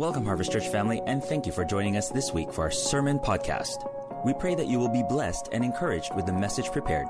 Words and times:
Welcome, 0.00 0.24
Harvest 0.24 0.50
Church 0.50 0.68
family, 0.68 1.02
and 1.04 1.22
thank 1.22 1.44
you 1.44 1.52
for 1.52 1.62
joining 1.62 1.98
us 1.98 2.08
this 2.08 2.32
week 2.32 2.50
for 2.54 2.62
our 2.62 2.70
sermon 2.70 3.18
podcast. 3.18 3.86
We 4.24 4.32
pray 4.32 4.54
that 4.54 4.66
you 4.66 4.78
will 4.78 4.88
be 4.88 5.02
blessed 5.02 5.50
and 5.52 5.62
encouraged 5.62 6.14
with 6.14 6.24
the 6.24 6.32
message 6.32 6.72
prepared. 6.72 7.06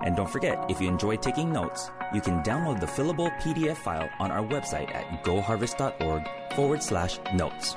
And 0.00 0.16
don't 0.16 0.30
forget, 0.30 0.58
if 0.70 0.80
you 0.80 0.88
enjoy 0.88 1.16
taking 1.16 1.52
notes, 1.52 1.90
you 2.14 2.22
can 2.22 2.42
download 2.42 2.80
the 2.80 2.86
fillable 2.86 3.30
PDF 3.42 3.76
file 3.76 4.08
on 4.18 4.30
our 4.30 4.42
website 4.42 4.88
at 4.94 5.22
goharvest.org 5.22 6.26
forward 6.56 6.82
slash 6.82 7.18
notes. 7.34 7.76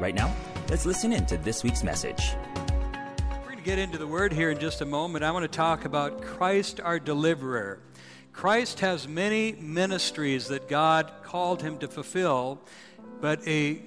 Right 0.00 0.14
now, 0.14 0.34
let's 0.70 0.86
listen 0.86 1.12
in 1.12 1.26
to 1.26 1.36
this 1.36 1.62
week's 1.62 1.84
message. 1.84 2.32
We're 3.42 3.44
going 3.44 3.58
to 3.58 3.62
get 3.62 3.78
into 3.78 3.98
the 3.98 4.06
word 4.06 4.32
here 4.32 4.50
in 4.50 4.58
just 4.58 4.80
a 4.80 4.86
moment. 4.86 5.22
I 5.22 5.32
want 5.32 5.42
to 5.42 5.54
talk 5.54 5.84
about 5.84 6.22
Christ 6.22 6.80
our 6.80 6.98
deliverer. 6.98 7.80
Christ 8.32 8.80
has 8.80 9.06
many 9.06 9.52
ministries 9.52 10.48
that 10.48 10.66
God 10.66 11.12
called 11.22 11.60
him 11.60 11.76
to 11.80 11.88
fulfill, 11.88 12.62
but 13.20 13.46
a 13.46 13.82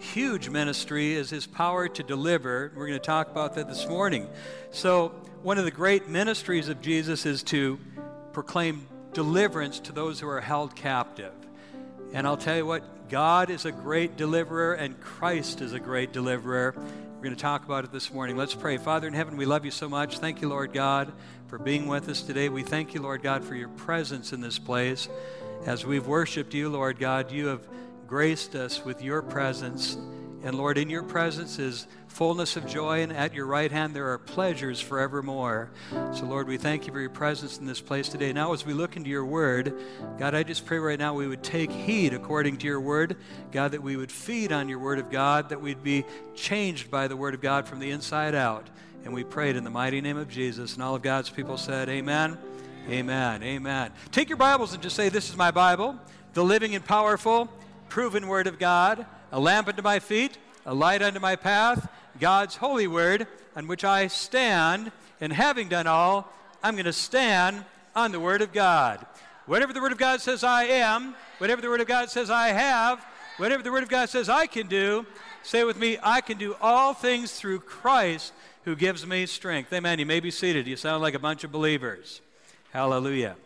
huge 0.00 0.48
ministry 0.48 1.14
is 1.14 1.30
his 1.30 1.46
power 1.46 1.88
to 1.88 2.02
deliver. 2.02 2.72
We're 2.74 2.86
going 2.86 2.98
to 2.98 3.04
talk 3.04 3.30
about 3.30 3.54
that 3.54 3.68
this 3.68 3.86
morning. 3.86 4.28
So, 4.70 5.08
one 5.42 5.58
of 5.58 5.64
the 5.64 5.70
great 5.70 6.08
ministries 6.08 6.68
of 6.68 6.80
Jesus 6.80 7.24
is 7.26 7.42
to 7.44 7.78
proclaim 8.32 8.86
deliverance 9.12 9.80
to 9.80 9.92
those 9.92 10.20
who 10.20 10.28
are 10.28 10.40
held 10.40 10.74
captive. 10.74 11.32
And 12.12 12.26
I'll 12.26 12.36
tell 12.36 12.56
you 12.56 12.66
what, 12.66 13.08
God 13.08 13.50
is 13.50 13.64
a 13.64 13.72
great 13.72 14.16
deliverer, 14.16 14.74
and 14.74 15.00
Christ 15.00 15.60
is 15.60 15.72
a 15.72 15.80
great 15.80 16.12
deliverer. 16.12 16.74
We're 16.76 17.22
going 17.22 17.34
to 17.34 17.40
talk 17.40 17.64
about 17.64 17.84
it 17.84 17.92
this 17.92 18.12
morning. 18.12 18.36
Let's 18.36 18.54
pray. 18.54 18.76
Father 18.76 19.06
in 19.06 19.14
heaven, 19.14 19.36
we 19.36 19.44
love 19.44 19.64
you 19.64 19.70
so 19.70 19.88
much. 19.88 20.18
Thank 20.18 20.40
you, 20.40 20.48
Lord 20.48 20.72
God, 20.72 21.12
for 21.48 21.58
being 21.58 21.86
with 21.86 22.08
us 22.08 22.22
today. 22.22 22.48
We 22.48 22.62
thank 22.62 22.94
you, 22.94 23.02
Lord 23.02 23.22
God, 23.22 23.44
for 23.44 23.54
your 23.54 23.68
presence 23.68 24.32
in 24.32 24.40
this 24.40 24.58
place. 24.58 25.08
As 25.66 25.84
we've 25.84 26.06
worshiped 26.06 26.54
you, 26.54 26.68
Lord 26.68 26.98
God, 26.98 27.32
you 27.32 27.46
have 27.46 27.66
graced 28.08 28.54
us 28.54 28.82
with 28.82 29.02
your 29.02 29.20
presence. 29.20 29.98
And 30.42 30.56
Lord, 30.56 30.78
in 30.78 30.88
your 30.88 31.02
presence 31.02 31.58
is 31.58 31.86
fullness 32.06 32.56
of 32.56 32.66
joy, 32.66 33.02
and 33.02 33.12
at 33.12 33.34
your 33.34 33.44
right 33.44 33.70
hand 33.70 33.94
there 33.94 34.10
are 34.10 34.16
pleasures 34.16 34.80
forevermore. 34.80 35.70
So, 36.14 36.24
Lord, 36.24 36.48
we 36.48 36.56
thank 36.56 36.86
you 36.86 36.92
for 36.92 37.00
your 37.00 37.10
presence 37.10 37.58
in 37.58 37.66
this 37.66 37.82
place 37.82 38.08
today. 38.08 38.32
Now, 38.32 38.54
as 38.54 38.64
we 38.64 38.72
look 38.72 38.96
into 38.96 39.10
your 39.10 39.26
word, 39.26 39.74
God, 40.18 40.34
I 40.34 40.42
just 40.42 40.64
pray 40.64 40.78
right 40.78 40.98
now 40.98 41.12
we 41.12 41.28
would 41.28 41.42
take 41.42 41.70
heed 41.70 42.14
according 42.14 42.56
to 42.58 42.66
your 42.66 42.80
word. 42.80 43.16
God, 43.52 43.72
that 43.72 43.82
we 43.82 43.96
would 43.96 44.10
feed 44.10 44.52
on 44.52 44.70
your 44.70 44.78
word 44.78 44.98
of 44.98 45.10
God, 45.10 45.50
that 45.50 45.60
we'd 45.60 45.82
be 45.82 46.06
changed 46.34 46.90
by 46.90 47.08
the 47.08 47.16
word 47.16 47.34
of 47.34 47.42
God 47.42 47.68
from 47.68 47.78
the 47.78 47.90
inside 47.90 48.34
out. 48.34 48.70
And 49.04 49.12
we 49.12 49.22
prayed 49.22 49.54
in 49.54 49.64
the 49.64 49.70
mighty 49.70 50.00
name 50.00 50.16
of 50.16 50.30
Jesus. 50.30 50.74
And 50.74 50.82
all 50.82 50.94
of 50.94 51.02
God's 51.02 51.28
people 51.28 51.58
said, 51.58 51.90
Amen. 51.90 52.38
Amen. 52.88 53.42
Amen. 53.42 53.92
Take 54.12 54.30
your 54.30 54.38
Bibles 54.38 54.72
and 54.72 54.82
just 54.82 54.96
say, 54.96 55.10
This 55.10 55.28
is 55.28 55.36
my 55.36 55.50
Bible, 55.50 55.94
the 56.32 56.42
living 56.42 56.74
and 56.74 56.82
powerful 56.82 57.50
proven 57.88 58.28
word 58.28 58.46
of 58.46 58.58
God, 58.58 59.06
a 59.32 59.40
lamp 59.40 59.68
unto 59.68 59.82
my 59.82 59.98
feet, 59.98 60.38
a 60.66 60.74
light 60.74 61.02
unto 61.02 61.20
my 61.20 61.36
path, 61.36 61.88
God's 62.20 62.56
holy 62.56 62.86
word, 62.86 63.26
on 63.56 63.66
which 63.66 63.84
I 63.84 64.06
stand, 64.06 64.92
and 65.20 65.32
having 65.32 65.68
done 65.68 65.86
all, 65.86 66.32
I'm 66.62 66.74
going 66.74 66.84
to 66.84 66.92
stand 66.92 67.64
on 67.94 68.12
the 68.12 68.20
word 68.20 68.42
of 68.42 68.52
God. 68.52 69.04
Whatever 69.46 69.72
the 69.72 69.80
word 69.80 69.92
of 69.92 69.98
God 69.98 70.20
says 70.20 70.44
I 70.44 70.64
am, 70.64 71.14
whatever 71.38 71.62
the 71.62 71.68
word 71.68 71.80
of 71.80 71.86
God 71.86 72.10
says 72.10 72.30
I 72.30 72.48
have, 72.48 73.04
whatever 73.38 73.62
the 73.62 73.72
word 73.72 73.82
of 73.82 73.88
God 73.88 74.08
says 74.08 74.28
I 74.28 74.46
can 74.46 74.66
do, 74.66 75.06
say 75.42 75.64
with 75.64 75.78
me, 75.78 75.98
I 76.02 76.20
can 76.20 76.36
do 76.36 76.54
all 76.60 76.92
things 76.92 77.32
through 77.32 77.60
Christ 77.60 78.32
who 78.64 78.76
gives 78.76 79.06
me 79.06 79.24
strength. 79.26 79.72
Amen. 79.72 79.98
You 79.98 80.06
may 80.06 80.20
be 80.20 80.30
seated. 80.30 80.66
You 80.66 80.76
sound 80.76 81.02
like 81.02 81.14
a 81.14 81.18
bunch 81.18 81.44
of 81.44 81.50
believers. 81.50 82.20
Hallelujah. 82.72 83.36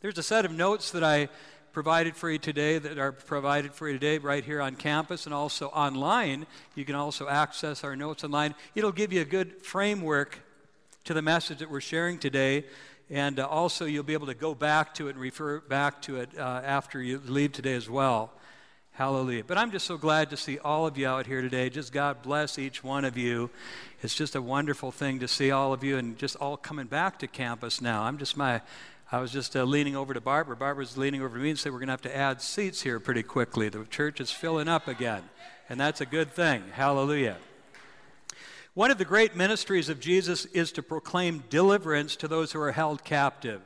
There's 0.00 0.18
a 0.18 0.22
set 0.22 0.44
of 0.44 0.50
notes 0.50 0.90
that 0.90 1.04
I 1.04 1.28
provided 1.72 2.16
for 2.16 2.30
you 2.30 2.38
today 2.38 2.78
that 2.78 2.98
are 2.98 3.12
provided 3.12 3.72
for 3.72 3.88
you 3.88 3.94
today 3.94 4.18
right 4.18 4.44
here 4.44 4.60
on 4.60 4.74
campus 4.74 5.26
and 5.26 5.34
also 5.34 5.68
online. 5.68 6.46
You 6.74 6.84
can 6.84 6.94
also 6.94 7.28
access 7.28 7.84
our 7.84 7.94
notes 7.94 8.24
online. 8.24 8.54
It'll 8.74 8.92
give 8.92 9.12
you 9.12 9.20
a 9.20 9.24
good 9.24 9.62
framework 9.62 10.40
to 11.04 11.14
the 11.14 11.22
message 11.22 11.58
that 11.58 11.70
we're 11.70 11.80
sharing 11.80 12.18
today. 12.18 12.64
And 13.08 13.40
uh, 13.40 13.46
also, 13.46 13.86
you'll 13.86 14.04
be 14.04 14.12
able 14.12 14.28
to 14.28 14.34
go 14.34 14.54
back 14.54 14.94
to 14.94 15.08
it 15.08 15.12
and 15.12 15.20
refer 15.20 15.60
back 15.60 16.02
to 16.02 16.16
it 16.20 16.30
uh, 16.38 16.62
after 16.64 17.02
you 17.02 17.20
leave 17.24 17.52
today 17.52 17.74
as 17.74 17.88
well. 17.88 18.32
Hallelujah. 18.92 19.44
But 19.44 19.56
I'm 19.56 19.70
just 19.70 19.86
so 19.86 19.96
glad 19.96 20.30
to 20.30 20.36
see 20.36 20.58
all 20.58 20.86
of 20.86 20.98
you 20.98 21.08
out 21.08 21.26
here 21.26 21.40
today. 21.40 21.70
Just 21.70 21.92
God 21.92 22.22
bless 22.22 22.58
each 22.58 22.84
one 22.84 23.04
of 23.04 23.16
you. 23.16 23.50
It's 24.02 24.14
just 24.14 24.36
a 24.36 24.42
wonderful 24.42 24.92
thing 24.92 25.20
to 25.20 25.28
see 25.28 25.50
all 25.50 25.72
of 25.72 25.82
you 25.82 25.96
and 25.96 26.18
just 26.18 26.36
all 26.36 26.56
coming 26.56 26.86
back 26.86 27.18
to 27.20 27.26
campus 27.26 27.80
now. 27.80 28.02
I'm 28.02 28.18
just 28.18 28.36
my 28.36 28.60
I 29.12 29.20
was 29.20 29.32
just 29.32 29.56
uh, 29.56 29.64
leaning 29.64 29.96
over 29.96 30.14
to 30.14 30.20
Barbara. 30.20 30.54
Barbara's 30.54 30.96
leaning 30.96 31.20
over 31.20 31.36
to 31.36 31.42
me 31.42 31.50
and 31.50 31.58
said, 31.58 31.72
We're 31.72 31.80
going 31.80 31.88
to 31.88 31.94
have 31.94 32.02
to 32.02 32.16
add 32.16 32.40
seats 32.40 32.82
here 32.82 33.00
pretty 33.00 33.24
quickly. 33.24 33.68
The 33.68 33.84
church 33.84 34.20
is 34.20 34.30
filling 34.30 34.68
up 34.68 34.86
again. 34.86 35.24
And 35.68 35.80
that's 35.80 36.00
a 36.00 36.06
good 36.06 36.30
thing. 36.30 36.62
Hallelujah. 36.72 37.36
One 38.74 38.92
of 38.92 38.98
the 38.98 39.04
great 39.04 39.34
ministries 39.34 39.88
of 39.88 39.98
Jesus 39.98 40.44
is 40.46 40.70
to 40.72 40.82
proclaim 40.82 41.42
deliverance 41.50 42.14
to 42.16 42.28
those 42.28 42.52
who 42.52 42.60
are 42.60 42.70
held 42.70 43.02
captive. 43.02 43.62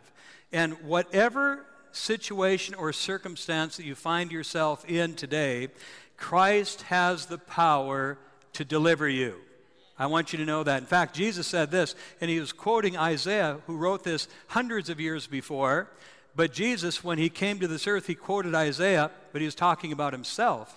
And 0.50 0.81
whatever 0.83 1.66
situation 1.93 2.75
or 2.75 2.94
circumstance 2.94 3.77
that 3.77 3.84
you 3.84 3.94
find 3.94 4.33
yourself 4.33 4.88
in 4.88 5.15
today, 5.15 5.69
Christ 6.16 6.83
has 6.83 7.27
the 7.27 7.38
power 7.38 8.16
to 8.54 8.65
deliver 8.65 9.06
you. 9.09 9.37
I 9.99 10.06
want 10.06 10.32
you 10.32 10.38
to 10.38 10.44
know 10.44 10.65
that. 10.65 10.81
In 10.81 10.87
fact, 10.87 11.15
Jesus 11.15 11.47
said 11.47 11.71
this, 11.71 11.94
and 12.21 12.31
he 12.31 12.41
was 12.41 12.53
quoting 12.53 12.97
Isaiah, 12.97 13.59
who 13.66 13.77
wrote 13.77 14.03
this 14.03 14.27
hundreds 14.49 14.91
of 14.91 15.00
years 15.00 15.27
before. 15.27 15.88
But 16.37 16.53
Jesus, 16.53 17.05
when 17.05 17.19
he 17.19 17.28
came 17.28 17.60
to 17.60 17.69
this 17.69 17.87
earth, 17.87 18.06
he 18.06 18.15
quoted 18.16 18.54
Isaiah, 18.54 19.10
but 19.33 19.41
he 19.41 19.47
was 19.47 19.54
talking 19.54 19.93
about 19.93 20.12
himself. 20.12 20.77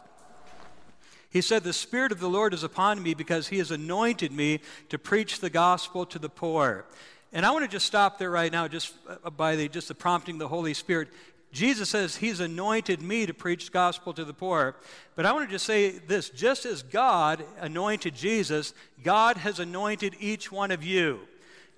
He 1.29 1.41
said, 1.41 1.63
The 1.63 1.73
Spirit 1.73 2.11
of 2.11 2.19
the 2.19 2.29
Lord 2.29 2.53
is 2.53 2.63
upon 2.63 3.01
me 3.01 3.16
because 3.16 3.47
he 3.47 3.57
has 3.57 3.72
anointed 3.72 4.31
me 4.31 4.59
to 4.89 5.00
preach 5.00 5.39
the 5.39 5.50
gospel 5.50 6.06
to 6.06 6.19
the 6.19 6.29
poor. 6.29 6.85
And 7.33 7.45
I 7.45 7.51
want 7.51 7.66
to 7.66 7.72
just 7.72 7.85
stop 7.85 8.19
there 8.19 8.31
right 8.31 8.51
now, 8.51 8.67
just 8.67 8.94
uh, 9.07 9.29
by 9.31 9.56
the, 9.56 9.67
just 9.67 9.88
the 9.88 9.95
prompting 9.95 10.35
of 10.35 10.39
the 10.39 10.47
Holy 10.47 10.73
Spirit. 10.73 11.09
Jesus 11.52 11.90
says 11.90 12.18
he's 12.18 12.40
anointed 12.40 13.02
me 13.02 13.25
to 13.25 13.34
preach 13.34 13.66
the 13.66 13.72
gospel 13.72 14.13
to 14.13 14.25
the 14.25 14.34
poor. 14.34 14.75
But 15.16 15.25
I 15.25 15.31
want 15.31 15.47
to 15.47 15.52
just 15.52 15.66
say 15.66 15.91
this 15.91 16.30
just 16.30 16.66
as 16.66 16.84
God 16.84 17.44
anointed 17.59 18.16
Jesus, 18.16 18.74
God 19.03 19.38
has 19.38 19.59
anointed 19.59 20.16
each 20.19 20.52
one 20.52 20.72
of 20.72 20.84
you. 20.84 21.22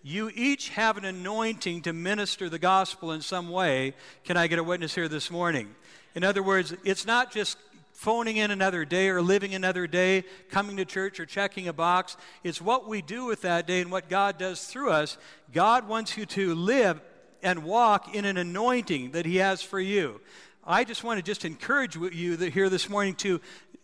You 0.02 0.31
each 0.34 0.69
have 0.69 0.97
an 0.97 1.06
anointing 1.06 1.81
to 1.84 1.94
minister 1.94 2.50
the 2.50 2.59
gospel 2.59 3.12
in 3.12 3.22
some 3.22 3.50
way. 3.50 3.94
Can 4.24 4.38
I 4.38 4.47
get 4.47 4.58
a 4.59 4.63
witness 4.63 4.96
here 4.96 5.08
this 5.08 5.29
morning? 5.29 5.75
In 6.16 6.24
other 6.24 6.41
words, 6.41 6.74
it's 6.84 7.06
not 7.06 7.31
just 7.31 7.58
phoning 8.00 8.38
in 8.38 8.50
another 8.50 8.85
day 8.85 9.09
or 9.09 9.22
living 9.22 9.53
another 9.53 9.85
day, 9.85 10.24
coming 10.50 10.78
to 10.78 10.85
church 10.85 11.19
or 11.19 11.25
checking 11.25 11.68
a 11.68 11.74
box. 11.74 12.16
It's 12.46 12.62
what 12.62 12.88
we 12.88 13.02
do 13.02 13.25
with 13.25 13.41
that 13.41 13.68
day 13.68 13.81
and 13.81 13.91
what 13.91 14.08
God 14.08 14.38
does 14.38 14.63
through 14.63 14.91
us. 14.91 15.18
God 15.52 15.85
wants 15.85 16.18
you 16.18 16.25
to 16.28 16.56
live 16.56 17.02
and 17.44 17.63
walk 17.63 18.13
in 18.13 18.25
an 18.25 18.38
anointing 18.38 19.11
that 19.11 19.25
He 19.25 19.38
has 19.38 19.61
for 19.61 19.79
you. 19.79 20.22
I 20.63 20.83
just 20.83 21.03
want 21.03 21.17
to 21.17 21.23
just 21.23 21.45
encourage 21.45 21.95
you 21.95 22.35
here 22.38 22.69
this 22.69 22.89
morning 22.89 23.16
to 23.16 23.41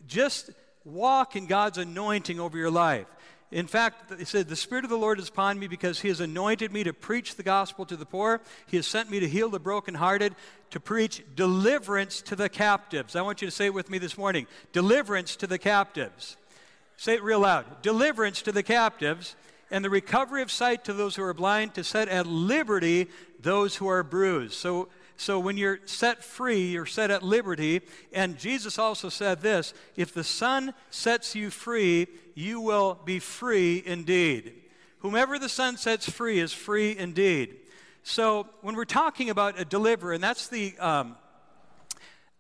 just 0.07 0.51
walk 0.83 1.35
in 1.35 1.47
God's 1.47 1.77
anointing 1.77 2.39
over 2.39 2.57
your 2.57 2.69
life. 2.69 3.07
In 3.51 3.67
fact, 3.67 4.11
he 4.17 4.25
said, 4.25 4.47
The 4.47 4.55
Spirit 4.55 4.83
of 4.83 4.89
the 4.89 4.97
Lord 4.97 5.19
is 5.19 5.29
upon 5.29 5.59
me 5.59 5.67
because 5.67 6.01
He 6.01 6.09
has 6.09 6.19
anointed 6.19 6.73
me 6.73 6.83
to 6.83 6.93
preach 6.93 7.35
the 7.35 7.43
gospel 7.43 7.85
to 7.85 7.95
the 7.95 8.05
poor. 8.05 8.41
He 8.67 8.77
has 8.77 8.87
sent 8.87 9.09
me 9.09 9.19
to 9.19 9.29
heal 9.29 9.49
the 9.49 9.59
brokenhearted, 9.59 10.35
to 10.71 10.79
preach 10.79 11.23
deliverance 11.35 12.21
to 12.23 12.35
the 12.35 12.49
captives. 12.49 13.15
I 13.15 13.21
want 13.21 13.41
you 13.41 13.47
to 13.47 13.51
say 13.51 13.67
it 13.67 13.73
with 13.73 13.89
me 13.89 13.97
this 13.97 14.17
morning 14.17 14.47
deliverance 14.73 15.35
to 15.37 15.47
the 15.47 15.57
captives. 15.57 16.37
Say 16.97 17.15
it 17.15 17.23
real 17.23 17.39
loud 17.39 17.81
deliverance 17.81 18.41
to 18.43 18.51
the 18.51 18.63
captives 18.63 19.35
and 19.71 19.83
the 19.83 19.89
recovery 19.89 20.41
of 20.41 20.51
sight 20.51 20.85
to 20.85 20.93
those 20.93 21.15
who 21.15 21.23
are 21.23 21.33
blind, 21.33 21.73
to 21.75 21.83
set 21.83 22.07
at 22.07 22.27
liberty 22.27 23.07
those 23.39 23.75
who 23.75 23.87
are 23.87 24.03
bruised. 24.03 24.53
So, 24.53 24.89
so 25.17 25.39
when 25.39 25.57
you're 25.57 25.79
set 25.85 26.23
free, 26.23 26.67
you're 26.67 26.85
set 26.85 27.11
at 27.11 27.23
liberty. 27.23 27.81
And 28.13 28.37
Jesus 28.37 28.77
also 28.77 29.09
said 29.09 29.41
this 29.41 29.73
if 29.95 30.13
the 30.13 30.23
Son 30.23 30.73
sets 30.89 31.35
you 31.35 31.49
free, 31.49 32.07
you 32.33 32.59
will 32.61 32.99
be 33.05 33.19
free 33.19 33.81
indeed. 33.85 34.53
Whomever 34.99 35.37
the 35.37 35.49
Son 35.49 35.77
sets 35.77 36.09
free 36.09 36.39
is 36.39 36.51
free 36.51 36.97
indeed. 36.97 37.57
So 38.03 38.47
when 38.61 38.75
we're 38.75 38.85
talking 38.85 39.29
about 39.29 39.59
a 39.59 39.65
deliverer, 39.65 40.13
and 40.13 40.23
that's 40.23 40.47
the 40.47 40.77
um, 40.79 41.15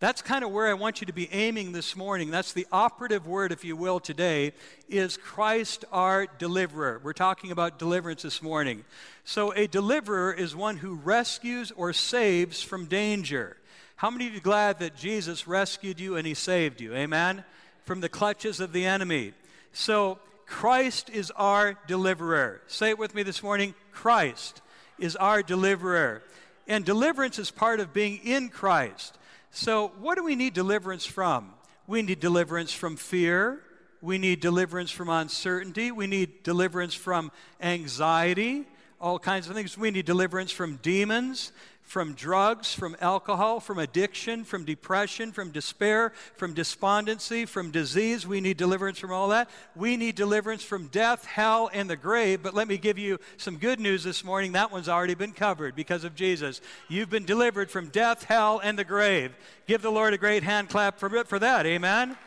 that's 0.05 0.21
kind 0.21 0.43
of 0.43 0.51
where 0.51 0.67
I 0.67 0.75
want 0.75 1.01
you 1.01 1.07
to 1.07 1.13
be 1.13 1.33
aiming 1.33 1.71
this 1.71 1.95
morning. 1.95 2.29
That's 2.29 2.53
the 2.53 2.67
operative 2.71 3.25
word, 3.25 3.51
if 3.51 3.65
you 3.65 3.75
will, 3.75 3.99
today, 3.99 4.53
is 4.87 5.17
Christ 5.17 5.83
our 5.91 6.27
deliverer. 6.27 7.01
We're 7.03 7.13
talking 7.13 7.49
about 7.49 7.79
deliverance 7.79 8.21
this 8.21 8.39
morning. 8.39 8.85
So, 9.23 9.51
a 9.53 9.65
deliverer 9.65 10.31
is 10.31 10.55
one 10.55 10.77
who 10.77 10.93
rescues 10.93 11.71
or 11.71 11.91
saves 11.91 12.61
from 12.61 12.85
danger. 12.85 13.57
How 13.95 14.11
many 14.11 14.27
of 14.27 14.33
you 14.33 14.37
are 14.37 14.43
glad 14.43 14.77
that 14.77 14.95
Jesus 14.95 15.47
rescued 15.47 15.99
you 15.99 16.17
and 16.17 16.27
he 16.27 16.35
saved 16.35 16.81
you? 16.81 16.93
Amen? 16.93 17.43
From 17.83 18.01
the 18.01 18.07
clutches 18.07 18.59
of 18.59 18.73
the 18.73 18.85
enemy. 18.85 19.33
So, 19.73 20.19
Christ 20.45 21.09
is 21.09 21.31
our 21.31 21.79
deliverer. 21.87 22.61
Say 22.67 22.89
it 22.89 22.99
with 22.99 23.15
me 23.15 23.23
this 23.23 23.41
morning 23.41 23.73
Christ 23.91 24.61
is 24.99 25.15
our 25.15 25.41
deliverer. 25.41 26.21
And 26.67 26.85
deliverance 26.85 27.39
is 27.39 27.49
part 27.49 27.79
of 27.79 27.91
being 27.91 28.17
in 28.17 28.49
Christ. 28.49 29.17
So, 29.57 29.93
what 30.01 30.17
do 30.17 30.23
we 30.25 30.35
need 30.35 30.53
deliverance 30.53 31.05
from? 31.05 31.53
we 31.87 32.01
need 32.01 32.19
deliverance 32.19 32.73
from 32.73 32.97
fear. 32.97 33.61
We 34.01 34.17
need 34.17 34.39
deliverance 34.39 34.91
from 34.91 35.09
uncertainty. 35.09 35.91
We 35.91 36.07
need 36.07 36.43
deliverance 36.43 36.93
from 36.93 37.31
anxiety, 37.61 38.65
all 38.99 39.19
kinds 39.19 39.47
of 39.47 39.55
things. 39.55 39.77
We 39.77 39.91
need 39.91 40.05
deliverance 40.05 40.51
from 40.51 40.77
demons 40.77 41.51
from 41.85 42.13
drugs, 42.13 42.73
from 42.73 42.97
alcohol, 42.99 43.59
from 43.59 43.77
addiction, 43.77 44.43
from 44.43 44.65
depression, 44.65 45.31
from 45.31 45.51
despair, 45.51 46.11
from 46.35 46.53
despondency, 46.53 47.45
from 47.45 47.69
disease. 47.69 48.25
We 48.25 48.41
need 48.41 48.57
deliverance 48.57 48.97
from 48.97 49.11
all 49.11 49.29
that. 49.29 49.49
We 49.75 49.95
need 49.95 50.15
deliverance 50.15 50.63
from 50.63 50.87
death, 50.87 51.25
hell, 51.25 51.69
and 51.71 51.87
the 51.87 51.95
grave. 51.95 52.41
But 52.41 52.55
let 52.55 52.67
me 52.67 52.77
give 52.77 52.97
you 52.97 53.19
some 53.37 53.57
good 53.57 53.79
news 53.79 54.03
this 54.03 54.23
morning. 54.23 54.53
That 54.53 54.71
one's 54.71 54.89
already 54.89 55.13
been 55.13 55.31
covered 55.31 55.75
because 55.75 56.03
of 56.03 56.15
Jesus. 56.15 56.59
You've 56.89 57.11
been 57.11 57.25
delivered 57.25 57.69
from 57.69 57.89
death, 57.89 58.23
hell, 58.23 58.59
and 58.63 58.77
the 58.79 58.83
grave. 58.83 59.35
Give 59.67 59.81
the 59.81 59.91
Lord 59.91 60.13
a 60.13 60.17
great 60.17 60.41
hand 60.41 60.69
clap 60.69 60.97
for, 60.97 61.23
for 61.25 61.37
that. 61.37 61.67
Amen. 61.67 62.17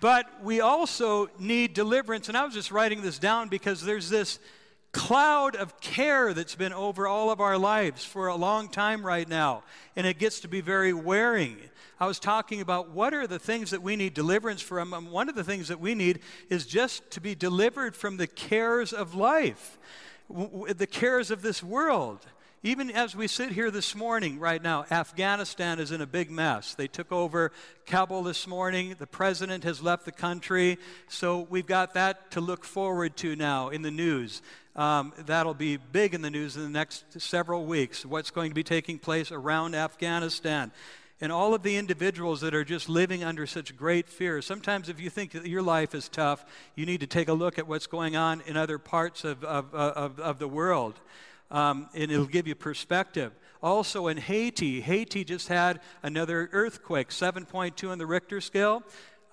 But 0.00 0.42
we 0.42 0.60
also 0.60 1.28
need 1.38 1.74
deliverance. 1.74 2.28
And 2.28 2.36
I 2.36 2.44
was 2.44 2.54
just 2.54 2.70
writing 2.70 3.02
this 3.02 3.18
down 3.18 3.48
because 3.48 3.82
there's 3.82 4.08
this 4.08 4.38
cloud 4.92 5.56
of 5.56 5.80
care 5.80 6.34
that's 6.34 6.54
been 6.54 6.72
over 6.72 7.06
all 7.06 7.30
of 7.30 7.40
our 7.40 7.58
lives 7.58 8.04
for 8.04 8.28
a 8.28 8.36
long 8.36 8.68
time 8.68 9.04
right 9.04 9.28
now, 9.28 9.62
and 9.96 10.06
it 10.06 10.18
gets 10.18 10.40
to 10.40 10.48
be 10.48 10.60
very 10.60 10.92
wearing. 10.92 11.56
I 11.98 12.06
was 12.06 12.18
talking 12.18 12.60
about 12.60 12.90
what 12.90 13.14
are 13.14 13.26
the 13.26 13.38
things 13.38 13.70
that 13.70 13.80
we 13.80 13.96
need 13.96 14.12
deliverance 14.12 14.60
from. 14.60 14.92
And 14.92 15.10
one 15.10 15.28
of 15.28 15.34
the 15.34 15.44
things 15.44 15.68
that 15.68 15.78
we 15.78 15.94
need 15.94 16.18
is 16.50 16.66
just 16.66 17.10
to 17.12 17.20
be 17.20 17.34
delivered 17.34 17.94
from 17.94 18.16
the 18.16 18.26
cares 18.26 18.92
of 18.92 19.14
life, 19.14 19.78
the 20.28 20.88
cares 20.90 21.30
of 21.30 21.42
this 21.42 21.62
world. 21.62 22.26
Even 22.64 22.92
as 22.92 23.16
we 23.16 23.26
sit 23.26 23.50
here 23.50 23.72
this 23.72 23.94
morning, 23.96 24.38
right 24.38 24.62
now, 24.62 24.84
Afghanistan 24.88 25.80
is 25.80 25.90
in 25.90 26.00
a 26.00 26.06
big 26.06 26.30
mess. 26.30 26.74
They 26.74 26.86
took 26.86 27.10
over 27.10 27.50
Kabul 27.86 28.22
this 28.22 28.46
morning. 28.46 28.94
The 28.98 29.06
president 29.06 29.64
has 29.64 29.82
left 29.82 30.04
the 30.04 30.12
country. 30.12 30.78
So 31.08 31.40
we've 31.50 31.66
got 31.66 31.94
that 31.94 32.30
to 32.32 32.40
look 32.40 32.64
forward 32.64 33.16
to 33.16 33.34
now 33.34 33.70
in 33.70 33.82
the 33.82 33.90
news. 33.90 34.42
Um, 34.74 35.12
that'll 35.26 35.54
be 35.54 35.76
big 35.76 36.14
in 36.14 36.22
the 36.22 36.30
news 36.30 36.56
in 36.56 36.62
the 36.62 36.70
next 36.70 37.20
several 37.20 37.66
weeks. 37.66 38.06
What's 38.06 38.30
going 38.30 38.50
to 38.50 38.54
be 38.54 38.62
taking 38.62 38.98
place 38.98 39.30
around 39.30 39.74
Afghanistan. 39.74 40.72
And 41.20 41.30
all 41.30 41.54
of 41.54 41.62
the 41.62 41.76
individuals 41.76 42.40
that 42.40 42.54
are 42.54 42.64
just 42.64 42.88
living 42.88 43.22
under 43.22 43.46
such 43.46 43.76
great 43.76 44.08
fear. 44.08 44.42
Sometimes, 44.42 44.88
if 44.88 44.98
you 44.98 45.08
think 45.08 45.32
that 45.32 45.46
your 45.46 45.62
life 45.62 45.94
is 45.94 46.08
tough, 46.08 46.44
you 46.74 46.84
need 46.84 47.00
to 47.00 47.06
take 47.06 47.28
a 47.28 47.32
look 47.32 47.58
at 47.58 47.68
what's 47.68 47.86
going 47.86 48.16
on 48.16 48.42
in 48.46 48.56
other 48.56 48.78
parts 48.78 49.22
of, 49.24 49.44
of, 49.44 49.72
of, 49.74 50.18
of 50.18 50.38
the 50.38 50.48
world. 50.48 50.98
Um, 51.50 51.88
and 51.94 52.10
it'll 52.10 52.26
give 52.26 52.48
you 52.48 52.54
perspective. 52.54 53.32
Also 53.62 54.08
in 54.08 54.16
Haiti, 54.16 54.80
Haiti 54.80 55.22
just 55.22 55.46
had 55.46 55.80
another 56.02 56.48
earthquake, 56.50 57.10
7.2 57.10 57.90
on 57.90 57.98
the 57.98 58.06
Richter 58.06 58.40
scale. 58.40 58.82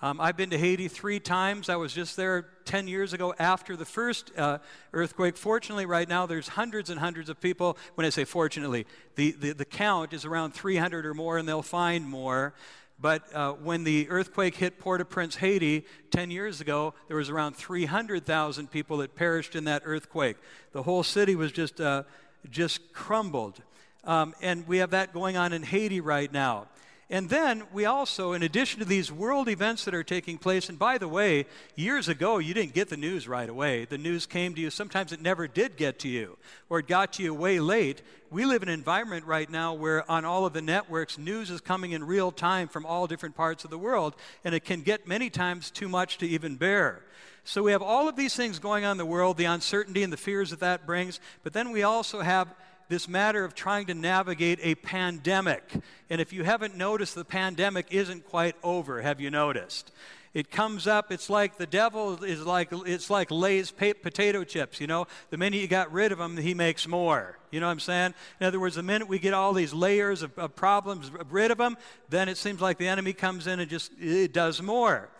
Um, 0.02 0.18
I've 0.18 0.36
been 0.36 0.48
to 0.50 0.58
Haiti 0.58 0.88
three 0.88 1.20
times. 1.20 1.68
I 1.68 1.76
was 1.76 1.92
just 1.92 2.16
there 2.16 2.46
10 2.64 2.88
years 2.88 3.12
ago 3.12 3.34
after 3.38 3.76
the 3.76 3.84
first 3.84 4.32
uh, 4.38 4.58
earthquake. 4.94 5.36
Fortunately, 5.36 5.84
right 5.84 6.08
now, 6.08 6.24
there's 6.24 6.48
hundreds 6.48 6.88
and 6.88 6.98
hundreds 6.98 7.28
of 7.28 7.38
people. 7.38 7.76
When 7.96 8.06
I 8.06 8.08
say 8.08 8.24
fortunately, 8.24 8.86
the, 9.16 9.32
the, 9.32 9.52
the 9.52 9.66
count 9.66 10.14
is 10.14 10.24
around 10.24 10.52
300 10.52 11.04
or 11.04 11.12
more, 11.12 11.36
and 11.36 11.46
they'll 11.46 11.60
find 11.60 12.06
more. 12.06 12.54
But 12.98 13.34
uh, 13.34 13.52
when 13.52 13.84
the 13.84 14.08
earthquake 14.08 14.56
hit 14.56 14.78
Port 14.78 15.02
au 15.02 15.04
Prince, 15.04 15.36
Haiti, 15.36 15.84
10 16.12 16.30
years 16.30 16.62
ago, 16.62 16.94
there 17.08 17.18
was 17.18 17.28
around 17.28 17.56
300,000 17.56 18.70
people 18.70 18.98
that 18.98 19.14
perished 19.14 19.54
in 19.54 19.64
that 19.64 19.82
earthquake. 19.84 20.38
The 20.72 20.82
whole 20.82 21.02
city 21.02 21.34
was 21.34 21.52
just, 21.52 21.78
uh, 21.78 22.04
just 22.50 22.94
crumbled. 22.94 23.60
Um, 24.04 24.34
and 24.40 24.66
we 24.66 24.78
have 24.78 24.90
that 24.90 25.12
going 25.12 25.36
on 25.36 25.52
in 25.52 25.62
Haiti 25.62 26.00
right 26.00 26.32
now. 26.32 26.68
And 27.12 27.28
then 27.28 27.64
we 27.72 27.86
also, 27.86 28.34
in 28.34 28.44
addition 28.44 28.78
to 28.78 28.84
these 28.84 29.10
world 29.10 29.48
events 29.48 29.84
that 29.84 29.96
are 29.96 30.04
taking 30.04 30.38
place, 30.38 30.68
and 30.68 30.78
by 30.78 30.96
the 30.96 31.08
way, 31.08 31.46
years 31.74 32.06
ago 32.06 32.38
you 32.38 32.54
didn't 32.54 32.72
get 32.72 32.88
the 32.88 32.96
news 32.96 33.26
right 33.26 33.48
away. 33.48 33.84
The 33.84 33.98
news 33.98 34.26
came 34.26 34.54
to 34.54 34.60
you. 34.60 34.70
Sometimes 34.70 35.12
it 35.12 35.20
never 35.20 35.48
did 35.48 35.76
get 35.76 35.98
to 36.00 36.08
you, 36.08 36.38
or 36.68 36.78
it 36.78 36.86
got 36.86 37.14
to 37.14 37.24
you 37.24 37.34
way 37.34 37.58
late. 37.58 38.02
We 38.30 38.44
live 38.44 38.62
in 38.62 38.68
an 38.68 38.74
environment 38.74 39.26
right 39.26 39.50
now 39.50 39.74
where 39.74 40.08
on 40.08 40.24
all 40.24 40.46
of 40.46 40.52
the 40.52 40.62
networks, 40.62 41.18
news 41.18 41.50
is 41.50 41.60
coming 41.60 41.90
in 41.90 42.04
real 42.04 42.30
time 42.30 42.68
from 42.68 42.86
all 42.86 43.08
different 43.08 43.34
parts 43.34 43.64
of 43.64 43.70
the 43.70 43.78
world, 43.78 44.14
and 44.44 44.54
it 44.54 44.64
can 44.64 44.82
get 44.82 45.08
many 45.08 45.30
times 45.30 45.72
too 45.72 45.88
much 45.88 46.16
to 46.18 46.28
even 46.28 46.54
bear. 46.54 47.02
So 47.42 47.64
we 47.64 47.72
have 47.72 47.82
all 47.82 48.08
of 48.08 48.14
these 48.14 48.36
things 48.36 48.60
going 48.60 48.84
on 48.84 48.92
in 48.92 48.98
the 48.98 49.04
world, 49.04 49.36
the 49.36 49.46
uncertainty 49.46 50.04
and 50.04 50.12
the 50.12 50.16
fears 50.16 50.50
that 50.50 50.60
that 50.60 50.86
brings, 50.86 51.18
but 51.42 51.54
then 51.54 51.72
we 51.72 51.82
also 51.82 52.20
have 52.20 52.54
this 52.90 53.08
matter 53.08 53.44
of 53.44 53.54
trying 53.54 53.86
to 53.86 53.94
navigate 53.94 54.58
a 54.62 54.74
pandemic. 54.74 55.62
And 56.10 56.20
if 56.20 56.32
you 56.32 56.42
haven't 56.42 56.76
noticed, 56.76 57.14
the 57.14 57.24
pandemic 57.24 57.86
isn't 57.90 58.26
quite 58.26 58.56
over, 58.64 59.00
have 59.00 59.20
you 59.20 59.30
noticed? 59.30 59.92
It 60.34 60.50
comes 60.50 60.86
up, 60.86 61.10
it's 61.12 61.30
like 61.30 61.56
the 61.56 61.66
devil 61.66 62.22
is 62.24 62.44
like, 62.44 62.68
it's 62.72 63.08
like 63.08 63.30
Lay's 63.30 63.70
potato 63.70 64.44
chips, 64.44 64.80
you 64.80 64.88
know? 64.88 65.06
The 65.30 65.38
minute 65.38 65.60
you 65.60 65.68
got 65.68 65.92
rid 65.92 66.10
of 66.10 66.18
them, 66.18 66.36
he 66.36 66.52
makes 66.52 66.86
more. 66.86 67.38
You 67.52 67.60
know 67.60 67.66
what 67.66 67.72
I'm 67.72 67.80
saying? 67.80 68.14
In 68.40 68.46
other 68.46 68.58
words, 68.58 68.74
the 68.74 68.82
minute 68.82 69.08
we 69.08 69.20
get 69.20 69.34
all 69.34 69.52
these 69.52 69.72
layers 69.72 70.22
of, 70.22 70.36
of 70.36 70.56
problems 70.56 71.10
rid 71.30 71.52
of 71.52 71.58
them, 71.58 71.76
then 72.08 72.28
it 72.28 72.38
seems 72.38 72.60
like 72.60 72.78
the 72.78 72.88
enemy 72.88 73.12
comes 73.12 73.46
in 73.46 73.60
and 73.60 73.70
just 73.70 73.92
it 74.00 74.32
does 74.32 74.60
more. 74.60 75.10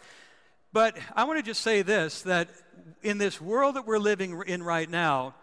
But 0.72 0.96
I 1.14 1.25
want 1.25 1.38
to 1.38 1.44
just 1.44 1.62
say 1.62 1.82
this 1.82 2.22
that 2.22 2.49
in 3.02 3.19
this 3.19 3.40
world 3.40 3.76
that 3.76 3.87
we're 3.87 3.99
living 3.99 4.43
in 4.46 4.62
right 4.62 4.90
now, 4.90 5.34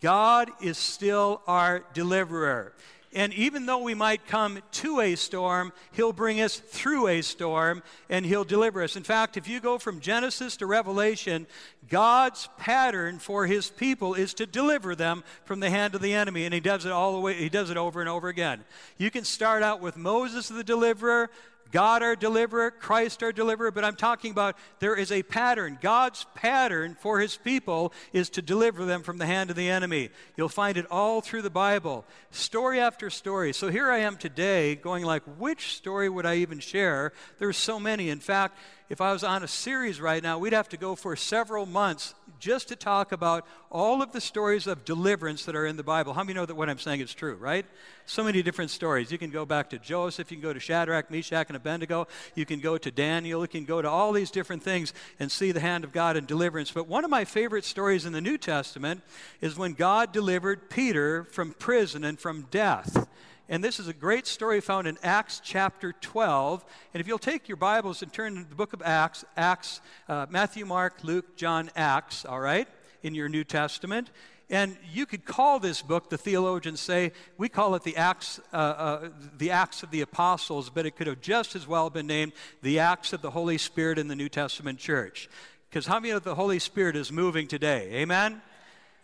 God 0.00 0.50
is 0.60 0.78
still 0.78 1.42
our 1.46 1.84
deliverer. 1.94 2.74
And 3.16 3.32
even 3.32 3.64
though 3.64 3.82
we 3.82 3.94
might 3.94 4.26
come 4.26 4.58
to 4.72 5.00
a 5.00 5.14
storm, 5.14 5.72
He'll 5.92 6.12
bring 6.12 6.42
us 6.42 6.58
through 6.58 7.08
a 7.08 7.22
storm 7.22 7.82
and 8.10 8.26
He'll 8.26 8.44
deliver 8.44 8.82
us. 8.82 8.94
In 8.94 9.04
fact, 9.04 9.38
if 9.38 9.48
you 9.48 9.58
go 9.58 9.78
from 9.78 10.00
Genesis 10.00 10.58
to 10.58 10.66
Revelation, 10.66 11.46
God's 11.88 12.50
pattern 12.58 13.18
for 13.18 13.46
His 13.46 13.70
people 13.70 14.12
is 14.12 14.34
to 14.34 14.44
deliver 14.44 14.94
them 14.94 15.24
from 15.44 15.60
the 15.60 15.70
hand 15.70 15.94
of 15.94 16.02
the 16.02 16.12
enemy. 16.12 16.44
And 16.44 16.52
He 16.52 16.60
does 16.60 16.84
it 16.84 16.92
all 16.92 17.14
the 17.14 17.20
way, 17.20 17.32
He 17.32 17.48
does 17.48 17.70
it 17.70 17.78
over 17.78 18.00
and 18.00 18.10
over 18.10 18.28
again. 18.28 18.64
You 18.98 19.10
can 19.10 19.24
start 19.24 19.62
out 19.62 19.80
with 19.80 19.96
Moses 19.96 20.48
the 20.48 20.62
deliverer, 20.62 21.30
God 21.72 22.02
our 22.02 22.16
deliverer, 22.16 22.70
Christ 22.70 23.22
our 23.22 23.32
deliverer, 23.32 23.70
but 23.70 23.84
I'm 23.84 23.96
talking 23.96 24.30
about 24.30 24.56
there 24.78 24.94
is 24.94 25.12
a 25.12 25.22
pattern. 25.22 25.78
God's 25.80 26.26
pattern 26.34 26.96
for 26.98 27.20
his 27.20 27.36
people 27.36 27.92
is 28.12 28.30
to 28.30 28.42
deliver 28.42 28.84
them 28.84 29.02
from 29.02 29.18
the 29.18 29.26
hand 29.26 29.50
of 29.50 29.56
the 29.56 29.68
enemy. 29.68 30.10
You'll 30.36 30.48
find 30.48 30.76
it 30.76 30.86
all 30.90 31.20
through 31.20 31.42
the 31.42 31.50
Bible, 31.50 32.04
story 32.30 32.80
after 32.80 33.10
story. 33.10 33.52
So 33.52 33.68
here 33.68 33.90
I 33.90 33.98
am 33.98 34.16
today 34.16 34.74
going 34.76 35.04
like, 35.04 35.22
which 35.38 35.74
story 35.74 36.08
would 36.08 36.26
I 36.26 36.36
even 36.36 36.60
share? 36.60 37.12
There's 37.38 37.56
so 37.56 37.80
many. 37.80 38.10
In 38.10 38.20
fact, 38.20 38.58
if 38.88 39.00
I 39.00 39.12
was 39.12 39.24
on 39.24 39.42
a 39.42 39.48
series 39.48 40.00
right 40.00 40.22
now, 40.22 40.38
we'd 40.38 40.52
have 40.52 40.68
to 40.68 40.76
go 40.76 40.94
for 40.94 41.16
several 41.16 41.66
months 41.66 42.14
just 42.38 42.68
to 42.68 42.76
talk 42.76 43.12
about 43.12 43.46
all 43.70 44.02
of 44.02 44.12
the 44.12 44.20
stories 44.20 44.66
of 44.66 44.84
deliverance 44.84 45.44
that 45.44 45.56
are 45.56 45.66
in 45.66 45.76
the 45.76 45.82
Bible. 45.82 46.14
How 46.14 46.22
many 46.22 46.34
know 46.34 46.46
that 46.46 46.54
what 46.54 46.68
I'm 46.68 46.78
saying 46.78 47.00
is 47.00 47.14
true, 47.14 47.34
right? 47.36 47.66
So 48.06 48.22
many 48.22 48.42
different 48.42 48.70
stories. 48.70 49.10
You 49.10 49.18
can 49.18 49.30
go 49.30 49.44
back 49.44 49.70
to 49.70 49.78
Joseph, 49.78 50.30
you 50.30 50.36
can 50.36 50.42
go 50.42 50.52
to 50.52 50.60
Shadrach, 50.60 51.10
Meshach, 51.10 51.48
and 51.48 51.56
Abednego, 51.56 52.06
you 52.34 52.46
can 52.46 52.60
go 52.60 52.78
to 52.78 52.90
Daniel, 52.90 53.42
you 53.42 53.48
can 53.48 53.64
go 53.64 53.82
to 53.82 53.88
all 53.88 54.12
these 54.12 54.30
different 54.30 54.62
things 54.62 54.92
and 55.18 55.30
see 55.30 55.52
the 55.52 55.60
hand 55.60 55.84
of 55.84 55.92
God 55.92 56.16
in 56.16 56.26
deliverance. 56.26 56.70
But 56.70 56.88
one 56.88 57.04
of 57.04 57.10
my 57.10 57.24
favorite 57.24 57.64
stories 57.64 58.06
in 58.06 58.12
the 58.12 58.20
New 58.20 58.38
Testament 58.38 59.02
is 59.40 59.56
when 59.56 59.72
God 59.72 60.12
delivered 60.12 60.70
Peter 60.70 61.24
from 61.24 61.52
prison 61.52 62.04
and 62.04 62.18
from 62.18 62.46
death. 62.50 63.08
And 63.48 63.62
this 63.62 63.78
is 63.78 63.86
a 63.86 63.92
great 63.92 64.26
story 64.26 64.60
found 64.60 64.88
in 64.88 64.98
Acts 65.04 65.40
chapter 65.42 65.92
12. 65.92 66.64
And 66.92 67.00
if 67.00 67.06
you'll 67.06 67.16
take 67.16 67.48
your 67.48 67.56
Bibles 67.56 68.02
and 68.02 68.12
turn 68.12 68.42
to 68.42 68.48
the 68.48 68.56
book 68.56 68.72
of 68.72 68.82
Acts, 68.84 69.24
Acts, 69.36 69.80
uh, 70.08 70.26
Matthew, 70.28 70.66
Mark, 70.66 71.04
Luke, 71.04 71.36
John, 71.36 71.70
Acts, 71.76 72.24
all 72.24 72.40
right, 72.40 72.66
in 73.04 73.14
your 73.14 73.28
New 73.28 73.44
Testament. 73.44 74.10
And 74.50 74.76
you 74.92 75.06
could 75.06 75.24
call 75.24 75.60
this 75.60 75.80
book, 75.80 76.10
the 76.10 76.18
theologians 76.18 76.80
say, 76.80 77.12
we 77.38 77.48
call 77.48 77.76
it 77.76 77.84
the 77.84 77.96
Acts, 77.96 78.40
uh, 78.52 78.56
uh, 78.56 79.08
the 79.38 79.52
Acts 79.52 79.84
of 79.84 79.92
the 79.92 80.00
Apostles, 80.00 80.68
but 80.68 80.84
it 80.84 80.96
could 80.96 81.06
have 81.06 81.20
just 81.20 81.54
as 81.54 81.68
well 81.68 81.88
been 81.88 82.08
named 82.08 82.32
the 82.62 82.80
Acts 82.80 83.12
of 83.12 83.22
the 83.22 83.30
Holy 83.30 83.58
Spirit 83.58 83.96
in 83.96 84.08
the 84.08 84.16
New 84.16 84.28
Testament 84.28 84.80
church. 84.80 85.28
Because 85.70 85.86
how 85.86 86.00
many 86.00 86.10
of 86.10 86.24
the 86.24 86.34
Holy 86.34 86.58
Spirit 86.58 86.96
is 86.96 87.12
moving 87.12 87.46
today? 87.46 87.90
Amen? 87.92 88.42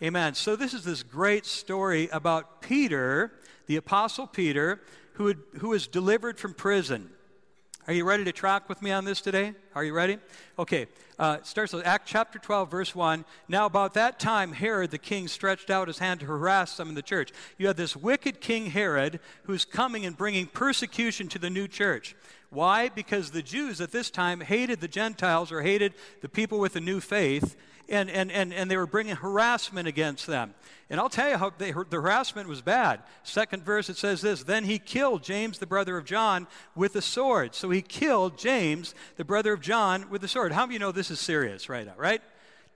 Amen. 0.02 0.34
So 0.34 0.56
this 0.56 0.74
is 0.74 0.82
this 0.82 1.04
great 1.04 1.46
story 1.46 2.08
about 2.08 2.60
Peter 2.60 3.30
the 3.66 3.76
Apostle 3.76 4.26
Peter, 4.26 4.80
who, 5.14 5.26
had, 5.26 5.38
who 5.58 5.68
was 5.68 5.86
delivered 5.86 6.38
from 6.38 6.54
prison. 6.54 7.10
Are 7.86 7.92
you 7.92 8.04
ready 8.04 8.24
to 8.24 8.32
track 8.32 8.68
with 8.68 8.82
me 8.82 8.92
on 8.92 9.04
this 9.04 9.20
today? 9.20 9.54
Are 9.74 9.84
you 9.84 9.94
ready? 9.94 10.18
Okay. 10.58 10.86
Uh, 11.18 11.38
starts 11.42 11.72
with 11.72 11.86
Act 11.86 12.06
chapter 12.06 12.38
12, 12.38 12.70
verse 12.70 12.94
1. 12.94 13.24
Now, 13.48 13.64
about 13.64 13.94
that 13.94 14.18
time, 14.18 14.52
Herod 14.52 14.90
the 14.90 14.98
king 14.98 15.28
stretched 15.28 15.70
out 15.70 15.88
his 15.88 15.98
hand 15.98 16.20
to 16.20 16.26
harass 16.26 16.72
some 16.72 16.90
in 16.90 16.94
the 16.94 17.02
church. 17.02 17.30
You 17.56 17.68
have 17.68 17.76
this 17.76 17.96
wicked 17.96 18.40
king 18.40 18.66
Herod 18.66 19.20
who's 19.44 19.64
coming 19.64 20.04
and 20.04 20.16
bringing 20.16 20.46
persecution 20.46 21.28
to 21.28 21.38
the 21.38 21.48
new 21.48 21.68
church. 21.68 22.14
Why? 22.50 22.90
Because 22.90 23.30
the 23.30 23.42
Jews 23.42 23.80
at 23.80 23.92
this 23.92 24.10
time 24.10 24.40
hated 24.40 24.80
the 24.80 24.88
Gentiles 24.88 25.50
or 25.50 25.62
hated 25.62 25.94
the 26.20 26.28
people 26.28 26.58
with 26.58 26.74
the 26.74 26.80
new 26.82 27.00
faith, 27.00 27.56
and, 27.88 28.10
and, 28.10 28.30
and, 28.30 28.52
and 28.52 28.70
they 28.70 28.76
were 28.76 28.86
bringing 28.86 29.16
harassment 29.16 29.88
against 29.88 30.26
them. 30.26 30.54
And 30.92 31.00
I'll 31.00 31.08
tell 31.08 31.30
you 31.30 31.38
how 31.38 31.50
they, 31.56 31.72
the 31.72 32.02
harassment 32.02 32.50
was 32.50 32.60
bad. 32.60 33.00
Second 33.22 33.64
verse, 33.64 33.88
it 33.88 33.96
says 33.96 34.20
this 34.20 34.42
Then 34.42 34.64
he 34.64 34.78
killed 34.78 35.22
James, 35.22 35.58
the 35.58 35.66
brother 35.66 35.96
of 35.96 36.04
John, 36.04 36.46
with 36.74 36.94
a 36.96 37.00
sword. 37.00 37.54
So 37.54 37.70
he 37.70 37.80
killed 37.80 38.36
James, 38.36 38.94
the 39.16 39.24
brother 39.24 39.54
of 39.54 39.61
John, 39.62 40.10
with 40.10 40.20
the 40.20 40.28
sword. 40.28 40.52
How 40.52 40.66
many 40.66 40.70
of 40.70 40.72
you 40.74 40.78
know 40.80 40.92
this 40.92 41.10
is 41.10 41.20
serious 41.20 41.68
right 41.68 41.86
now, 41.86 41.94
right? 41.96 42.20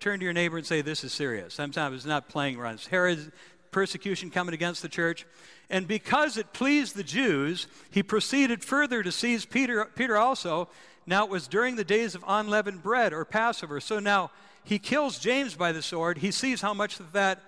Turn 0.01 0.19
to 0.19 0.25
your 0.25 0.33
neighbor 0.33 0.57
and 0.57 0.67
say, 0.67 0.81
This 0.81 1.05
is 1.05 1.13
serious. 1.13 1.53
Sometimes 1.53 1.97
it's 1.97 2.07
not 2.07 2.29
playing 2.29 2.57
around. 2.57 2.75
It's 2.75 2.87
Herod's 2.87 3.31
persecution 3.71 4.31
coming 4.31 4.55
against 4.55 4.83
the 4.83 4.89
church. 4.89 5.27
And 5.69 5.87
because 5.87 6.37
it 6.37 6.53
pleased 6.53 6.97
the 6.97 7.03
Jews, 7.03 7.67
he 7.91 8.03
proceeded 8.03 8.65
further 8.65 9.03
to 9.03 9.13
seize 9.13 9.45
Peter, 9.45 9.85
Peter 9.85 10.17
also. 10.17 10.69
Now 11.07 11.25
it 11.25 11.31
was 11.31 11.47
during 11.47 11.77
the 11.77 11.85
days 11.85 12.15
of 12.15 12.25
unleavened 12.27 12.83
bread 12.83 13.13
or 13.13 13.25
Passover. 13.25 13.81
So 13.81 13.99
now 13.99 14.31
he 14.65 14.79
kills 14.79 15.19
James 15.19 15.55
by 15.55 15.73
the 15.73 15.83
sword. 15.83 16.19
He 16.19 16.31
sees 16.31 16.61
how 16.61 16.75
much 16.75 16.99
of 17.01 17.13
that, 17.13 17.41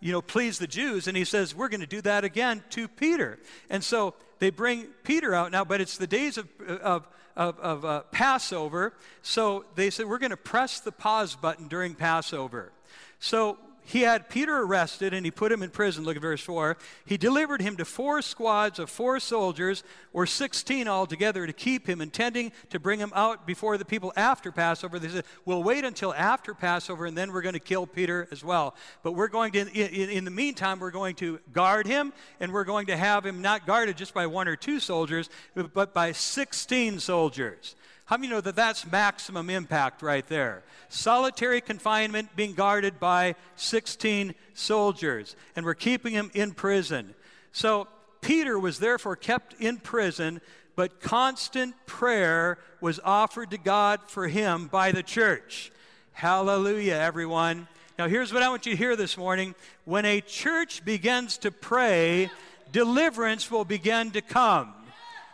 you 0.00 0.12
know, 0.12 0.20
pleased 0.20 0.60
the 0.60 0.66
Jews, 0.66 1.08
and 1.08 1.16
he 1.16 1.24
says, 1.24 1.54
We're 1.54 1.68
going 1.68 1.80
to 1.80 1.86
do 1.86 2.02
that 2.02 2.24
again 2.24 2.62
to 2.70 2.88
Peter. 2.88 3.38
And 3.70 3.82
so 3.82 4.14
they 4.38 4.50
bring 4.50 4.84
Peter 5.02 5.34
out 5.34 5.52
now, 5.52 5.64
but 5.64 5.80
it's 5.80 5.96
the 5.96 6.06
days 6.06 6.36
of, 6.36 6.48
of, 6.68 7.08
of, 7.36 7.58
of 7.60 7.84
uh, 7.84 8.02
Passover. 8.10 8.94
So 9.22 9.64
they 9.74 9.90
said, 9.90 10.06
We're 10.06 10.18
going 10.18 10.30
to 10.30 10.36
press 10.36 10.80
the 10.80 10.92
pause 10.92 11.36
button 11.36 11.68
during 11.68 11.94
Passover. 11.94 12.72
So 13.18 13.58
he 13.86 14.00
had 14.00 14.28
Peter 14.28 14.58
arrested 14.58 15.14
and 15.14 15.24
he 15.24 15.30
put 15.30 15.52
him 15.52 15.62
in 15.62 15.70
prison. 15.70 16.04
Look 16.04 16.16
at 16.16 16.22
verse 16.22 16.40
4. 16.40 16.76
He 17.04 17.16
delivered 17.16 17.62
him 17.62 17.76
to 17.76 17.84
four 17.84 18.20
squads 18.20 18.80
of 18.80 18.90
four 18.90 19.20
soldiers, 19.20 19.84
or 20.12 20.26
16 20.26 20.88
altogether, 20.88 21.46
to 21.46 21.52
keep 21.52 21.88
him, 21.88 22.00
intending 22.00 22.50
to 22.70 22.80
bring 22.80 22.98
him 22.98 23.12
out 23.14 23.46
before 23.46 23.78
the 23.78 23.84
people 23.84 24.12
after 24.16 24.50
Passover. 24.50 24.98
They 24.98 25.08
said, 25.08 25.24
We'll 25.44 25.62
wait 25.62 25.84
until 25.84 26.12
after 26.14 26.52
Passover 26.52 27.06
and 27.06 27.16
then 27.16 27.32
we're 27.32 27.42
going 27.42 27.52
to 27.52 27.60
kill 27.60 27.86
Peter 27.86 28.26
as 28.32 28.42
well. 28.42 28.74
But 29.04 29.12
we're 29.12 29.28
going 29.28 29.52
to, 29.52 29.60
in, 29.60 30.10
in 30.10 30.24
the 30.24 30.32
meantime, 30.32 30.80
we're 30.80 30.90
going 30.90 31.14
to 31.16 31.38
guard 31.52 31.86
him 31.86 32.12
and 32.40 32.52
we're 32.52 32.64
going 32.64 32.86
to 32.86 32.96
have 32.96 33.24
him 33.24 33.40
not 33.40 33.66
guarded 33.66 33.96
just 33.96 34.12
by 34.12 34.26
one 34.26 34.48
or 34.48 34.56
two 34.56 34.80
soldiers, 34.80 35.30
but 35.54 35.94
by 35.94 36.10
16 36.10 36.98
soldiers. 36.98 37.76
How 38.06 38.16
many 38.16 38.28
know 38.28 38.40
that 38.40 38.54
that's 38.54 38.86
maximum 38.90 39.50
impact 39.50 40.00
right 40.00 40.26
there? 40.28 40.62
Solitary 40.88 41.60
confinement 41.60 42.34
being 42.36 42.54
guarded 42.54 43.00
by 43.00 43.34
16 43.56 44.32
soldiers, 44.54 45.34
and 45.56 45.66
we're 45.66 45.74
keeping 45.74 46.12
him 46.12 46.30
in 46.32 46.52
prison. 46.52 47.14
So 47.50 47.88
Peter 48.20 48.58
was 48.60 48.78
therefore 48.78 49.16
kept 49.16 49.54
in 49.60 49.78
prison, 49.78 50.40
but 50.76 51.00
constant 51.00 51.74
prayer 51.86 52.58
was 52.80 53.00
offered 53.04 53.50
to 53.50 53.58
God 53.58 54.00
for 54.06 54.28
him 54.28 54.68
by 54.68 54.92
the 54.92 55.02
church. 55.02 55.72
Hallelujah, 56.12 56.94
everyone. 56.94 57.66
Now, 57.98 58.06
here's 58.06 58.32
what 58.32 58.42
I 58.42 58.48
want 58.50 58.66
you 58.66 58.72
to 58.72 58.78
hear 58.78 58.94
this 58.94 59.16
morning. 59.16 59.56
When 59.84 60.04
a 60.04 60.20
church 60.20 60.84
begins 60.84 61.38
to 61.38 61.50
pray, 61.50 62.30
deliverance 62.70 63.50
will 63.50 63.64
begin 63.64 64.12
to 64.12 64.20
come. 64.20 64.72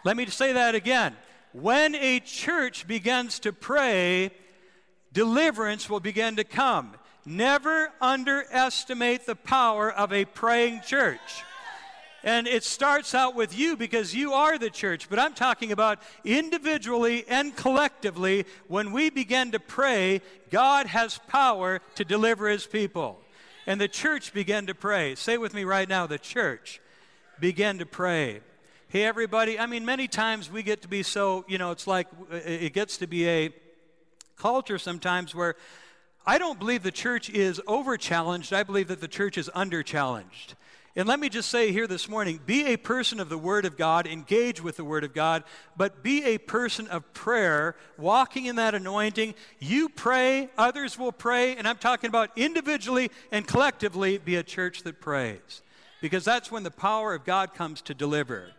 Let 0.05 0.17
me 0.17 0.25
say 0.27 0.55
that 0.55 0.75
again. 0.75 1.15
When 1.53 1.95
a 1.95 2.21
church 2.21 2.87
begins 2.87 3.39
to 3.41 3.53
pray, 3.53 4.31
deliverance 5.13 5.91
will 5.91 6.01
begin 6.01 6.37
to 6.37 6.45
come. 6.45 6.95
Never 7.25 7.93
underestimate 8.01 9.27
the 9.27 9.37
power 9.37 9.93
of 9.93 10.13
a 10.13 10.25
praying 10.25 10.81
church. 10.81 11.45
And 12.25 12.47
it 12.47 12.63
starts 12.63 13.15
out 13.15 13.35
with 13.35 13.57
you 13.57 13.77
because 13.77 14.15
you 14.15 14.33
are 14.33 14.57
the 14.57 14.71
church. 14.71 15.11
But 15.11 15.19
I'm 15.19 15.35
talking 15.35 15.73
about 15.73 16.01
individually 16.25 17.25
and 17.29 17.55
collectively. 17.55 18.47
When 18.69 18.93
we 18.93 19.11
begin 19.11 19.51
to 19.53 19.61
pray, 19.61 20.23
God 20.51 20.87
has 20.87 21.19
power 21.29 21.81
to 21.97 22.05
deliver 22.05 22.49
his 22.49 22.67
people. 22.67 23.21
And 23.67 23.81
the 23.81 23.89
church 23.89 24.33
began 24.33 24.67
to 24.67 24.75
pray. 24.75 25.17
Say 25.17 25.37
with 25.37 25.53
me 25.53 25.65
right 25.65 25.89
now 25.89 26.07
the 26.07 26.19
church 26.19 26.81
began 27.41 27.79
to 27.79 27.87
pray. 27.87 28.41
Hey, 28.93 29.05
everybody, 29.05 29.59
I 29.59 29.65
mean, 29.65 29.87
many 29.87 30.07
times 30.07 30.53
we 30.53 30.63
get 30.63 30.83
to 30.83 30.89
be 30.89 31.03
so, 31.03 31.47
you 31.49 31.57
know, 31.57 31.71
it's 31.71 31.87
like 31.87 32.09
uh, 32.31 32.37
it 32.45 32.75
gets 32.75 32.99
to 32.99 33.07
be 33.07 33.27
a 33.27 33.51
culture 34.37 34.77
sometimes 34.77 35.35
where 35.35 35.57
I 36.27 36.37
don't 36.37 36.59
believe 36.59 36.83
the 36.83 36.91
church 36.91 37.31
is 37.31 37.59
over 37.67 37.97
challenged. 37.97 38.53
I 38.53 38.65
believe 38.65 38.89
that 38.89 39.01
the 39.01 39.09
church 39.09 39.39
is 39.39 39.51
under 39.55 39.83
challenged. 39.83 40.57
And 40.95 41.09
let 41.09 41.21
me 41.21 41.31
just 41.31 41.49
say 41.49 41.73
here 41.73 41.87
this 41.87 42.07
morning 42.07 42.39
be 42.45 42.67
a 42.67 42.77
person 42.77 43.19
of 43.19 43.31
the 43.31 43.39
Word 43.39 43.65
of 43.65 43.79
God, 43.79 44.07
engage 44.07 44.63
with 44.63 44.77
the 44.77 44.85
Word 44.85 45.05
of 45.05 45.15
God, 45.15 45.45
but 45.75 46.03
be 46.03 46.25
a 46.27 46.37
person 46.37 46.87
of 46.89 47.15
prayer, 47.15 47.77
walking 47.97 48.45
in 48.45 48.57
that 48.57 48.75
anointing. 48.75 49.35
You 49.59 49.89
pray, 49.89 50.51
others 50.59 50.99
will 50.99 51.13
pray, 51.13 51.57
and 51.57 51.67
I'm 51.67 51.79
talking 51.79 52.09
about 52.09 52.29
individually 52.37 53.11
and 53.31 53.47
collectively 53.47 54.19
be 54.19 54.37
a 54.37 54.43
church 54.43 54.83
that 54.83 55.01
prays. 55.01 55.63
Because 56.03 56.27
that's 56.27 56.53
when 56.53 56.63
the 56.63 56.71
power 56.71 57.15
of 57.15 57.25
God 57.25 57.55
comes 57.55 57.81
to 57.83 57.95
deliver. 57.95 58.51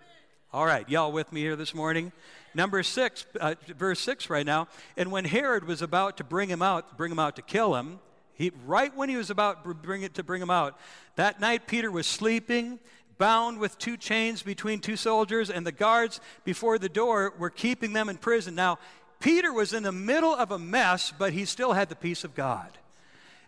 All 0.54 0.68
right, 0.68 0.88
y'all 0.88 1.12
with 1.12 1.34
me 1.34 1.42
here 1.42 1.56
this 1.56 1.74
morning? 1.74 2.12
Number 2.54 2.84
six, 2.84 3.26
uh, 3.40 3.56
verse 3.76 4.00
six 4.00 4.30
right 4.30 4.46
now. 4.46 4.68
And 4.96 5.12
when 5.12 5.26
Herod 5.26 5.66
was 5.66 5.82
about 5.82 6.18
to 6.18 6.24
bring 6.24 6.48
him 6.48 6.62
out, 6.62 6.96
bring 6.96 7.12
him 7.12 7.18
out 7.18 7.38
to 7.38 7.42
kill 7.42 7.74
him, 7.74 8.00
he, 8.36 8.52
right 8.64 8.96
when 8.96 9.10
he 9.10 9.16
was 9.16 9.32
about 9.32 9.64
bring 9.82 10.04
it 10.04 10.14
to 10.14 10.22
bring 10.22 10.44
him 10.44 10.52
out, 10.52 10.78
that 11.16 11.42
night 11.42 11.66
Peter 11.66 11.90
was 11.90 12.06
sleeping, 12.06 12.78
bound 13.18 13.58
with 13.58 13.80
two 13.80 13.98
chains 13.98 14.44
between 14.44 14.78
two 14.78 14.96
soldiers, 14.96 15.50
and 15.50 15.66
the 15.66 15.72
guards 15.72 16.22
before 16.44 16.78
the 16.78 16.88
door 16.88 17.34
were 17.40 17.50
keeping 17.50 17.94
them 17.94 18.08
in 18.08 18.18
prison. 18.18 18.54
Now, 18.54 18.78
Peter 19.20 19.52
was 19.52 19.74
in 19.74 19.82
the 19.82 19.92
middle 19.92 20.36
of 20.36 20.52
a 20.52 20.60
mess, 20.60 21.12
but 21.18 21.34
he 21.34 21.46
still 21.46 21.74
had 21.74 21.90
the 21.90 21.96
peace 21.96 22.24
of 22.24 22.36
God. 22.36 22.70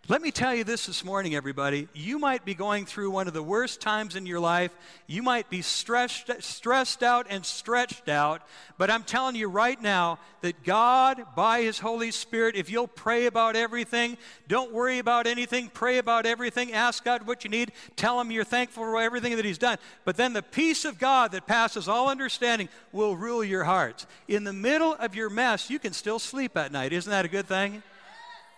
Let 0.08 0.22
me 0.22 0.30
tell 0.30 0.54
you 0.54 0.64
this 0.64 0.86
this 0.86 1.04
morning, 1.04 1.34
everybody. 1.34 1.88
You 1.96 2.20
might 2.20 2.46
be 2.46 2.54
going 2.54 2.86
through 2.86 3.10
one 3.10 3.28
of 3.28 3.34
the 3.34 3.42
worst 3.42 3.82
times 3.82 4.16
in 4.16 4.28
your 4.28 4.40
life. 4.40 4.72
You 5.08 5.24
might 5.24 5.50
be 5.50 5.64
stressed, 5.64 6.30
stressed 6.44 7.02
out 7.02 7.26
and 7.28 7.44
stretched 7.44 8.08
out. 8.08 8.44
But 8.78 8.92
I'm 8.92 9.02
telling 9.02 9.36
you 9.36 9.48
right 9.50 9.82
now 9.82 10.20
that 10.42 10.64
God, 10.64 11.26
by 11.36 11.64
His 11.64 11.80
Holy 11.80 12.12
Spirit, 12.12 12.56
if 12.56 12.70
you'll 12.70 12.88
pray 12.88 13.26
about 13.26 13.56
everything, 13.56 14.18
don't 14.48 14.72
worry 14.72 15.00
about 15.00 15.26
anything, 15.26 15.70
pray 15.74 15.98
about 15.98 16.28
everything, 16.28 16.72
ask 16.72 17.04
God 17.04 17.26
what 17.26 17.44
you 17.44 17.50
need, 17.50 17.72
tell 17.96 18.22
Him 18.22 18.30
you're 18.30 18.44
thankful 18.44 18.84
for 18.84 19.02
everything 19.02 19.36
that 19.38 19.46
He's 19.46 19.58
done. 19.58 19.80
But 20.04 20.18
then 20.18 20.34
the 20.34 20.44
peace 20.44 20.86
of 20.86 21.00
God 21.00 21.32
that 21.32 21.48
passes 21.48 21.88
all 21.88 22.10
understanding 22.10 22.70
will 22.92 23.16
rule 23.16 23.44
your 23.44 23.64
hearts. 23.64 24.06
In 24.28 24.44
the 24.44 24.54
middle 24.54 24.94
of 24.94 25.16
your 25.16 25.32
mess, 25.32 25.72
you 25.72 25.80
can 25.80 25.94
still 25.94 26.20
sleep 26.20 26.56
at 26.58 26.72
night. 26.72 26.94
Isn't 26.94 27.10
that 27.10 27.26
a 27.26 27.30
good 27.30 27.48
thing? 27.48 27.82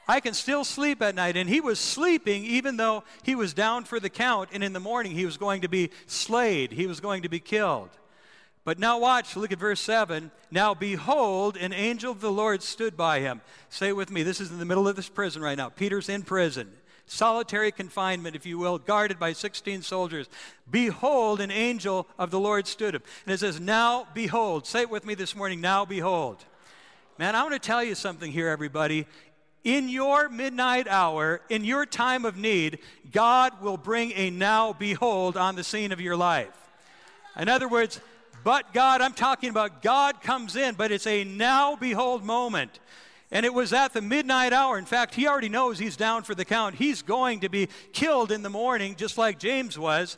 I 0.08 0.20
can 0.20 0.34
still 0.34 0.64
sleep 0.64 1.02
at 1.02 1.16
night. 1.16 1.36
And 1.36 1.50
he 1.50 1.60
was 1.60 1.80
sleeping 1.80 2.46
even 2.46 2.78
though 2.78 3.04
he 3.24 3.36
was 3.36 3.54
down 3.54 3.84
for 3.84 4.00
the 4.00 4.10
count, 4.10 4.50
and 4.54 4.64
in 4.64 4.74
the 4.74 4.80
morning 4.80 5.12
he 5.12 5.26
was 5.26 5.38
going 5.38 5.62
to 5.62 5.68
be 5.68 5.92
slayed, 6.06 6.72
he 6.72 6.88
was 6.88 7.00
going 7.00 7.24
to 7.24 7.30
be 7.30 7.40
killed. 7.40 7.90
But 8.64 8.80
now 8.80 9.00
watch, 9.00 9.38
look 9.38 9.54
at 9.54 9.60
verse 9.60 9.80
7. 9.80 10.30
Now 10.52 10.74
behold, 10.74 11.56
an 11.56 11.72
angel 11.72 12.12
of 12.12 12.20
the 12.20 12.32
Lord 12.32 12.62
stood 12.62 12.98
by 12.98 13.22
him. 13.22 13.42
Say 13.70 13.90
it 13.90 13.96
with 13.96 14.12
me, 14.12 14.24
this 14.24 14.42
is 14.42 14.52
in 14.52 14.60
the 14.60 14.66
middle 14.66 14.88
of 14.88 14.96
this 14.96 15.10
prison 15.10 15.42
right 15.42 15.58
now. 15.58 15.70
Peter's 15.70 16.10
in 16.10 16.24
prison. 16.24 16.72
Solitary 17.06 17.72
confinement, 17.72 18.36
if 18.36 18.46
you 18.46 18.58
will, 18.58 18.78
guarded 18.78 19.18
by 19.18 19.32
16 19.32 19.82
soldiers. 19.82 20.28
Behold, 20.70 21.40
an 21.40 21.52
angel 21.52 22.06
of 22.20 22.32
the 22.32 22.40
Lord 22.40 22.68
stood 22.68 22.94
him. 22.94 23.04
And 23.26 23.34
it 23.34 23.40
says, 23.40 23.62
Now 23.62 24.06
behold. 24.14 24.68
Say 24.68 24.82
it 24.82 24.90
with 24.90 25.06
me 25.06 25.16
this 25.16 25.34
morning, 25.34 25.62
now 25.62 25.86
behold. 25.86 26.44
Man, 27.18 27.34
I 27.34 27.42
want 27.44 27.54
to 27.54 27.60
tell 27.60 27.84
you 27.84 27.96
something 27.96 28.32
here, 28.32 28.50
everybody 28.50 29.08
in 29.68 29.90
your 29.90 30.30
midnight 30.30 30.88
hour, 30.88 31.42
in 31.50 31.66
your 31.66 31.86
time 31.86 32.24
of 32.24 32.38
need, 32.38 32.80
God 33.12 33.62
will 33.62 33.76
bring 33.76 34.14
a 34.14 34.30
now 34.30 34.72
behold 34.72 35.36
on 35.36 35.58
the 35.58 35.64
scene 35.64 35.92
of 35.92 36.00
your 36.00 36.16
life. 36.16 36.56
In 37.38 37.50
other 37.50 37.68
words, 37.68 38.00
but 38.46 38.74
God, 38.74 39.02
I'm 39.02 39.12
talking 39.12 39.50
about 39.50 39.82
God 39.82 40.22
comes 40.22 40.56
in, 40.56 40.76
but 40.76 40.94
it's 40.94 41.06
a 41.06 41.26
now 41.26 41.76
behold 41.76 42.24
moment. 42.24 42.80
And 43.30 43.46
it 43.46 43.54
was 43.54 43.74
at 43.74 43.92
the 43.92 44.02
midnight 44.02 44.54
hour. 44.54 44.78
In 44.78 44.86
fact, 44.86 45.16
he 45.16 45.28
already 45.28 45.50
knows 45.50 45.78
he's 45.78 45.98
down 45.98 46.24
for 46.24 46.34
the 46.34 46.46
count. 46.46 46.76
He's 46.76 47.02
going 47.02 47.42
to 47.42 47.50
be 47.50 47.68
killed 47.92 48.32
in 48.32 48.44
the 48.44 48.50
morning, 48.50 48.96
just 48.96 49.18
like 49.18 49.38
James 49.38 49.78
was. 49.78 50.18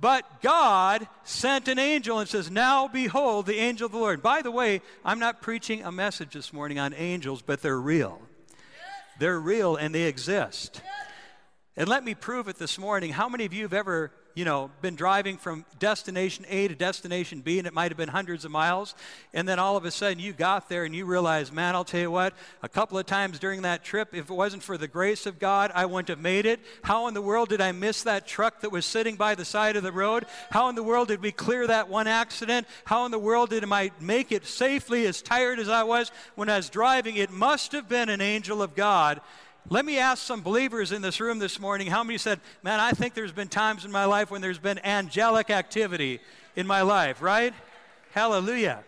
But 0.00 0.42
God 0.42 1.06
sent 1.22 1.68
an 1.68 1.78
angel 1.78 2.18
and 2.18 2.28
says, 2.28 2.50
Now 2.50 2.88
behold, 2.88 3.46
the 3.46 3.60
angel 3.60 3.86
of 3.86 3.92
the 3.92 3.98
Lord. 3.98 4.24
By 4.24 4.42
the 4.42 4.50
way, 4.50 4.82
I'm 5.04 5.20
not 5.20 5.40
preaching 5.40 5.84
a 5.84 5.92
message 5.92 6.32
this 6.32 6.52
morning 6.52 6.80
on 6.80 6.94
angels, 6.94 7.42
but 7.42 7.62
they're 7.62 7.80
real. 7.80 8.20
They're 9.18 9.38
real 9.38 9.76
and 9.76 9.94
they 9.94 10.04
exist. 10.04 10.82
And 11.76 11.88
let 11.88 12.04
me 12.04 12.14
prove 12.14 12.48
it 12.48 12.56
this 12.56 12.78
morning. 12.78 13.12
How 13.12 13.28
many 13.28 13.44
of 13.44 13.52
you 13.52 13.62
have 13.62 13.72
ever 13.72 14.12
you 14.34 14.44
know, 14.44 14.70
been 14.82 14.94
driving 14.94 15.36
from 15.36 15.64
destination 15.78 16.44
A 16.48 16.68
to 16.68 16.74
destination 16.74 17.40
B, 17.40 17.58
and 17.58 17.66
it 17.66 17.74
might 17.74 17.90
have 17.90 17.96
been 17.96 18.08
hundreds 18.08 18.44
of 18.44 18.50
miles. 18.50 18.94
And 19.34 19.48
then 19.48 19.58
all 19.58 19.76
of 19.76 19.84
a 19.84 19.90
sudden 19.90 20.18
you 20.18 20.32
got 20.32 20.68
there 20.68 20.84
and 20.84 20.94
you 20.94 21.06
realize, 21.06 21.50
man, 21.50 21.74
I'll 21.74 21.84
tell 21.84 22.00
you 22.00 22.10
what, 22.10 22.34
a 22.62 22.68
couple 22.68 22.98
of 22.98 23.06
times 23.06 23.38
during 23.38 23.62
that 23.62 23.84
trip, 23.84 24.14
if 24.14 24.30
it 24.30 24.34
wasn't 24.34 24.62
for 24.62 24.78
the 24.78 24.88
grace 24.88 25.26
of 25.26 25.38
God, 25.38 25.72
I 25.74 25.86
wouldn't 25.86 26.08
have 26.08 26.20
made 26.20 26.46
it. 26.46 26.60
How 26.82 27.08
in 27.08 27.14
the 27.14 27.22
world 27.22 27.48
did 27.48 27.60
I 27.60 27.72
miss 27.72 28.04
that 28.04 28.26
truck 28.26 28.60
that 28.60 28.70
was 28.70 28.86
sitting 28.86 29.16
by 29.16 29.34
the 29.34 29.44
side 29.44 29.76
of 29.76 29.82
the 29.82 29.92
road? 29.92 30.26
How 30.50 30.68
in 30.68 30.74
the 30.74 30.82
world 30.82 31.08
did 31.08 31.22
we 31.22 31.32
clear 31.32 31.66
that 31.66 31.88
one 31.88 32.06
accident? 32.06 32.66
How 32.84 33.04
in 33.04 33.10
the 33.10 33.18
world 33.18 33.50
did 33.50 33.64
I 33.64 33.90
make 34.00 34.32
it 34.32 34.46
safely, 34.46 35.06
as 35.06 35.22
tired 35.22 35.58
as 35.58 35.68
I 35.68 35.82
was 35.82 36.12
when 36.34 36.48
I 36.48 36.56
was 36.56 36.70
driving? 36.70 37.16
It 37.16 37.30
must 37.30 37.72
have 37.72 37.88
been 37.88 38.08
an 38.08 38.20
angel 38.20 38.62
of 38.62 38.74
God 38.74 39.20
let 39.70 39.84
me 39.84 39.98
ask 39.98 40.22
some 40.22 40.40
believers 40.40 40.92
in 40.92 41.02
this 41.02 41.20
room 41.20 41.38
this 41.38 41.60
morning 41.60 41.88
how 41.88 42.02
many 42.02 42.18
said, 42.18 42.40
Man, 42.62 42.80
I 42.80 42.92
think 42.92 43.14
there's 43.14 43.32
been 43.32 43.48
times 43.48 43.84
in 43.84 43.92
my 43.92 44.04
life 44.04 44.30
when 44.30 44.40
there's 44.40 44.58
been 44.58 44.78
angelic 44.84 45.50
activity 45.50 46.20
in 46.56 46.66
my 46.66 46.82
life, 46.82 47.20
right? 47.20 47.52
Hallelujah. 48.12 48.82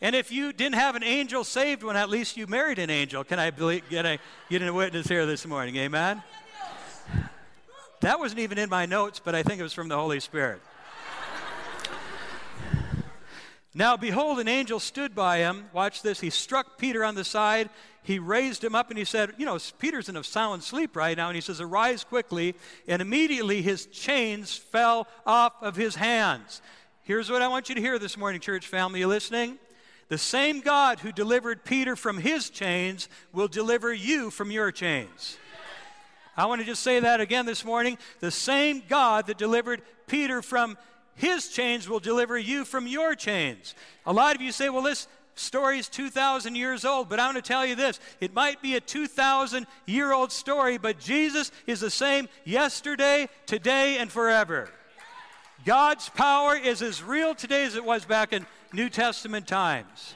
And 0.00 0.14
if 0.14 0.30
you 0.30 0.52
didn't 0.52 0.76
have 0.76 0.94
an 0.94 1.02
angel 1.02 1.42
saved 1.44 1.82
one, 1.82 1.96
at 1.96 2.08
least 2.08 2.36
you 2.36 2.46
married 2.46 2.78
an 2.78 2.90
angel. 2.90 3.24
Can 3.24 3.38
I 3.38 3.50
get, 3.50 4.06
a, 4.06 4.18
get 4.48 4.62
a 4.62 4.72
witness 4.72 5.08
here 5.08 5.26
this 5.26 5.44
morning? 5.46 5.76
Amen? 5.76 6.22
That 8.00 8.20
wasn't 8.20 8.40
even 8.40 8.58
in 8.58 8.68
my 8.70 8.86
notes, 8.86 9.20
but 9.22 9.34
I 9.34 9.42
think 9.42 9.58
it 9.58 9.64
was 9.64 9.72
from 9.72 9.88
the 9.88 9.96
Holy 9.96 10.20
Spirit. 10.20 10.60
Now, 13.74 13.96
behold, 13.96 14.40
an 14.40 14.48
angel 14.48 14.80
stood 14.80 15.14
by 15.14 15.38
him. 15.38 15.66
Watch 15.72 16.02
this. 16.02 16.20
He 16.20 16.30
struck 16.30 16.78
Peter 16.78 17.04
on 17.04 17.14
the 17.14 17.24
side. 17.24 17.70
He 18.08 18.18
raised 18.18 18.64
him 18.64 18.74
up 18.74 18.88
and 18.88 18.96
he 18.96 19.04
said, 19.04 19.34
You 19.36 19.44
know, 19.44 19.58
Peter's 19.78 20.08
in 20.08 20.16
a 20.16 20.24
sound 20.24 20.62
sleep 20.62 20.96
right 20.96 21.14
now. 21.14 21.28
And 21.28 21.34
he 21.34 21.42
says, 21.42 21.60
Arise 21.60 22.04
quickly. 22.04 22.54
And 22.86 23.02
immediately 23.02 23.60
his 23.60 23.84
chains 23.84 24.56
fell 24.56 25.06
off 25.26 25.52
of 25.60 25.76
his 25.76 25.94
hands. 25.94 26.62
Here's 27.02 27.30
what 27.30 27.42
I 27.42 27.48
want 27.48 27.68
you 27.68 27.74
to 27.74 27.82
hear 27.82 27.98
this 27.98 28.16
morning, 28.16 28.40
church 28.40 28.66
family. 28.66 29.00
You 29.00 29.08
listening? 29.08 29.58
The 30.08 30.16
same 30.16 30.60
God 30.60 31.00
who 31.00 31.12
delivered 31.12 31.66
Peter 31.66 31.96
from 31.96 32.16
his 32.16 32.48
chains 32.48 33.10
will 33.34 33.46
deliver 33.46 33.92
you 33.92 34.30
from 34.30 34.50
your 34.50 34.72
chains. 34.72 35.36
I 36.34 36.46
want 36.46 36.62
to 36.62 36.66
just 36.66 36.82
say 36.82 37.00
that 37.00 37.20
again 37.20 37.44
this 37.44 37.62
morning. 37.62 37.98
The 38.20 38.30
same 38.30 38.82
God 38.88 39.26
that 39.26 39.36
delivered 39.36 39.82
Peter 40.06 40.40
from 40.40 40.78
his 41.14 41.48
chains 41.50 41.86
will 41.90 42.00
deliver 42.00 42.38
you 42.38 42.64
from 42.64 42.86
your 42.86 43.14
chains. 43.14 43.74
A 44.06 44.14
lot 44.14 44.34
of 44.34 44.40
you 44.40 44.50
say, 44.50 44.70
well, 44.70 44.80
this 44.80 45.08
story 45.38 45.78
is 45.78 45.88
2,000 45.88 46.54
years 46.54 46.84
old, 46.84 47.08
but 47.08 47.20
I'm 47.20 47.32
going 47.32 47.42
to 47.42 47.46
tell 47.46 47.64
you 47.64 47.74
this. 47.74 48.00
It 48.20 48.34
might 48.34 48.60
be 48.62 48.76
a 48.76 48.80
2,000 48.80 49.66
year 49.86 50.12
old 50.12 50.32
story, 50.32 50.78
but 50.78 50.98
Jesus 50.98 51.50
is 51.66 51.80
the 51.80 51.90
same 51.90 52.28
yesterday, 52.44 53.28
today, 53.46 53.98
and 53.98 54.10
forever. 54.10 54.70
God's 55.64 56.08
power 56.08 56.56
is 56.56 56.82
as 56.82 57.02
real 57.02 57.34
today 57.34 57.64
as 57.64 57.74
it 57.74 57.84
was 57.84 58.04
back 58.04 58.32
in 58.32 58.46
New 58.72 58.88
Testament 58.88 59.46
times. 59.46 60.14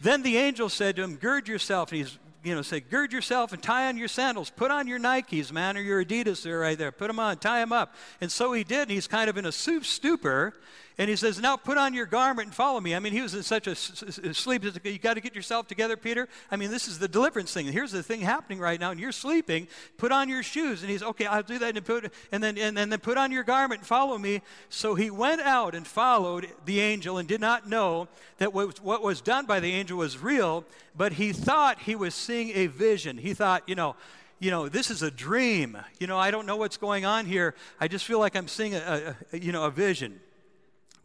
Then 0.00 0.22
the 0.22 0.36
angel 0.36 0.68
said 0.68 0.96
to 0.96 1.02
him, 1.02 1.16
Gird 1.16 1.46
yourself. 1.46 1.92
And 1.92 1.98
he's 1.98 2.18
you 2.42 2.54
know, 2.54 2.62
say, 2.62 2.80
gird 2.80 3.12
yourself 3.12 3.52
and 3.52 3.62
tie 3.62 3.88
on 3.88 3.96
your 3.96 4.08
sandals. 4.08 4.50
Put 4.50 4.70
on 4.70 4.88
your 4.88 4.98
Nikes, 4.98 5.52
man, 5.52 5.76
or 5.76 5.80
your 5.80 6.04
Adidas 6.04 6.42
They're 6.42 6.58
right 6.58 6.76
there. 6.76 6.90
Put 6.90 7.06
them 7.06 7.18
on, 7.18 7.36
tie 7.38 7.60
them 7.60 7.72
up. 7.72 7.94
And 8.20 8.30
so 8.30 8.52
he 8.52 8.64
did, 8.64 8.82
and 8.82 8.90
he's 8.90 9.06
kind 9.06 9.30
of 9.30 9.36
in 9.36 9.46
a 9.46 9.52
soup 9.52 9.84
stupor. 9.84 10.54
And 10.98 11.08
he 11.08 11.16
says, 11.16 11.40
Now 11.40 11.56
put 11.56 11.78
on 11.78 11.94
your 11.94 12.06
garment 12.06 12.48
and 12.48 12.54
follow 12.54 12.80
me. 12.80 12.94
I 12.94 12.98
mean, 12.98 13.12
he 13.12 13.22
was 13.22 13.34
in 13.34 13.42
such 13.42 13.66
a 13.66 13.74
sleep. 13.74 14.64
You 14.84 14.98
got 14.98 15.14
to 15.14 15.20
get 15.20 15.34
yourself 15.34 15.66
together, 15.66 15.96
Peter. 15.96 16.28
I 16.50 16.56
mean, 16.56 16.70
this 16.70 16.86
is 16.86 16.98
the 16.98 17.08
deliverance 17.08 17.52
thing. 17.52 17.66
Here's 17.66 17.92
the 17.92 18.02
thing 18.02 18.20
happening 18.20 18.58
right 18.58 18.78
now, 18.78 18.90
and 18.90 19.00
you're 19.00 19.12
sleeping. 19.12 19.68
Put 19.96 20.12
on 20.12 20.28
your 20.28 20.42
shoes. 20.42 20.82
And 20.82 20.90
he's, 20.90 21.02
Okay, 21.02 21.26
I'll 21.26 21.42
do 21.42 21.58
that. 21.58 21.76
And, 21.76 21.84
put, 21.84 22.12
and, 22.30 22.42
then, 22.42 22.58
and, 22.58 22.78
and 22.78 22.92
then 22.92 23.00
put 23.00 23.16
on 23.16 23.32
your 23.32 23.44
garment 23.44 23.80
and 23.80 23.86
follow 23.86 24.18
me. 24.18 24.42
So 24.68 24.94
he 24.94 25.10
went 25.10 25.40
out 25.40 25.74
and 25.74 25.86
followed 25.86 26.48
the 26.64 26.80
angel 26.80 27.18
and 27.18 27.26
did 27.26 27.40
not 27.40 27.68
know 27.68 28.08
that 28.38 28.52
what, 28.52 28.80
what 28.80 29.02
was 29.02 29.20
done 29.20 29.46
by 29.46 29.60
the 29.60 29.72
angel 29.72 29.98
was 29.98 30.18
real, 30.18 30.64
but 30.96 31.14
he 31.14 31.32
thought 31.32 31.80
he 31.80 31.94
was 31.94 32.14
seeing 32.14 32.50
a 32.50 32.66
vision. 32.66 33.18
He 33.18 33.34
thought, 33.34 33.62
you 33.66 33.74
know, 33.74 33.96
you 34.38 34.50
know, 34.50 34.68
this 34.68 34.90
is 34.90 35.02
a 35.02 35.10
dream. 35.10 35.78
You 36.00 36.08
know, 36.08 36.18
I 36.18 36.32
don't 36.32 36.46
know 36.46 36.56
what's 36.56 36.76
going 36.76 37.04
on 37.04 37.26
here. 37.26 37.54
I 37.80 37.86
just 37.86 38.04
feel 38.04 38.18
like 38.18 38.34
I'm 38.34 38.48
seeing 38.48 38.74
a, 38.74 39.16
a 39.32 39.38
you 39.38 39.52
know, 39.52 39.64
a 39.64 39.70
vision. 39.70 40.20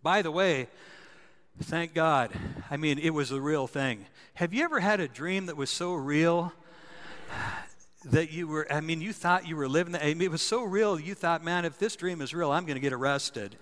By 0.08 0.22
the 0.22 0.32
way, 0.32 0.70
thank 1.64 1.94
God. 1.94 2.32
I 2.72 2.78
mean, 2.78 2.98
it 2.98 3.10
was 3.10 3.28
the 3.28 3.42
real 3.42 3.68
thing. 3.68 4.06
Have 4.36 4.54
you 4.54 4.64
ever 4.64 4.80
had 4.80 5.02
a 5.02 5.08
dream 5.10 5.48
that 5.48 5.58
was 5.58 5.70
so 5.70 5.96
real 5.96 6.54
that 8.06 8.32
you 8.32 8.48
were, 8.48 8.72
I 8.72 8.80
mean, 8.80 9.02
you 9.02 9.12
thought 9.12 9.46
you 9.46 9.58
were 9.58 9.68
living, 9.68 9.98
I 9.98 10.14
mean, 10.14 10.22
it 10.22 10.32
was 10.32 10.42
so 10.42 10.64
real, 10.64 10.98
you 10.98 11.14
thought, 11.14 11.44
man, 11.44 11.66
if 11.66 11.78
this 11.78 11.98
dream 11.98 12.22
is 12.22 12.34
real, 12.34 12.54
I'm 12.54 12.66
going 12.66 12.78
to 12.78 12.80
get 12.80 12.94
arrested. 12.94 13.58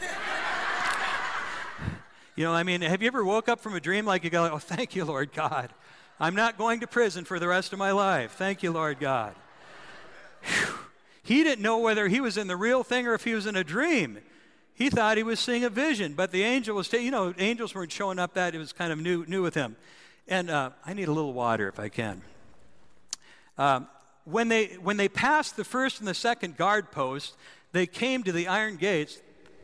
you 2.36 2.44
know, 2.44 2.52
I 2.52 2.62
mean, 2.62 2.82
have 2.82 3.02
you 3.02 3.08
ever 3.08 3.24
woke 3.24 3.48
up 3.48 3.58
from 3.58 3.74
a 3.74 3.80
dream 3.80 4.06
like 4.06 4.22
you 4.22 4.30
go, 4.30 4.48
oh, 4.52 4.58
thank 4.58 4.94
you, 4.94 5.04
Lord 5.04 5.32
God. 5.32 5.70
I'm 6.20 6.36
not 6.36 6.56
going 6.56 6.78
to 6.78 6.86
prison 6.86 7.24
for 7.24 7.40
the 7.40 7.48
rest 7.48 7.72
of 7.72 7.80
my 7.80 7.90
life. 7.90 8.34
Thank 8.34 8.62
you, 8.62 8.70
Lord 8.70 9.00
God. 9.00 9.34
Whew. 10.44 10.74
He 11.24 11.42
didn't 11.42 11.60
know 11.60 11.78
whether 11.78 12.06
he 12.06 12.20
was 12.20 12.38
in 12.38 12.46
the 12.46 12.56
real 12.56 12.84
thing 12.84 13.08
or 13.08 13.14
if 13.14 13.24
he 13.24 13.34
was 13.34 13.46
in 13.46 13.56
a 13.56 13.64
dream. 13.64 14.20
He 14.78 14.90
thought 14.90 15.16
he 15.16 15.24
was 15.24 15.40
seeing 15.40 15.64
a 15.64 15.70
vision, 15.70 16.14
but 16.14 16.30
the 16.30 16.44
angel 16.44 16.76
was, 16.76 16.92
you 16.92 17.10
know, 17.10 17.34
angels 17.36 17.74
weren't 17.74 17.90
showing 17.90 18.20
up 18.20 18.34
that. 18.34 18.54
It 18.54 18.58
was 18.58 18.72
kind 18.72 18.92
of 18.92 19.00
new, 19.00 19.24
new 19.26 19.42
with 19.42 19.54
him. 19.54 19.74
And 20.28 20.48
uh, 20.48 20.70
I 20.86 20.94
need 20.94 21.08
a 21.08 21.12
little 21.12 21.32
water 21.32 21.66
if 21.66 21.80
I 21.80 21.88
can. 21.88 22.22
Um, 23.58 23.88
when, 24.24 24.46
they, 24.46 24.66
when 24.76 24.96
they 24.96 25.08
passed 25.08 25.56
the 25.56 25.64
first 25.64 25.98
and 25.98 26.06
the 26.06 26.14
second 26.14 26.56
guard 26.56 26.92
post, 26.92 27.34
they 27.72 27.86
came 27.86 28.22
to 28.22 28.30
the 28.30 28.46
iron 28.46 28.76
gates. 28.76 29.20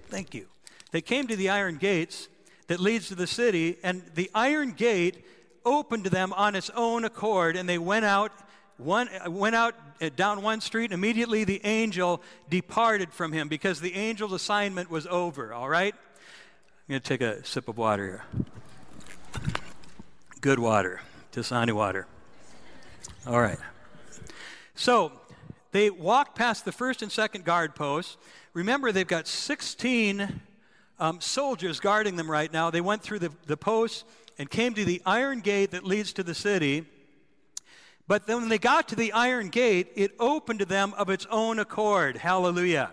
Thank 0.08 0.34
you. 0.34 0.46
They 0.90 1.00
came 1.00 1.28
to 1.28 1.36
the 1.36 1.48
iron 1.48 1.76
gates 1.76 2.28
that 2.66 2.80
leads 2.80 3.06
to 3.06 3.14
the 3.14 3.28
city, 3.28 3.76
and 3.84 4.02
the 4.16 4.28
iron 4.34 4.72
gate 4.72 5.24
opened 5.64 6.02
to 6.04 6.10
them 6.10 6.32
on 6.32 6.56
its 6.56 6.70
own 6.70 7.04
accord, 7.04 7.54
and 7.54 7.68
they 7.68 7.78
went 7.78 8.04
out 8.04 8.32
one, 8.76 9.08
went 9.28 9.54
out 9.54 9.74
uh, 10.00 10.10
down 10.16 10.42
one 10.42 10.60
street, 10.60 10.86
and 10.86 10.94
immediately 10.94 11.44
the 11.44 11.60
angel 11.64 12.22
departed 12.50 13.12
from 13.12 13.32
him 13.32 13.48
because 13.48 13.80
the 13.80 13.94
angel's 13.94 14.32
assignment 14.32 14.90
was 14.90 15.06
over, 15.06 15.52
all 15.52 15.68
right? 15.68 15.94
I'm 15.94 16.92
going 16.92 17.00
to 17.00 17.08
take 17.08 17.20
a 17.20 17.44
sip 17.44 17.68
of 17.68 17.78
water 17.78 18.04
here. 18.04 18.42
Good 20.40 20.58
water, 20.58 21.00
Dasani 21.32 21.72
water. 21.72 22.06
All 23.26 23.40
right. 23.40 23.58
So 24.74 25.12
they 25.72 25.88
walked 25.88 26.36
past 26.36 26.64
the 26.64 26.72
first 26.72 27.00
and 27.00 27.10
second 27.10 27.44
guard 27.44 27.74
posts. 27.74 28.16
Remember, 28.52 28.92
they've 28.92 29.06
got 29.06 29.26
16 29.26 30.40
um, 30.98 31.20
soldiers 31.20 31.80
guarding 31.80 32.16
them 32.16 32.30
right 32.30 32.52
now. 32.52 32.70
They 32.70 32.80
went 32.80 33.02
through 33.02 33.20
the, 33.20 33.32
the 33.46 33.56
posts 33.56 34.04
and 34.38 34.50
came 34.50 34.74
to 34.74 34.84
the 34.84 35.00
iron 35.06 35.40
gate 35.40 35.70
that 35.70 35.84
leads 35.84 36.12
to 36.14 36.22
the 36.22 36.34
city. 36.34 36.84
But 38.06 38.26
then 38.26 38.40
when 38.40 38.48
they 38.48 38.58
got 38.58 38.88
to 38.88 38.96
the 38.96 39.12
iron 39.12 39.48
gate, 39.48 39.92
it 39.94 40.12
opened 40.18 40.58
to 40.58 40.64
them 40.66 40.92
of 40.98 41.08
its 41.08 41.26
own 41.30 41.58
accord. 41.58 42.18
Hallelujah. 42.18 42.90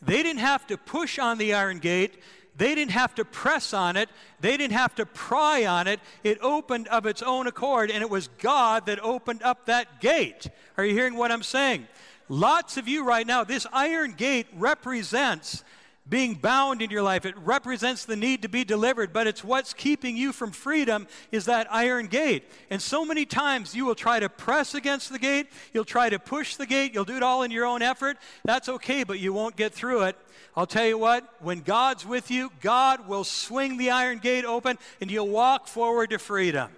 They 0.00 0.22
didn't 0.22 0.40
have 0.40 0.66
to 0.68 0.76
push 0.76 1.18
on 1.18 1.38
the 1.38 1.54
iron 1.54 1.78
gate. 1.78 2.20
They 2.56 2.74
didn't 2.74 2.92
have 2.92 3.14
to 3.16 3.24
press 3.24 3.74
on 3.74 3.96
it. 3.96 4.08
They 4.40 4.56
didn't 4.56 4.76
have 4.76 4.94
to 4.96 5.06
pry 5.06 5.66
on 5.66 5.88
it. 5.88 5.98
It 6.22 6.38
opened 6.40 6.86
of 6.88 7.04
its 7.06 7.20
own 7.20 7.48
accord, 7.48 7.90
and 7.90 8.00
it 8.00 8.10
was 8.10 8.28
God 8.38 8.86
that 8.86 9.00
opened 9.00 9.42
up 9.42 9.66
that 9.66 10.00
gate. 10.00 10.48
Are 10.76 10.84
you 10.84 10.92
hearing 10.92 11.16
what 11.16 11.32
I'm 11.32 11.42
saying? 11.42 11.88
Lots 12.28 12.76
of 12.76 12.86
you 12.86 13.04
right 13.04 13.26
now, 13.26 13.42
this 13.44 13.66
iron 13.72 14.12
gate 14.12 14.46
represents 14.54 15.64
being 16.06 16.34
bound 16.34 16.82
in 16.82 16.90
your 16.90 17.02
life. 17.02 17.24
It 17.24 17.36
represents 17.38 18.04
the 18.04 18.16
need 18.16 18.42
to 18.42 18.48
be 18.48 18.62
delivered, 18.62 19.12
but 19.12 19.26
it's 19.26 19.42
what's 19.42 19.72
keeping 19.72 20.16
you 20.16 20.32
from 20.32 20.52
freedom 20.52 21.06
is 21.32 21.46
that 21.46 21.66
iron 21.72 22.08
gate. 22.08 22.44
And 22.68 22.80
so 22.80 23.06
many 23.06 23.24
times 23.24 23.74
you 23.74 23.86
will 23.86 23.94
try 23.94 24.20
to 24.20 24.28
press 24.28 24.74
against 24.74 25.10
the 25.10 25.18
gate, 25.18 25.46
you'll 25.72 25.84
try 25.86 26.10
to 26.10 26.18
push 26.18 26.56
the 26.56 26.66
gate, 26.66 26.92
you'll 26.92 27.06
do 27.06 27.16
it 27.16 27.22
all 27.22 27.42
in 27.42 27.50
your 27.50 27.64
own 27.64 27.80
effort. 27.80 28.18
That's 28.44 28.68
okay, 28.68 29.04
but 29.04 29.18
you 29.18 29.32
won't 29.32 29.56
get 29.56 29.72
through 29.72 30.02
it. 30.02 30.16
I'll 30.54 30.66
tell 30.66 30.86
you 30.86 30.98
what, 30.98 31.26
when 31.40 31.60
God's 31.60 32.04
with 32.04 32.30
you, 32.30 32.52
God 32.60 33.08
will 33.08 33.24
swing 33.24 33.78
the 33.78 33.90
iron 33.90 34.18
gate 34.18 34.44
open 34.44 34.78
and 35.00 35.10
you'll 35.10 35.28
walk 35.28 35.66
forward 35.68 36.10
to 36.10 36.18
freedom. 36.18 36.70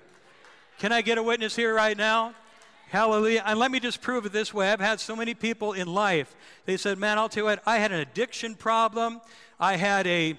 Can 0.78 0.92
I 0.92 1.02
get 1.02 1.18
a 1.18 1.22
witness 1.22 1.56
here 1.56 1.74
right 1.74 1.96
now? 1.96 2.34
Hallelujah. 2.88 3.42
And 3.44 3.58
let 3.58 3.72
me 3.72 3.80
just 3.80 4.00
prove 4.00 4.26
it 4.26 4.32
this 4.32 4.54
way. 4.54 4.70
I've 4.70 4.78
had 4.78 5.00
so 5.00 5.16
many 5.16 5.34
people 5.34 5.72
in 5.72 5.88
life, 5.92 6.36
they 6.66 6.76
said, 6.76 6.98
Man, 6.98 7.18
I'll 7.18 7.28
tell 7.28 7.42
you 7.42 7.46
what, 7.46 7.62
I 7.66 7.78
had 7.78 7.90
an 7.90 7.98
addiction 7.98 8.54
problem, 8.54 9.20
I 9.58 9.76
had 9.76 10.06
a 10.06 10.38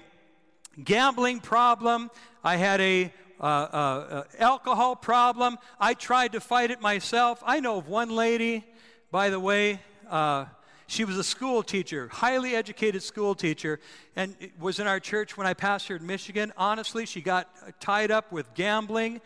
gambling 0.82 1.40
problem, 1.40 2.10
I 2.42 2.56
had 2.56 2.80
a 2.80 3.12
uh, 3.40 3.44
uh, 3.44 3.46
uh, 3.46 4.24
alcohol 4.40 4.96
problem. 4.96 5.58
I 5.78 5.94
tried 5.94 6.32
to 6.32 6.40
fight 6.40 6.72
it 6.72 6.80
myself. 6.80 7.40
I 7.46 7.60
know 7.60 7.76
of 7.76 7.86
one 7.86 8.10
lady, 8.10 8.64
by 9.12 9.30
the 9.30 9.38
way, 9.38 9.80
uh, 10.10 10.46
she 10.88 11.04
was 11.04 11.18
a 11.18 11.24
school 11.24 11.62
teacher, 11.62 12.08
highly 12.08 12.56
educated 12.56 13.02
school 13.02 13.34
teacher, 13.34 13.78
and 14.16 14.34
was 14.58 14.80
in 14.80 14.86
our 14.86 14.98
church 14.98 15.36
when 15.36 15.46
I 15.46 15.52
pastored 15.52 16.00
in 16.00 16.06
Michigan. 16.06 16.52
Honestly, 16.56 17.04
she 17.04 17.20
got 17.20 17.48
tied 17.78 18.10
up 18.10 18.32
with 18.32 18.52
gambling 18.54 19.20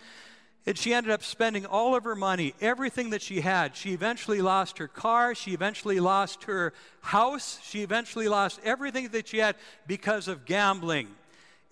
And 0.64 0.78
she 0.78 0.94
ended 0.94 1.10
up 1.10 1.24
spending 1.24 1.66
all 1.66 1.96
of 1.96 2.04
her 2.04 2.14
money, 2.14 2.54
everything 2.60 3.10
that 3.10 3.22
she 3.22 3.40
had. 3.40 3.76
She 3.76 3.92
eventually 3.92 4.40
lost 4.40 4.78
her 4.78 4.86
car. 4.86 5.34
She 5.34 5.54
eventually 5.54 5.98
lost 5.98 6.44
her 6.44 6.72
house. 7.00 7.58
She 7.64 7.82
eventually 7.82 8.28
lost 8.28 8.60
everything 8.62 9.08
that 9.08 9.26
she 9.26 9.38
had 9.38 9.56
because 9.88 10.28
of 10.28 10.44
gambling. 10.44 11.08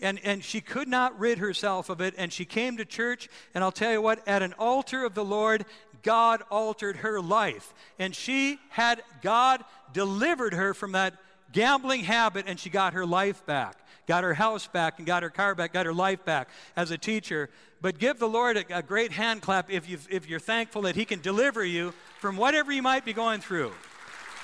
And, 0.00 0.18
and 0.24 0.42
she 0.42 0.60
could 0.60 0.88
not 0.88 1.18
rid 1.20 1.38
herself 1.38 1.88
of 1.88 2.00
it. 2.00 2.14
And 2.18 2.32
she 2.32 2.44
came 2.44 2.78
to 2.78 2.84
church. 2.84 3.28
And 3.54 3.62
I'll 3.62 3.70
tell 3.70 3.92
you 3.92 4.02
what, 4.02 4.26
at 4.26 4.42
an 4.42 4.54
altar 4.54 5.04
of 5.04 5.14
the 5.14 5.24
Lord, 5.24 5.66
God 6.02 6.42
altered 6.50 6.96
her 6.96 7.20
life. 7.20 7.72
And 7.98 8.14
she 8.14 8.58
had 8.70 9.02
God 9.22 9.62
delivered 9.92 10.54
her 10.54 10.74
from 10.74 10.92
that 10.92 11.14
gambling 11.52 12.04
habit, 12.04 12.46
and 12.48 12.58
she 12.58 12.70
got 12.70 12.94
her 12.94 13.06
life 13.06 13.44
back 13.46 13.76
got 14.10 14.24
her 14.24 14.34
house 14.34 14.66
back 14.66 14.98
and 14.98 15.06
got 15.06 15.22
her 15.22 15.30
car 15.30 15.54
back, 15.54 15.72
got 15.72 15.86
her 15.86 15.94
life 15.94 16.24
back 16.24 16.48
as 16.74 16.90
a 16.90 16.98
teacher. 16.98 17.48
But 17.80 18.00
give 18.00 18.18
the 18.18 18.28
Lord 18.28 18.56
a, 18.56 18.78
a 18.78 18.82
great 18.82 19.12
hand 19.12 19.40
clap 19.40 19.70
if, 19.70 19.88
you 19.88 19.98
if 20.10 20.28
you're 20.28 20.40
thankful 20.40 20.82
that 20.82 20.96
He 20.96 21.04
can 21.04 21.20
deliver 21.20 21.64
you 21.64 21.94
from 22.18 22.36
whatever 22.36 22.72
you 22.72 22.82
might 22.82 23.04
be 23.04 23.12
going 23.12 23.40
through. 23.40 23.70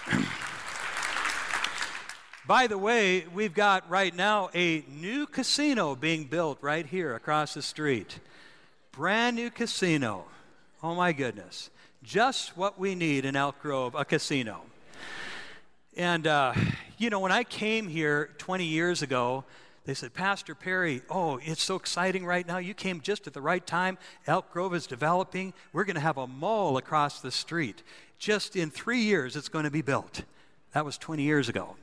By 2.47 2.69
the 2.69 2.79
way, 2.79 3.27
we've 3.35 3.55
got 3.55 3.91
right 3.91 4.15
now 4.15 4.51
a 4.55 4.85
new 4.89 5.27
casino 5.27 5.97
being 5.97 6.27
built 6.27 6.59
right 6.61 6.87
here 6.87 7.17
across 7.17 7.55
the 7.55 7.63
street. 7.63 8.21
Brand 8.93 9.35
new 9.35 9.51
casino. 9.51 10.27
Oh 10.81 10.95
my 10.95 11.13
goodness. 11.13 11.71
Just 12.05 12.57
what 12.57 12.79
we 12.79 12.95
need 12.95 13.25
in 13.25 13.35
Elk 13.35 13.61
Grove, 13.61 13.97
a 13.97 14.05
casino. 14.05 14.61
And, 15.97 16.27
uh, 16.27 16.53
you 16.99 17.09
know, 17.09 17.21
when 17.21 17.33
I 17.33 17.43
came 17.43 17.89
here 17.89 18.31
20 18.37 18.65
years 18.65 19.01
ago, 19.01 19.45
they 19.87 19.95
said, 19.95 20.13
Pastor 20.13 20.55
Perry, 20.55 21.01
oh, 21.09 21.39
it's 21.43 21.63
so 21.63 21.77
exciting 21.77 22.27
right 22.27 22.47
now. 22.47 22.59
You 22.59 22.75
came 22.75 23.01
just 23.01 23.27
at 23.27 23.33
the 23.33 23.41
right 23.41 23.65
time. 23.67 23.97
Elk 24.27 24.53
Grove 24.53 24.75
is 24.75 24.87
developing. 24.87 25.55
We're 25.73 25.85
going 25.85 25.95
to 25.95 26.01
have 26.01 26.19
a 26.19 26.27
mall 26.27 26.77
across 26.77 27.21
the 27.21 27.31
street. 27.31 27.83
Just 28.19 28.57
in 28.57 28.71
three 28.71 29.01
years, 29.01 29.37
it's 29.37 29.49
going 29.49 29.65
to 29.65 29.71
be 29.71 29.83
built. 29.83 30.23
That 30.73 30.85
was 30.85 30.99
20 30.99 31.23
years 31.23 31.49
ago. 31.49 31.77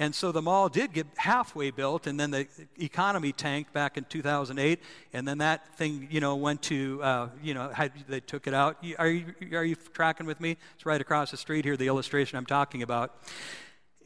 And 0.00 0.14
so 0.14 0.32
the 0.32 0.40
mall 0.40 0.70
did 0.70 0.94
get 0.94 1.06
halfway 1.16 1.70
built, 1.70 2.06
and 2.06 2.18
then 2.18 2.30
the 2.30 2.46
economy 2.78 3.32
tanked 3.32 3.74
back 3.74 3.98
in 3.98 4.04
2008, 4.04 4.80
and 5.12 5.28
then 5.28 5.38
that 5.38 5.76
thing, 5.76 6.08
you 6.10 6.20
know, 6.20 6.36
went 6.36 6.62
to, 6.62 7.02
uh, 7.02 7.28
you 7.42 7.52
know, 7.52 7.70
they 8.08 8.20
took 8.20 8.46
it 8.46 8.54
out. 8.54 8.82
Are 8.98 9.08
you, 9.08 9.34
are 9.52 9.62
you 9.62 9.76
tracking 9.92 10.24
with 10.24 10.40
me? 10.40 10.56
It's 10.74 10.86
right 10.86 11.02
across 11.02 11.32
the 11.32 11.36
street 11.36 11.66
here, 11.66 11.76
the 11.76 11.86
illustration 11.86 12.38
I'm 12.38 12.46
talking 12.46 12.82
about. 12.82 13.14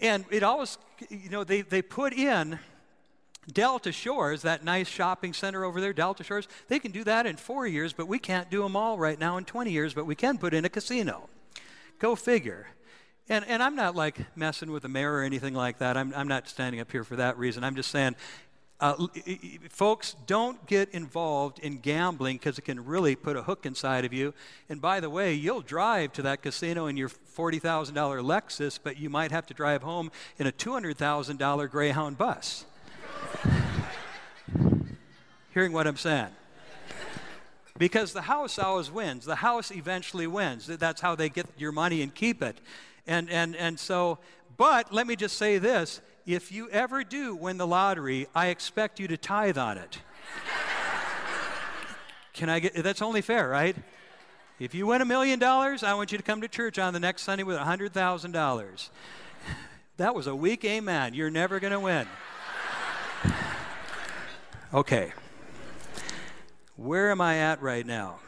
And 0.01 0.25
it 0.33 0.43
always, 0.43 0.79
you 1.09 1.31
know, 1.31 1.45
they, 1.45 1.61
they 1.61 1.81
put 1.81 2.13
in 2.13 2.59
Delta 3.53 3.93
Shores, 3.93 4.43
that 4.43 4.65
nice 4.65 4.89
shopping 4.89 5.33
center 5.33 5.65
over 5.65 5.81
there, 5.81 5.93
Delta 5.93 6.25
Shores, 6.25 6.49
they 6.67 6.81
can 6.81 6.91
do 6.91 7.05
that 7.05 7.25
in 7.25 7.37
four 7.37 7.69
years, 7.69 7.93
but 7.93 8.09
we 8.09 8.19
can't 8.19 8.51
do 8.51 8.65
them 8.65 8.75
all 8.75 8.99
right 8.99 9.21
now 9.21 9.37
in 9.37 9.45
20 9.45 9.71
years, 9.71 9.95
but 9.95 10.07
we 10.07 10.17
can 10.17 10.39
put 10.39 10.55
in 10.55 10.65
a 10.65 10.69
casino. 10.69 11.29
Go 12.01 12.17
figure. 12.17 12.67
And, 13.29 13.45
and 13.47 13.63
I'm 13.63 13.75
not 13.75 13.97
like 13.97 14.19
messing 14.37 14.71
with 14.71 14.83
the 14.83 14.89
mayor 14.89 15.15
or 15.15 15.23
anything 15.23 15.55
like 15.55 15.79
that. 15.79 15.97
I'm, 15.97 16.13
I'm 16.15 16.29
not 16.29 16.49
standing 16.49 16.81
up 16.81 16.93
here 16.93 17.05
for 17.05 17.17
that 17.17 17.39
reason. 17.39 17.65
I'm 17.65 17.75
just 17.75 17.91
saying, 17.91 18.17
uh, 18.81 19.07
folks, 19.71 20.15
don't 20.27 20.67
get 20.67 20.91
involved 20.91 21.59
in 21.61 21.79
gambling 21.79 22.37
because 22.37 22.59
it 22.59 22.63
can 22.63 22.85
really 22.85 23.17
put 23.17 23.37
a 23.37 23.43
hook 23.43 23.65
inside 23.65 24.05
of 24.05 24.13
you. 24.13 24.35
And 24.69 24.81
by 24.81 25.01
the 25.01 25.09
way, 25.09 25.33
you'll 25.33 25.63
drive 25.63 26.13
to 26.15 26.23
that 26.23 26.43
casino 26.43 26.87
in 26.87 26.97
your 26.99 27.09
$40,000 27.09 27.93
Lexus, 27.95 28.79
but 28.83 28.99
you 28.99 29.09
might 29.09 29.31
have 29.31 29.47
to 29.47 29.55
drive 29.55 29.83
home 29.83 30.11
in 30.39 30.47
a 30.47 30.53
$200,000 30.53 31.71
Greyhound 31.71 32.19
bus. 32.19 32.67
Hearing 35.55 35.73
what 35.73 35.87
I'm 35.87 35.97
saying? 35.97 36.29
Because 37.77 38.13
the 38.13 38.23
house 38.23 38.59
always 38.59 38.91
wins. 38.91 39.25
The 39.25 39.37
house 39.37 39.73
eventually 39.73 40.27
wins. 40.27 40.67
That's 40.67 41.01
how 41.01 41.17
they 41.17 41.29
get 41.29 41.47
your 41.59 41.73
money 41.73 42.03
and 42.03 42.15
keep 42.15 42.43
it. 42.43 42.61
And, 43.07 43.29
and, 43.29 43.57
and 43.57 43.79
so, 43.79 44.19
but 44.57 44.93
let 44.93 45.07
me 45.07 45.17
just 45.17 45.37
say 45.37 45.59
this 45.59 46.01
if 46.27 46.53
you 46.53 46.71
ever 46.71 47.05
do 47.05 47.35
win 47.35 47.59
the 47.59 47.67
lottery, 47.67 48.29
I 48.35 48.47
expect 48.47 49.01
you 49.01 49.09
to 49.09 49.17
tithe 49.17 49.59
on 49.59 49.77
it. 49.77 49.99
Can 52.33 52.49
I 52.49 52.61
get 52.61 52.75
that's 52.75 53.03
only 53.03 53.21
fair, 53.21 53.49
right? 53.49 53.77
If 54.59 54.75
you 54.75 54.87
win 54.87 55.01
a 55.01 55.05
million 55.05 55.39
dollars, 55.39 55.83
I 55.83 55.95
want 55.95 56.13
you 56.13 56.19
to 56.19 56.25
come 56.25 56.41
to 56.41 56.49
church 56.49 56.79
on 56.79 56.93
the 56.93 57.01
next 57.01 57.23
Sunday 57.23 57.45
with 57.45 57.57
a 57.57 57.65
$100,000. 57.65 58.89
That 59.97 60.13
was 60.13 60.27
a 60.27 60.35
weak 60.35 60.65
amen. 60.65 61.15
You're 61.15 61.31
never 61.31 61.61
going 61.61 61.73
to 61.73 61.79
win. 61.79 62.09
Okay. 64.75 65.13
Where 66.77 67.13
am 67.13 67.21
I 67.21 67.39
at 67.39 67.63
right 67.63 67.87
now? 67.87 68.19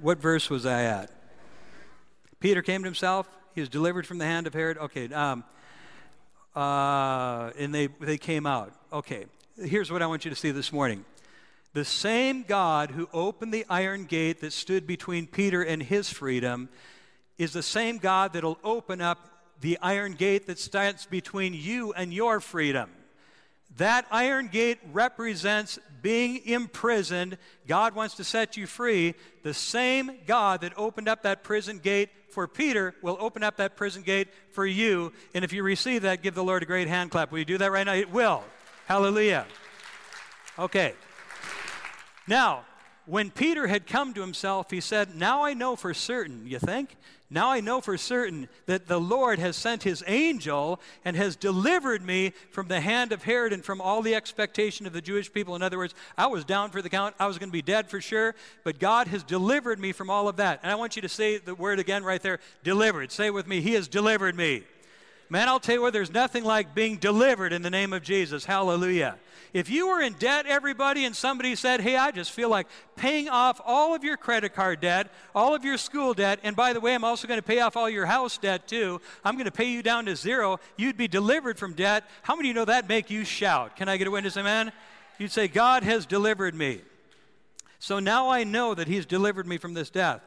What 0.00 0.18
verse 0.18 0.50
was 0.50 0.66
I 0.66 0.82
at? 0.82 1.10
Peter 2.40 2.60
came 2.60 2.82
to 2.82 2.86
himself. 2.86 3.28
He 3.54 3.60
was 3.60 3.68
delivered 3.68 4.04
from 4.04 4.18
the 4.18 4.24
hand 4.24 4.48
of 4.48 4.54
Herod. 4.54 4.78
Okay. 4.78 5.12
Um, 5.12 5.44
uh, 6.56 7.50
and 7.56 7.72
they, 7.72 7.86
they 7.86 8.18
came 8.18 8.46
out. 8.46 8.72
Okay. 8.92 9.26
Here's 9.62 9.92
what 9.92 10.02
I 10.02 10.06
want 10.06 10.24
you 10.24 10.30
to 10.30 10.36
see 10.36 10.50
this 10.50 10.72
morning. 10.72 11.04
The 11.72 11.84
same 11.84 12.42
God 12.42 12.90
who 12.90 13.08
opened 13.12 13.54
the 13.54 13.64
iron 13.70 14.04
gate 14.04 14.40
that 14.40 14.52
stood 14.52 14.84
between 14.84 15.28
Peter 15.28 15.62
and 15.62 15.82
his 15.82 16.10
freedom 16.10 16.68
is 17.38 17.52
the 17.52 17.62
same 17.62 17.98
God 17.98 18.32
that'll 18.32 18.58
open 18.64 19.00
up 19.00 19.28
the 19.60 19.78
iron 19.80 20.14
gate 20.14 20.48
that 20.48 20.58
stands 20.58 21.06
between 21.06 21.54
you 21.54 21.92
and 21.92 22.12
your 22.12 22.40
freedom. 22.40 22.90
That 23.78 24.06
iron 24.10 24.48
gate 24.48 24.78
represents 24.92 25.78
being 26.02 26.44
imprisoned. 26.46 27.38
God 27.66 27.94
wants 27.94 28.16
to 28.16 28.24
set 28.24 28.56
you 28.56 28.66
free. 28.66 29.14
The 29.44 29.54
same 29.54 30.18
God 30.26 30.60
that 30.60 30.72
opened 30.76 31.08
up 31.08 31.22
that 31.22 31.42
prison 31.42 31.78
gate 31.78 32.10
for 32.30 32.48
Peter 32.48 32.94
will 33.02 33.16
open 33.20 33.42
up 33.42 33.56
that 33.58 33.76
prison 33.76 34.02
gate 34.02 34.28
for 34.50 34.66
you. 34.66 35.12
And 35.34 35.44
if 35.44 35.52
you 35.52 35.62
receive 35.62 36.02
that, 36.02 36.22
give 36.22 36.34
the 36.34 36.44
Lord 36.44 36.62
a 36.62 36.66
great 36.66 36.88
hand 36.88 37.10
clap. 37.10 37.30
Will 37.30 37.38
you 37.38 37.44
do 37.44 37.58
that 37.58 37.70
right 37.70 37.84
now? 37.84 37.94
It 37.94 38.10
will. 38.10 38.42
Hallelujah. 38.86 39.46
Okay. 40.58 40.94
Now, 42.26 42.64
when 43.06 43.30
Peter 43.30 43.66
had 43.66 43.86
come 43.86 44.14
to 44.14 44.20
himself, 44.20 44.70
he 44.70 44.80
said, 44.80 45.16
Now 45.16 45.44
I 45.44 45.54
know 45.54 45.76
for 45.76 45.92
certain, 45.92 46.46
you 46.46 46.58
think? 46.58 46.96
Now 47.32 47.50
I 47.50 47.60
know 47.60 47.80
for 47.80 47.96
certain 47.96 48.46
that 48.66 48.86
the 48.86 49.00
Lord 49.00 49.38
has 49.38 49.56
sent 49.56 49.82
his 49.82 50.04
angel 50.06 50.78
and 51.02 51.16
has 51.16 51.34
delivered 51.34 52.02
me 52.02 52.34
from 52.50 52.68
the 52.68 52.80
hand 52.80 53.10
of 53.10 53.22
Herod 53.22 53.54
and 53.54 53.64
from 53.64 53.80
all 53.80 54.02
the 54.02 54.14
expectation 54.14 54.86
of 54.86 54.92
the 54.92 55.00
Jewish 55.00 55.32
people. 55.32 55.56
In 55.56 55.62
other 55.62 55.78
words, 55.78 55.94
I 56.18 56.26
was 56.26 56.44
down 56.44 56.70
for 56.70 56.82
the 56.82 56.90
count. 56.90 57.14
I 57.18 57.26
was 57.26 57.38
going 57.38 57.48
to 57.48 57.52
be 57.52 57.62
dead 57.62 57.88
for 57.88 58.02
sure, 58.02 58.34
but 58.64 58.78
God 58.78 59.08
has 59.08 59.22
delivered 59.22 59.80
me 59.80 59.92
from 59.92 60.10
all 60.10 60.28
of 60.28 60.36
that. 60.36 60.60
And 60.62 60.70
I 60.70 60.74
want 60.74 60.94
you 60.94 61.02
to 61.02 61.08
say 61.08 61.38
the 61.38 61.54
word 61.54 61.78
again 61.78 62.04
right 62.04 62.20
there 62.20 62.38
delivered. 62.62 63.10
Say 63.10 63.30
with 63.30 63.46
me, 63.46 63.62
He 63.62 63.72
has 63.74 63.88
delivered 63.88 64.36
me. 64.36 64.64
Man, 65.32 65.48
I'll 65.48 65.60
tell 65.60 65.76
you 65.76 65.80
what, 65.80 65.94
there's 65.94 66.12
nothing 66.12 66.44
like 66.44 66.74
being 66.74 66.98
delivered 66.98 67.54
in 67.54 67.62
the 67.62 67.70
name 67.70 67.94
of 67.94 68.02
Jesus. 68.02 68.44
Hallelujah. 68.44 69.16
If 69.54 69.70
you 69.70 69.88
were 69.88 70.02
in 70.02 70.12
debt, 70.12 70.44
everybody, 70.44 71.06
and 71.06 71.16
somebody 71.16 71.54
said, 71.54 71.80
Hey, 71.80 71.96
I 71.96 72.10
just 72.10 72.32
feel 72.32 72.50
like 72.50 72.66
paying 72.96 73.30
off 73.30 73.58
all 73.64 73.94
of 73.94 74.04
your 74.04 74.18
credit 74.18 74.52
card 74.52 74.80
debt, 74.80 75.10
all 75.34 75.54
of 75.54 75.64
your 75.64 75.78
school 75.78 76.12
debt, 76.12 76.38
and 76.42 76.54
by 76.54 76.74
the 76.74 76.80
way, 76.80 76.94
I'm 76.94 77.02
also 77.02 77.26
going 77.26 77.40
to 77.40 77.46
pay 77.46 77.60
off 77.60 77.78
all 77.78 77.88
your 77.88 78.04
house 78.04 78.36
debt 78.36 78.68
too. 78.68 79.00
I'm 79.24 79.36
going 79.36 79.46
to 79.46 79.50
pay 79.50 79.70
you 79.70 79.82
down 79.82 80.04
to 80.04 80.16
zero. 80.16 80.60
You'd 80.76 80.98
be 80.98 81.08
delivered 81.08 81.58
from 81.58 81.72
debt. 81.72 82.04
How 82.20 82.36
many 82.36 82.50
of 82.50 82.54
you 82.54 82.54
know 82.60 82.66
that 82.66 82.86
make 82.86 83.08
you 83.08 83.24
shout? 83.24 83.74
Can 83.74 83.88
I 83.88 83.96
get 83.96 84.08
a 84.08 84.10
witness, 84.10 84.36
amen? 84.36 84.70
You'd 85.16 85.32
say, 85.32 85.48
God 85.48 85.82
has 85.82 86.04
delivered 86.04 86.54
me. 86.54 86.82
So 87.78 88.00
now 88.00 88.28
I 88.28 88.44
know 88.44 88.74
that 88.74 88.86
He's 88.86 89.06
delivered 89.06 89.46
me 89.46 89.56
from 89.56 89.72
this 89.72 89.88
death 89.88 90.20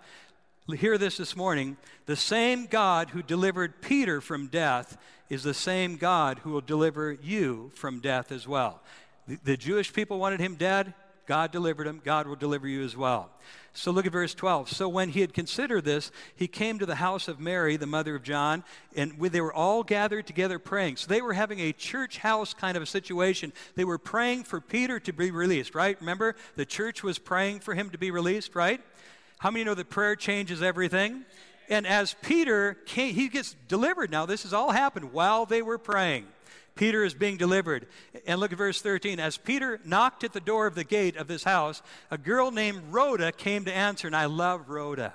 hear 0.73 0.97
this 0.97 1.17
this 1.17 1.35
morning. 1.35 1.77
The 2.07 2.15
same 2.15 2.65
God 2.65 3.11
who 3.11 3.21
delivered 3.21 3.81
Peter 3.81 4.19
from 4.19 4.47
death 4.47 4.97
is 5.29 5.43
the 5.43 5.53
same 5.53 5.95
God 5.95 6.39
who 6.39 6.51
will 6.51 6.61
deliver 6.61 7.11
you 7.11 7.71
from 7.75 7.99
death 7.99 8.31
as 8.31 8.47
well. 8.47 8.81
The, 9.27 9.37
the, 9.43 9.57
Jewish 9.57 9.93
people 9.93 10.17
wanted 10.17 10.39
him 10.39 10.55
dead. 10.55 10.95
God 11.27 11.51
delivered 11.51 11.85
him. 11.85 12.01
God 12.03 12.27
will 12.27 12.35
deliver 12.35 12.67
you 12.67 12.83
as 12.83 12.97
well. 12.97 13.29
So 13.73 13.91
look 13.91 14.07
at 14.07 14.11
verse 14.11 14.33
12. 14.33 14.69
So 14.69 14.89
when 14.89 15.09
he 15.09 15.21
had 15.21 15.33
considered 15.33 15.85
this, 15.85 16.11
he 16.35 16.47
came 16.47 16.79
to 16.79 16.85
the 16.85 16.95
house 16.95 17.27
of 17.27 17.39
Mary, 17.39 17.77
the 17.77 17.85
mother 17.85 18.15
of 18.15 18.23
John, 18.23 18.63
and 18.95 19.19
they 19.19 19.41
were 19.41 19.53
all 19.53 19.83
gathered 19.83 20.25
together 20.25 20.57
praying. 20.57 20.97
So 20.97 21.07
they 21.07 21.21
were 21.21 21.33
having 21.33 21.59
a 21.59 21.73
church 21.73 22.19
house 22.19 22.53
kind 22.53 22.77
of 22.77 22.81
a 22.81 22.87
situation. 22.87 23.53
They 23.75 23.85
were 23.85 23.97
praying 23.97 24.45
for 24.45 24.61
Peter 24.61 24.99
to 25.01 25.13
be 25.13 25.29
released, 25.29 25.75
right? 25.75 25.99
Remember, 25.99 26.35
the 26.55 26.65
church 26.65 27.03
was 27.03 27.19
praying 27.19 27.59
for 27.59 27.75
him 27.75 27.91
to 27.91 27.97
be 27.99 28.09
released, 28.09 28.55
right? 28.55 28.81
How 29.37 29.51
many 29.51 29.63
know 29.65 29.73
that 29.73 29.89
prayer 29.89 30.15
changes 30.15 30.61
everything? 30.61 31.25
And 31.69 31.87
as 31.87 32.15
Peter 32.21 32.75
came, 32.85 33.13
he 33.13 33.27
gets 33.27 33.55
delivered. 33.67 34.11
Now, 34.11 34.25
this 34.25 34.43
has 34.43 34.53
all 34.53 34.71
happened 34.71 35.11
while 35.11 35.45
they 35.45 35.61
were 35.61 35.77
praying. 35.77 36.27
Peter 36.75 37.03
is 37.03 37.13
being 37.13 37.37
delivered. 37.37 37.87
And 38.27 38.39
look 38.39 38.51
at 38.51 38.57
verse 38.57 38.81
13. 38.81 39.19
As 39.19 39.37
Peter 39.37 39.79
knocked 39.85 40.23
at 40.23 40.33
the 40.33 40.41
door 40.41 40.67
of 40.67 40.75
the 40.75 40.83
gate 40.83 41.15
of 41.15 41.27
this 41.27 41.43
house, 41.43 41.81
a 42.11 42.17
girl 42.17 42.51
named 42.51 42.81
Rhoda 42.91 43.31
came 43.31 43.65
to 43.65 43.73
answer. 43.73 44.07
And 44.07 44.15
I 44.15 44.25
love 44.25 44.69
Rhoda. 44.69 45.13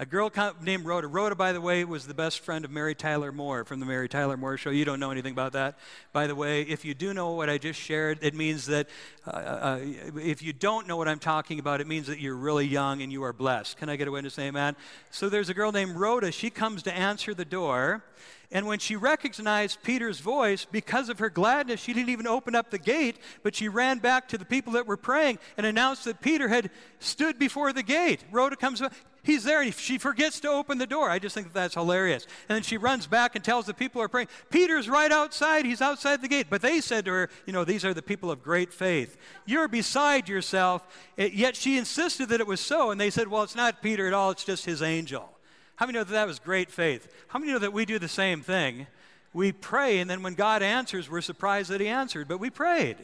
A 0.00 0.06
girl 0.06 0.30
named 0.62 0.86
Rhoda. 0.86 1.08
Rhoda, 1.08 1.34
by 1.34 1.52
the 1.52 1.60
way, 1.60 1.84
was 1.84 2.06
the 2.06 2.14
best 2.14 2.38
friend 2.38 2.64
of 2.64 2.70
Mary 2.70 2.94
Tyler 2.94 3.32
Moore 3.32 3.64
from 3.64 3.80
the 3.80 3.86
Mary 3.86 4.08
Tyler 4.08 4.36
Moore 4.36 4.56
Show. 4.56 4.70
You 4.70 4.84
don't 4.84 5.00
know 5.00 5.10
anything 5.10 5.32
about 5.32 5.54
that, 5.54 5.76
by 6.12 6.28
the 6.28 6.36
way. 6.36 6.62
If 6.62 6.84
you 6.84 6.94
do 6.94 7.12
know 7.12 7.32
what 7.32 7.50
I 7.50 7.58
just 7.58 7.80
shared, 7.80 8.20
it 8.22 8.32
means 8.32 8.66
that 8.66 8.86
uh, 9.26 9.30
uh, 9.30 9.80
if 10.22 10.40
you 10.40 10.52
don't 10.52 10.86
know 10.86 10.96
what 10.96 11.08
I'm 11.08 11.18
talking 11.18 11.58
about, 11.58 11.80
it 11.80 11.88
means 11.88 12.06
that 12.06 12.20
you're 12.20 12.36
really 12.36 12.64
young 12.64 13.02
and 13.02 13.10
you 13.10 13.24
are 13.24 13.32
blessed. 13.32 13.76
Can 13.76 13.88
I 13.88 13.96
get 13.96 14.06
a 14.06 14.12
witness? 14.12 14.38
Amen. 14.38 14.76
So 15.10 15.28
there's 15.28 15.48
a 15.48 15.54
girl 15.54 15.72
named 15.72 15.96
Rhoda. 15.96 16.30
She 16.30 16.48
comes 16.48 16.84
to 16.84 16.92
answer 16.96 17.34
the 17.34 17.44
door. 17.44 18.04
And 18.50 18.66
when 18.66 18.78
she 18.78 18.96
recognized 18.96 19.82
Peter's 19.82 20.20
voice, 20.20 20.64
because 20.64 21.10
of 21.10 21.18
her 21.18 21.28
gladness, 21.28 21.80
she 21.80 21.92
didn't 21.92 22.08
even 22.08 22.26
open 22.26 22.54
up 22.54 22.70
the 22.70 22.78
gate, 22.78 23.18
but 23.42 23.54
she 23.54 23.68
ran 23.68 23.98
back 23.98 24.26
to 24.28 24.38
the 24.38 24.46
people 24.46 24.72
that 24.72 24.86
were 24.86 24.96
praying 24.96 25.38
and 25.58 25.66
announced 25.66 26.06
that 26.06 26.22
Peter 26.22 26.48
had 26.48 26.70
stood 26.98 27.38
before 27.38 27.74
the 27.74 27.82
gate. 27.82 28.24
Rhoda 28.32 28.56
comes, 28.56 28.82
he's 29.22 29.44
there, 29.44 29.60
and 29.60 29.74
she 29.74 29.98
forgets 29.98 30.40
to 30.40 30.48
open 30.48 30.78
the 30.78 30.86
door. 30.86 31.10
I 31.10 31.18
just 31.18 31.34
think 31.34 31.48
that 31.48 31.54
that's 31.54 31.74
hilarious. 31.74 32.26
And 32.48 32.56
then 32.56 32.62
she 32.62 32.78
runs 32.78 33.06
back 33.06 33.34
and 33.34 33.44
tells 33.44 33.66
the 33.66 33.74
people 33.74 34.00
are 34.00 34.08
praying, 34.08 34.28
Peter's 34.48 34.88
right 34.88 35.12
outside. 35.12 35.66
He's 35.66 35.82
outside 35.82 36.22
the 36.22 36.28
gate. 36.28 36.46
But 36.48 36.62
they 36.62 36.80
said 36.80 37.04
to 37.04 37.12
her, 37.12 37.30
You 37.44 37.52
know, 37.52 37.64
these 37.64 37.84
are 37.84 37.92
the 37.92 38.00
people 38.00 38.30
of 38.30 38.42
great 38.42 38.72
faith. 38.72 39.18
You're 39.44 39.68
beside 39.68 40.26
yourself. 40.26 40.86
Yet 41.18 41.54
she 41.54 41.76
insisted 41.76 42.30
that 42.30 42.40
it 42.40 42.46
was 42.46 42.60
so. 42.60 42.90
And 42.90 42.98
they 42.98 43.10
said, 43.10 43.28
Well, 43.28 43.42
it's 43.42 43.56
not 43.56 43.82
Peter 43.82 44.06
at 44.06 44.14
all, 44.14 44.30
it's 44.30 44.44
just 44.44 44.64
his 44.64 44.80
angel. 44.80 45.37
How 45.78 45.86
many 45.86 45.96
know 45.96 46.02
that 46.02 46.12
that 46.12 46.26
was 46.26 46.40
great 46.40 46.72
faith? 46.72 47.06
How 47.28 47.38
many 47.38 47.52
know 47.52 47.60
that 47.60 47.72
we 47.72 47.84
do 47.84 48.00
the 48.00 48.08
same 48.08 48.40
thing? 48.40 48.88
We 49.32 49.52
pray, 49.52 50.00
and 50.00 50.10
then 50.10 50.24
when 50.24 50.34
God 50.34 50.60
answers, 50.60 51.08
we're 51.08 51.20
surprised 51.20 51.70
that 51.70 51.80
He 51.80 51.86
answered, 51.86 52.26
but 52.26 52.40
we 52.40 52.50
prayed. 52.50 52.96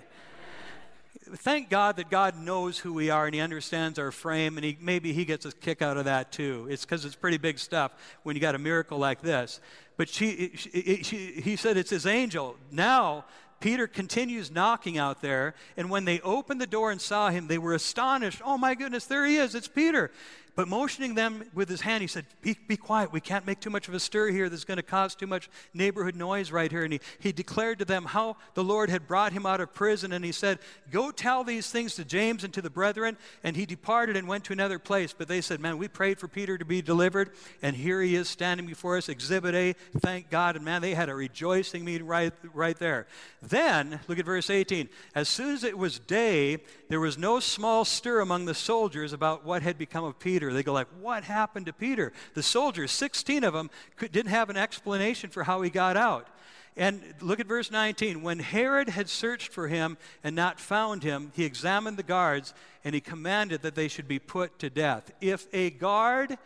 Thank 1.36 1.70
God 1.70 1.94
that 1.98 2.10
God 2.10 2.36
knows 2.36 2.78
who 2.78 2.92
we 2.92 3.10
are 3.10 3.26
and 3.26 3.34
He 3.34 3.40
understands 3.40 3.96
our 3.96 4.10
frame, 4.10 4.56
and 4.56 4.64
he, 4.64 4.76
maybe 4.80 5.12
He 5.12 5.24
gets 5.24 5.46
a 5.46 5.52
kick 5.52 5.82
out 5.82 5.96
of 5.96 6.06
that 6.06 6.32
too. 6.32 6.66
It's 6.68 6.84
because 6.84 7.04
it's 7.04 7.14
pretty 7.14 7.38
big 7.38 7.60
stuff 7.60 7.92
when 8.24 8.34
you 8.34 8.40
got 8.40 8.56
a 8.56 8.58
miracle 8.58 8.98
like 8.98 9.22
this. 9.22 9.60
But 9.96 10.08
she, 10.08 10.50
she, 10.56 11.04
she, 11.04 11.26
he 11.40 11.54
said 11.54 11.76
it's 11.76 11.90
His 11.90 12.06
angel. 12.06 12.56
Now, 12.72 13.24
Peter 13.60 13.86
continues 13.86 14.50
knocking 14.50 14.98
out 14.98 15.22
there, 15.22 15.54
and 15.76 15.88
when 15.88 16.04
they 16.04 16.20
opened 16.20 16.60
the 16.60 16.66
door 16.66 16.90
and 16.90 17.00
saw 17.00 17.30
him, 17.30 17.46
they 17.46 17.56
were 17.56 17.72
astonished. 17.72 18.42
Oh 18.44 18.58
my 18.58 18.74
goodness, 18.74 19.06
there 19.06 19.24
he 19.24 19.36
is, 19.36 19.54
it's 19.54 19.68
Peter. 19.68 20.10
But 20.56 20.68
motioning 20.68 21.16
them 21.16 21.44
with 21.52 21.68
his 21.68 21.80
hand, 21.80 22.00
he 22.00 22.06
said, 22.06 22.26
Be, 22.40 22.56
be 22.68 22.76
quiet. 22.76 23.12
We 23.12 23.20
can't 23.20 23.44
make 23.44 23.58
too 23.58 23.70
much 23.70 23.88
of 23.88 23.94
a 23.94 23.98
stir 23.98 24.30
here. 24.30 24.48
That's 24.48 24.64
going 24.64 24.76
to 24.76 24.84
cause 24.84 25.16
too 25.16 25.26
much 25.26 25.50
neighborhood 25.72 26.14
noise 26.14 26.52
right 26.52 26.70
here. 26.70 26.84
And 26.84 26.92
he, 26.92 27.00
he 27.18 27.32
declared 27.32 27.80
to 27.80 27.84
them 27.84 28.04
how 28.04 28.36
the 28.54 28.62
Lord 28.62 28.88
had 28.88 29.08
brought 29.08 29.32
him 29.32 29.46
out 29.46 29.60
of 29.60 29.74
prison. 29.74 30.12
And 30.12 30.24
he 30.24 30.30
said, 30.30 30.60
Go 30.92 31.10
tell 31.10 31.42
these 31.42 31.70
things 31.70 31.96
to 31.96 32.04
James 32.04 32.44
and 32.44 32.54
to 32.54 32.62
the 32.62 32.70
brethren. 32.70 33.16
And 33.42 33.56
he 33.56 33.66
departed 33.66 34.16
and 34.16 34.28
went 34.28 34.44
to 34.44 34.52
another 34.52 34.78
place. 34.78 35.12
But 35.16 35.26
they 35.26 35.40
said, 35.40 35.58
Man, 35.58 35.76
we 35.76 35.88
prayed 35.88 36.20
for 36.20 36.28
Peter 36.28 36.56
to 36.56 36.64
be 36.64 36.82
delivered. 36.82 37.30
And 37.60 37.74
here 37.74 38.00
he 38.00 38.14
is 38.14 38.28
standing 38.28 38.66
before 38.66 38.96
us, 38.96 39.08
Exhibit 39.08 39.56
A. 39.56 39.72
Thank 39.98 40.30
God. 40.30 40.54
And 40.54 40.64
man, 40.64 40.82
they 40.82 40.94
had 40.94 41.08
a 41.08 41.14
rejoicing 41.16 41.84
meeting 41.84 42.06
right, 42.06 42.32
right 42.52 42.78
there. 42.78 43.08
Then, 43.42 43.98
look 44.06 44.20
at 44.20 44.24
verse 44.24 44.50
18. 44.50 44.88
As 45.16 45.28
soon 45.28 45.52
as 45.52 45.64
it 45.64 45.76
was 45.76 45.98
day, 45.98 46.58
there 46.88 47.00
was 47.00 47.18
no 47.18 47.40
small 47.40 47.84
stir 47.84 48.20
among 48.20 48.44
the 48.44 48.54
soldiers 48.54 49.12
about 49.12 49.44
what 49.44 49.62
had 49.62 49.78
become 49.78 50.04
of 50.04 50.20
Peter. 50.20 50.43
They 50.52 50.62
go 50.62 50.72
like, 50.72 50.88
"What 51.00 51.24
happened 51.24 51.66
to 51.66 51.72
Peter?" 51.72 52.12
The 52.34 52.42
soldiers, 52.42 52.90
16 52.92 53.44
of 53.44 53.54
them, 53.54 53.70
could, 53.96 54.12
didn't 54.12 54.30
have 54.30 54.50
an 54.50 54.56
explanation 54.56 55.30
for 55.30 55.44
how 55.44 55.62
he 55.62 55.70
got 55.70 55.96
out. 55.96 56.28
And 56.76 57.14
look 57.20 57.38
at 57.38 57.46
verse 57.46 57.70
19. 57.70 58.22
When 58.22 58.40
Herod 58.40 58.88
had 58.88 59.08
searched 59.08 59.52
for 59.52 59.68
him 59.68 59.96
and 60.24 60.34
not 60.34 60.58
found 60.58 61.04
him, 61.04 61.30
he 61.34 61.44
examined 61.44 61.96
the 61.96 62.02
guards 62.02 62.52
and 62.82 62.94
he 62.94 63.00
commanded 63.00 63.62
that 63.62 63.76
they 63.76 63.86
should 63.86 64.08
be 64.08 64.18
put 64.18 64.58
to 64.58 64.70
death. 64.70 65.12
If 65.20 65.46
a 65.52 65.70
guard 65.70 66.36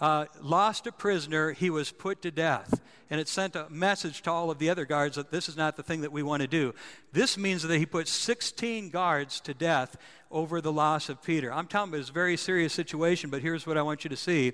uh, 0.00 0.26
lost 0.40 0.86
a 0.86 0.92
prisoner, 0.92 1.52
he 1.52 1.70
was 1.70 1.90
put 1.90 2.22
to 2.22 2.30
death. 2.30 2.80
And 3.10 3.20
it 3.20 3.28
sent 3.28 3.56
a 3.56 3.68
message 3.70 4.22
to 4.22 4.30
all 4.30 4.50
of 4.50 4.58
the 4.58 4.68
other 4.68 4.84
guards 4.84 5.16
that 5.16 5.30
this 5.30 5.48
is 5.48 5.56
not 5.56 5.76
the 5.76 5.82
thing 5.82 6.02
that 6.02 6.12
we 6.12 6.22
want 6.22 6.42
to 6.42 6.48
do. 6.48 6.74
This 7.12 7.38
means 7.38 7.62
that 7.62 7.78
he 7.78 7.86
put 7.86 8.06
16 8.06 8.90
guards 8.90 9.40
to 9.40 9.54
death 9.54 9.96
over 10.30 10.60
the 10.60 10.72
loss 10.72 11.08
of 11.08 11.22
Peter. 11.22 11.52
I'm 11.52 11.66
talking 11.66 11.94
about 11.94 12.08
a 12.08 12.12
very 12.12 12.36
serious 12.36 12.72
situation, 12.72 13.30
but 13.30 13.40
here's 13.40 13.66
what 13.66 13.78
I 13.78 13.82
want 13.82 14.04
you 14.04 14.10
to 14.10 14.16
see. 14.16 14.52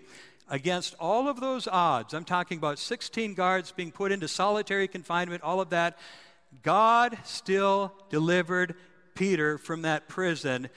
Against 0.48 0.94
all 1.00 1.28
of 1.28 1.40
those 1.40 1.66
odds, 1.66 2.14
I'm 2.14 2.24
talking 2.24 2.59
about 2.59 2.78
16 2.78 3.35
guards 3.35 3.72
being 3.72 3.90
put 3.90 4.12
into 4.12 4.28
solitary 4.28 4.87
confinement, 4.87 5.42
all 5.42 5.61
of 5.61 5.70
that, 5.70 5.98
God 6.62 7.18
still 7.24 7.92
delivered 8.11 8.76
Peter 9.14 9.59
from 9.59 9.83
that 9.83 10.07
prison 10.09 10.68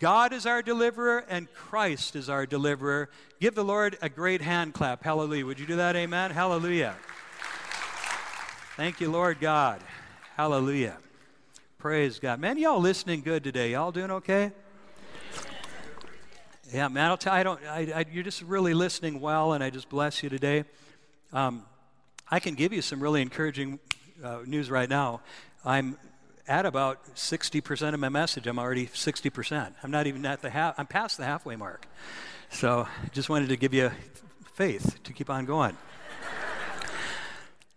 God 0.00 0.32
is 0.32 0.44
our 0.44 0.60
deliverer 0.60 1.24
and 1.28 1.52
Christ 1.54 2.16
is 2.16 2.28
our 2.28 2.46
deliverer. 2.46 3.08
Give 3.40 3.54
the 3.54 3.64
Lord 3.64 3.96
a 4.02 4.08
great 4.08 4.42
hand 4.42 4.74
clap. 4.74 5.04
Hallelujah. 5.04 5.46
Would 5.46 5.60
you 5.60 5.66
do 5.66 5.76
that? 5.76 5.94
Amen. 5.96 6.30
Hallelujah. 6.30 6.96
Thank 8.76 9.00
you, 9.00 9.10
Lord 9.10 9.38
God. 9.40 9.80
Hallelujah. 10.36 10.96
Praise 11.78 12.18
God. 12.18 12.40
Man, 12.40 12.58
y'all 12.58 12.80
listening 12.80 13.20
good 13.20 13.44
today. 13.44 13.72
Y'all 13.72 13.92
doing 13.92 14.10
okay? 14.10 14.50
Yeah, 16.72 16.88
man, 16.88 17.06
I'll 17.06 17.16
tell 17.16 17.34
you, 17.34 17.38
I 17.38 17.42
don't, 17.44 17.60
I, 17.66 17.78
I, 17.94 18.04
you're 18.10 18.24
just 18.24 18.42
really 18.42 18.74
listening 18.74 19.20
well, 19.20 19.52
and 19.52 19.62
I 19.62 19.70
just 19.70 19.88
bless 19.88 20.24
you 20.24 20.28
today. 20.28 20.64
Um, 21.32 21.62
I 22.28 22.40
can 22.40 22.54
give 22.54 22.72
you 22.72 22.82
some 22.82 23.00
really 23.00 23.22
encouraging 23.22 23.78
uh, 24.24 24.38
news 24.44 24.70
right 24.70 24.88
now. 24.88 25.20
I'm 25.64 25.96
at 26.46 26.66
about 26.66 27.14
60% 27.14 27.94
of 27.94 28.00
my 28.00 28.08
message. 28.08 28.46
I'm 28.46 28.58
already 28.58 28.86
60%. 28.86 29.72
I'm 29.82 29.90
not 29.90 30.06
even 30.06 30.24
at 30.26 30.42
the 30.42 30.50
half, 30.50 30.78
I'm 30.78 30.86
past 30.86 31.16
the 31.16 31.24
halfway 31.24 31.56
mark. 31.56 31.86
So 32.50 32.86
just 33.12 33.28
wanted 33.28 33.48
to 33.48 33.56
give 33.56 33.72
you 33.72 33.90
faith 34.52 35.02
to 35.04 35.12
keep 35.12 35.30
on 35.30 35.44
going. 35.46 35.76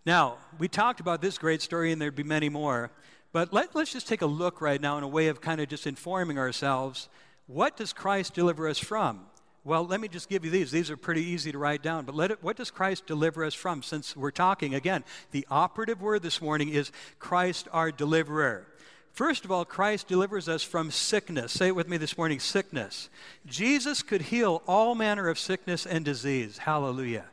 now, 0.06 0.36
we 0.58 0.68
talked 0.68 1.00
about 1.00 1.20
this 1.20 1.38
great 1.38 1.62
story, 1.62 1.92
and 1.92 2.00
there'd 2.00 2.14
be 2.14 2.22
many 2.22 2.48
more. 2.48 2.90
But 3.32 3.52
let, 3.52 3.74
let's 3.74 3.92
just 3.92 4.08
take 4.08 4.22
a 4.22 4.26
look 4.26 4.60
right 4.60 4.80
now 4.80 4.98
in 4.98 5.04
a 5.04 5.08
way 5.08 5.28
of 5.28 5.40
kind 5.40 5.60
of 5.60 5.68
just 5.68 5.86
informing 5.86 6.38
ourselves. 6.38 7.08
What 7.46 7.76
does 7.76 7.92
Christ 7.92 8.34
deliver 8.34 8.68
us 8.68 8.78
from? 8.78 9.26
Well, 9.64 9.86
let 9.86 10.00
me 10.00 10.08
just 10.08 10.28
give 10.28 10.44
you 10.44 10.50
these. 10.50 10.70
These 10.70 10.90
are 10.90 10.96
pretty 10.96 11.22
easy 11.22 11.52
to 11.52 11.58
write 11.58 11.82
down. 11.82 12.04
But 12.04 12.30
it, 12.30 12.42
what 12.42 12.56
does 12.56 12.70
Christ 12.70 13.06
deliver 13.06 13.44
us 13.44 13.54
from? 13.54 13.82
Since 13.82 14.16
we're 14.16 14.30
talking, 14.30 14.74
again, 14.74 15.04
the 15.30 15.46
operative 15.50 16.00
word 16.00 16.22
this 16.22 16.40
morning 16.40 16.70
is 16.70 16.90
Christ 17.18 17.68
our 17.72 17.90
deliverer. 17.90 18.66
First 19.12 19.44
of 19.44 19.50
all, 19.50 19.64
Christ 19.64 20.06
delivers 20.06 20.48
us 20.48 20.62
from 20.62 20.90
sickness. 20.90 21.52
Say 21.52 21.66
it 21.68 21.74
with 21.74 21.88
me 21.88 21.96
this 21.96 22.16
morning 22.16 22.38
sickness. 22.38 23.10
Jesus 23.46 24.02
could 24.02 24.22
heal 24.22 24.62
all 24.66 24.94
manner 24.94 25.28
of 25.28 25.38
sickness 25.38 25.86
and 25.86 26.04
disease. 26.04 26.58
Hallelujah. 26.58 27.24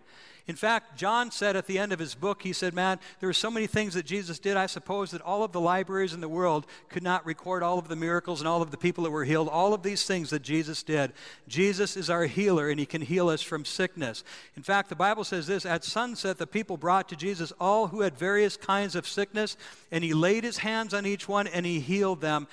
In 0.47 0.55
fact, 0.55 0.95
John 0.95 1.31
said 1.31 1.55
at 1.55 1.65
the 1.65 1.79
end 1.79 1.91
of 1.91 1.97
his 1.97 2.13
book, 2.13 2.43
he 2.43 2.53
said, 2.53 2.75
Man, 2.75 2.99
there 3.19 3.27
are 3.27 3.33
so 3.33 3.49
many 3.49 3.65
things 3.65 3.95
that 3.95 4.05
Jesus 4.05 4.37
did. 4.37 4.57
I 4.57 4.67
suppose 4.67 5.09
that 5.11 5.21
all 5.21 5.43
of 5.43 5.51
the 5.51 5.59
libraries 5.59 6.13
in 6.13 6.21
the 6.21 6.29
world 6.29 6.67
could 6.87 7.01
not 7.01 7.25
record 7.25 7.63
all 7.63 7.79
of 7.79 7.87
the 7.87 7.95
miracles 7.95 8.41
and 8.41 8.47
all 8.47 8.61
of 8.61 8.69
the 8.69 8.77
people 8.77 9.03
that 9.05 9.09
were 9.09 9.25
healed, 9.25 9.49
all 9.49 9.73
of 9.73 9.81
these 9.81 10.05
things 10.05 10.29
that 10.29 10.43
Jesus 10.43 10.83
did. 10.83 11.13
Jesus 11.47 11.97
is 11.97 12.11
our 12.11 12.25
healer, 12.25 12.69
and 12.69 12.79
he 12.79 12.85
can 12.85 13.01
heal 13.01 13.27
us 13.27 13.41
from 13.41 13.65
sickness. 13.65 14.23
In 14.55 14.61
fact, 14.61 14.89
the 14.89 14.95
Bible 14.95 15.23
says 15.23 15.47
this 15.47 15.65
At 15.65 15.83
sunset, 15.83 16.37
the 16.37 16.45
people 16.45 16.77
brought 16.77 17.09
to 17.09 17.15
Jesus 17.15 17.51
all 17.59 17.87
who 17.87 18.01
had 18.01 18.15
various 18.15 18.55
kinds 18.55 18.95
of 18.95 19.07
sickness, 19.07 19.57
and 19.91 20.03
he 20.03 20.13
laid 20.13 20.43
his 20.43 20.59
hands 20.59 20.93
on 20.93 21.07
each 21.07 21.27
one 21.27 21.47
and 21.47 21.65
he 21.65 21.79
healed 21.79 22.21
them. 22.21 22.47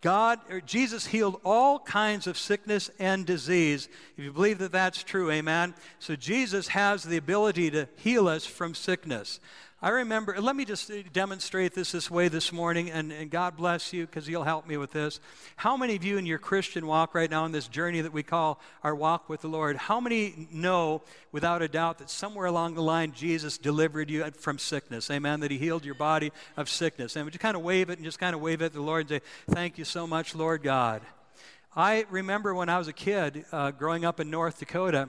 God, 0.00 0.38
or 0.48 0.60
Jesus 0.60 1.06
healed 1.06 1.40
all 1.44 1.80
kinds 1.80 2.26
of 2.28 2.38
sickness 2.38 2.88
and 3.00 3.26
disease. 3.26 3.88
If 4.16 4.24
you 4.24 4.32
believe 4.32 4.58
that 4.58 4.70
that's 4.70 5.02
true, 5.02 5.30
amen. 5.30 5.74
So 5.98 6.14
Jesus 6.14 6.68
has 6.68 7.02
the 7.02 7.16
ability 7.16 7.70
to 7.72 7.88
heal 7.96 8.28
us 8.28 8.46
from 8.46 8.74
sickness. 8.74 9.40
I 9.80 9.90
remember, 9.90 10.34
let 10.40 10.56
me 10.56 10.64
just 10.64 10.90
demonstrate 11.12 11.72
this 11.72 11.92
this 11.92 12.10
way 12.10 12.26
this 12.26 12.52
morning, 12.52 12.90
and, 12.90 13.12
and 13.12 13.30
God 13.30 13.56
bless 13.56 13.92
you 13.92 14.06
because 14.06 14.28
you'll 14.28 14.42
help 14.42 14.66
me 14.66 14.76
with 14.76 14.90
this. 14.90 15.20
How 15.54 15.76
many 15.76 15.94
of 15.94 16.02
you 16.02 16.18
in 16.18 16.26
your 16.26 16.38
Christian 16.38 16.84
walk 16.84 17.14
right 17.14 17.30
now, 17.30 17.44
in 17.44 17.52
this 17.52 17.68
journey 17.68 18.00
that 18.00 18.12
we 18.12 18.24
call 18.24 18.60
our 18.82 18.92
walk 18.92 19.28
with 19.28 19.40
the 19.40 19.46
Lord, 19.46 19.76
how 19.76 20.00
many 20.00 20.48
know 20.50 21.02
without 21.30 21.62
a 21.62 21.68
doubt 21.68 21.98
that 21.98 22.10
somewhere 22.10 22.46
along 22.46 22.74
the 22.74 22.82
line 22.82 23.12
Jesus 23.12 23.56
delivered 23.56 24.10
you 24.10 24.28
from 24.32 24.58
sickness? 24.58 25.12
Amen. 25.12 25.38
That 25.38 25.52
He 25.52 25.58
healed 25.58 25.84
your 25.84 25.94
body 25.94 26.32
of 26.56 26.68
sickness. 26.68 27.14
And 27.14 27.24
would 27.24 27.34
you 27.34 27.38
kind 27.38 27.56
of 27.56 27.62
wave 27.62 27.88
it 27.88 27.98
and 27.98 28.04
just 28.04 28.18
kind 28.18 28.34
of 28.34 28.40
wave 28.40 28.62
it 28.62 28.66
at 28.66 28.72
the 28.72 28.82
Lord 28.82 29.02
and 29.02 29.10
say, 29.10 29.20
Thank 29.48 29.78
you 29.78 29.84
so 29.84 30.08
much, 30.08 30.34
Lord 30.34 30.64
God. 30.64 31.02
I 31.76 32.04
remember 32.10 32.52
when 32.52 32.68
I 32.68 32.78
was 32.78 32.88
a 32.88 32.92
kid 32.92 33.44
uh, 33.52 33.70
growing 33.70 34.04
up 34.04 34.18
in 34.18 34.28
North 34.28 34.58
Dakota. 34.58 35.08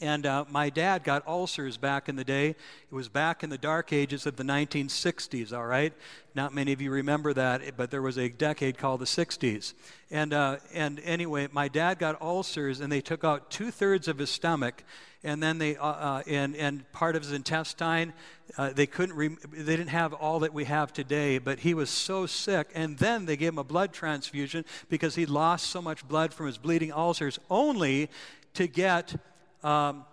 And 0.00 0.26
uh, 0.26 0.44
my 0.50 0.70
dad 0.70 1.04
got 1.04 1.26
ulcers 1.26 1.76
back 1.76 2.08
in 2.08 2.16
the 2.16 2.24
day. 2.24 2.48
It 2.48 2.56
was 2.90 3.08
back 3.08 3.44
in 3.44 3.50
the 3.50 3.58
dark 3.58 3.92
ages 3.92 4.26
of 4.26 4.34
the 4.34 4.42
1960s, 4.42 5.56
all 5.56 5.66
right? 5.66 5.92
Not 6.34 6.52
many 6.52 6.72
of 6.72 6.80
you 6.80 6.90
remember 6.90 7.32
that, 7.32 7.76
but 7.76 7.92
there 7.92 8.02
was 8.02 8.18
a 8.18 8.28
decade 8.28 8.76
called 8.76 9.00
the 9.00 9.06
60s. 9.06 9.72
And, 10.10 10.32
uh, 10.32 10.56
and 10.72 11.00
anyway, 11.04 11.48
my 11.52 11.68
dad 11.68 12.00
got 12.00 12.20
ulcers, 12.20 12.80
and 12.80 12.90
they 12.90 13.00
took 13.00 13.22
out 13.22 13.52
two 13.52 13.70
thirds 13.70 14.08
of 14.08 14.18
his 14.18 14.30
stomach, 14.30 14.82
and 15.22 15.40
then 15.40 15.58
they, 15.58 15.76
uh, 15.76 15.86
uh 15.86 16.22
and, 16.26 16.56
and 16.56 16.90
part 16.92 17.14
of 17.14 17.22
his 17.22 17.32
intestine. 17.32 18.12
Uh, 18.58 18.72
they 18.72 18.86
couldn't, 18.86 19.14
re- 19.14 19.36
they 19.52 19.76
didn't 19.76 19.88
have 19.88 20.12
all 20.12 20.40
that 20.40 20.52
we 20.52 20.64
have 20.64 20.92
today, 20.92 21.38
but 21.38 21.60
he 21.60 21.72
was 21.72 21.88
so 21.88 22.26
sick. 22.26 22.68
And 22.74 22.98
then 22.98 23.26
they 23.26 23.36
gave 23.36 23.52
him 23.52 23.58
a 23.58 23.64
blood 23.64 23.92
transfusion 23.92 24.64
because 24.88 25.14
he 25.14 25.24
lost 25.24 25.68
so 25.68 25.80
much 25.80 26.06
blood 26.06 26.34
from 26.34 26.46
his 26.46 26.58
bleeding 26.58 26.92
ulcers, 26.92 27.38
only 27.48 28.10
to 28.54 28.66
get 28.66 29.14
um, 29.64 30.04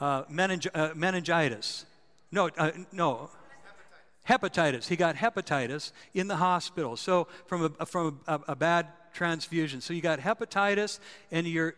uh, 0.00 0.24
meningi- 0.24 0.70
uh, 0.74 0.94
meningitis. 0.94 1.86
No, 2.32 2.50
uh, 2.58 2.72
no, 2.92 3.30
hepatitis. 4.28 4.88
He 4.88 4.96
got 4.96 5.16
hepatitis 5.16 5.92
in 6.14 6.28
the 6.28 6.36
hospital. 6.36 6.96
So 6.96 7.28
from 7.46 7.74
a, 7.78 7.86
from 7.86 8.20
a, 8.26 8.40
a 8.48 8.56
bad 8.56 8.88
transfusion. 9.12 9.80
So 9.80 9.94
you 9.94 10.00
got 10.00 10.20
hepatitis 10.20 10.98
and 11.30 11.46
you 11.46 11.72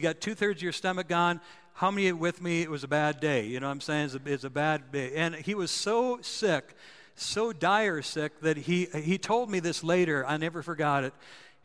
got 0.00 0.20
two 0.20 0.34
thirds 0.34 0.58
of 0.58 0.62
your 0.62 0.72
stomach 0.72 1.08
gone. 1.08 1.40
How 1.74 1.90
many 1.90 2.10
with 2.12 2.40
me? 2.40 2.62
It 2.62 2.70
was 2.70 2.84
a 2.84 2.88
bad 2.88 3.20
day. 3.20 3.46
You 3.46 3.60
know 3.60 3.66
what 3.66 3.72
I'm 3.72 3.80
saying? 3.80 4.04
It's 4.06 4.14
a, 4.14 4.20
it's 4.24 4.44
a 4.44 4.50
bad 4.50 4.92
day. 4.92 5.14
And 5.14 5.34
he 5.34 5.54
was 5.54 5.70
so 5.70 6.20
sick, 6.22 6.74
so 7.16 7.52
dire 7.52 8.00
sick 8.00 8.40
that 8.40 8.56
he, 8.56 8.86
he 8.94 9.18
told 9.18 9.50
me 9.50 9.60
this 9.60 9.84
later. 9.84 10.24
I 10.26 10.36
never 10.38 10.62
forgot 10.62 11.04
it. 11.04 11.12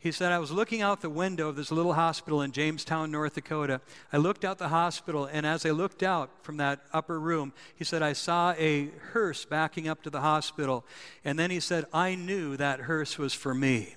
He 0.02 0.10
said, 0.10 0.32
I 0.32 0.40
was 0.40 0.50
looking 0.50 0.82
out 0.82 1.00
the 1.00 1.08
window 1.08 1.48
of 1.48 1.54
this 1.54 1.70
little 1.70 1.92
hospital 1.92 2.42
in 2.42 2.50
Jamestown, 2.50 3.12
North 3.12 3.34
Dakota. 3.34 3.80
I 4.12 4.16
looked 4.16 4.44
out 4.44 4.58
the 4.58 4.70
hospital, 4.70 5.26
and 5.26 5.46
as 5.46 5.64
I 5.64 5.70
looked 5.70 6.02
out 6.02 6.28
from 6.42 6.56
that 6.56 6.80
upper 6.92 7.20
room, 7.20 7.52
he 7.76 7.84
said, 7.84 8.02
I 8.02 8.12
saw 8.12 8.52
a 8.58 8.90
hearse 9.12 9.44
backing 9.44 9.86
up 9.86 10.02
to 10.02 10.10
the 10.10 10.22
hospital. 10.22 10.84
And 11.24 11.38
then 11.38 11.52
he 11.52 11.60
said, 11.60 11.84
I 11.92 12.16
knew 12.16 12.56
that 12.56 12.80
hearse 12.80 13.16
was 13.16 13.32
for 13.32 13.54
me. 13.54 13.94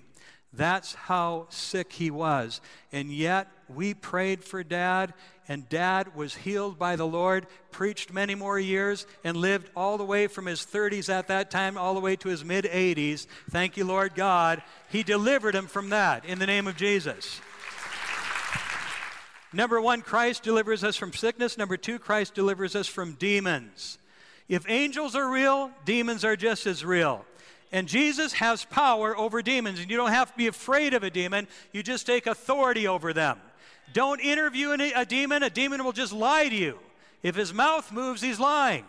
That's 0.54 0.94
how 0.94 1.48
sick 1.50 1.94
he 1.94 2.12
was. 2.12 2.62
And 2.92 3.12
yet, 3.12 3.48
we 3.70 3.94
prayed 3.94 4.44
for 4.44 4.64
dad, 4.64 5.14
and 5.48 5.68
dad 5.70 6.16
was 6.16 6.36
healed 6.36 6.78
by 6.78 6.96
the 6.96 7.06
Lord, 7.08 7.48
preached 7.72 8.14
many 8.14 8.36
more 8.36 8.60
years, 8.60 9.06
and 9.24 9.38
lived 9.38 9.70
all 9.76 9.98
the 9.98 10.06
way 10.06 10.28
from 10.28 10.46
his 10.46 10.62
30s 10.62 11.10
at 11.10 11.28
that 11.28 11.52
time 11.52 11.78
all 11.78 11.94
the 11.94 12.00
way 12.00 12.16
to 12.18 12.30
his 12.30 12.44
mid 12.44 12.66
80s. 12.66 13.28
Thank 13.50 13.78
you, 13.78 13.86
Lord 13.86 14.16
God. 14.16 14.62
He 14.90 15.04
delivered 15.04 15.56
him 15.56 15.68
from 15.68 15.90
that 15.90 16.26
in 16.26 16.40
the 16.40 16.48
name 16.48 16.68
of 16.68 16.76
Jesus. 16.78 17.42
Number 19.54 19.80
one, 19.80 20.02
Christ 20.02 20.44
delivers 20.44 20.84
us 20.84 20.98
from 20.98 21.14
sickness. 21.14 21.58
Number 21.58 21.78
two, 21.78 21.98
Christ 21.98 22.34
delivers 22.34 22.76
us 22.76 22.88
from 22.88 23.14
demons. 23.14 23.98
If 24.50 24.70
angels 24.70 25.16
are 25.16 25.32
real, 25.32 25.72
demons 25.86 26.26
are 26.26 26.36
just 26.36 26.68
as 26.68 26.84
real. 26.84 27.26
And 27.72 27.88
Jesus 27.88 28.34
has 28.34 28.66
power 28.66 29.18
over 29.18 29.42
demons, 29.42 29.80
and 29.80 29.90
you 29.90 29.98
don't 29.98 30.12
have 30.12 30.32
to 30.32 30.38
be 30.38 30.48
afraid 30.48 30.94
of 30.94 31.04
a 31.04 31.10
demon. 31.10 31.48
You 31.72 31.84
just 31.84 32.06
take 32.06 32.28
authority 32.28 32.88
over 32.88 33.12
them. 33.12 33.40
Don't 33.94 34.20
interview 34.20 34.72
a 34.72 35.06
demon, 35.06 35.44
a 35.44 35.50
demon 35.50 35.84
will 35.84 35.94
just 35.94 36.14
lie 36.14 36.50
to 36.50 36.56
you. 36.56 36.80
If 37.24 37.36
his 37.36 37.54
mouth 37.54 37.92
moves, 37.92 38.22
he's 38.22 38.40
lying. 38.40 38.86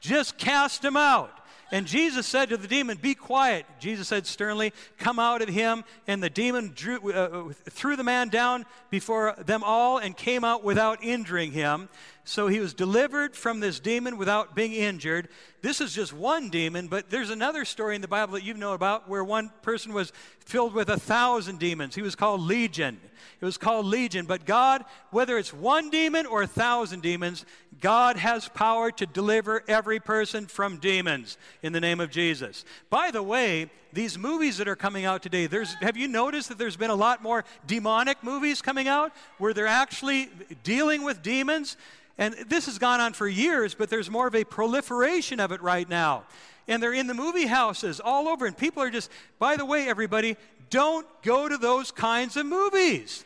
Just 0.00 0.36
cast 0.38 0.84
him 0.84 0.96
out. 0.96 1.32
And 1.70 1.86
Jesus 1.86 2.26
said 2.26 2.48
to 2.48 2.56
the 2.56 2.68
demon, 2.68 2.96
Be 2.96 3.14
quiet. 3.14 3.66
Jesus 3.78 4.08
said 4.08 4.26
sternly, 4.26 4.72
Come 4.98 5.18
out 5.18 5.42
of 5.42 5.48
him. 5.48 5.84
And 6.06 6.22
the 6.22 6.30
demon 6.30 6.72
drew, 6.74 7.12
uh, 7.12 7.52
threw 7.68 7.94
the 7.96 8.04
man 8.04 8.28
down 8.28 8.64
before 8.90 9.34
them 9.38 9.62
all 9.62 9.98
and 9.98 10.16
came 10.16 10.44
out 10.44 10.64
without 10.64 11.04
injuring 11.04 11.52
him. 11.52 11.90
So 12.24 12.48
he 12.48 12.60
was 12.60 12.72
delivered 12.72 13.36
from 13.36 13.60
this 13.60 13.80
demon 13.80 14.16
without 14.16 14.54
being 14.54 14.72
injured. 14.72 15.28
This 15.60 15.80
is 15.80 15.92
just 15.92 16.12
one 16.12 16.50
demon, 16.50 16.86
but 16.86 17.10
there's 17.10 17.30
another 17.30 17.64
story 17.64 17.96
in 17.96 18.00
the 18.00 18.08
Bible 18.08 18.34
that 18.34 18.44
you 18.44 18.54
know 18.54 18.74
about 18.74 19.08
where 19.08 19.24
one 19.24 19.50
person 19.62 19.92
was 19.92 20.12
filled 20.38 20.72
with 20.72 20.88
a 20.88 20.98
thousand 20.98 21.58
demons. 21.58 21.96
He 21.96 22.02
was 22.02 22.14
called 22.14 22.40
Legion. 22.40 23.00
It 23.40 23.44
was 23.44 23.58
called 23.58 23.86
Legion. 23.86 24.24
But 24.26 24.44
God, 24.44 24.84
whether 25.10 25.36
it's 25.36 25.52
one 25.52 25.90
demon 25.90 26.26
or 26.26 26.42
a 26.42 26.46
thousand 26.46 27.02
demons, 27.02 27.44
God 27.80 28.16
has 28.16 28.48
power 28.48 28.92
to 28.92 29.06
deliver 29.06 29.64
every 29.66 29.98
person 29.98 30.46
from 30.46 30.78
demons 30.78 31.38
in 31.62 31.72
the 31.72 31.80
name 31.80 31.98
of 31.98 32.10
Jesus. 32.10 32.64
By 32.88 33.10
the 33.10 33.22
way, 33.22 33.70
these 33.92 34.16
movies 34.16 34.58
that 34.58 34.68
are 34.68 34.76
coming 34.76 35.04
out 35.04 35.22
today, 35.22 35.46
there's, 35.46 35.74
have 35.74 35.96
you 35.96 36.08
noticed 36.08 36.48
that 36.50 36.58
there's 36.58 36.76
been 36.76 36.90
a 36.90 36.94
lot 36.94 37.22
more 37.22 37.44
demonic 37.66 38.22
movies 38.22 38.62
coming 38.62 38.86
out 38.86 39.12
where 39.38 39.52
they're 39.52 39.66
actually 39.66 40.30
dealing 40.62 41.02
with 41.02 41.22
demons? 41.22 41.76
And 42.18 42.34
this 42.48 42.66
has 42.66 42.78
gone 42.78 43.00
on 43.00 43.12
for 43.12 43.28
years, 43.28 43.74
but 43.74 43.88
there's 43.90 44.10
more 44.10 44.26
of 44.26 44.34
a 44.34 44.42
proliferation 44.42 45.38
of 45.38 45.47
it 45.52 45.62
right 45.62 45.88
now. 45.88 46.24
And 46.66 46.82
they're 46.82 46.92
in 46.92 47.06
the 47.06 47.14
movie 47.14 47.46
houses 47.46 48.00
all 48.00 48.28
over, 48.28 48.46
and 48.46 48.56
people 48.56 48.82
are 48.82 48.90
just, 48.90 49.10
by 49.38 49.56
the 49.56 49.64
way, 49.64 49.88
everybody, 49.88 50.36
don't 50.70 51.06
go 51.22 51.48
to 51.48 51.56
those 51.56 51.90
kinds 51.90 52.36
of 52.36 52.46
movies. 52.46 53.24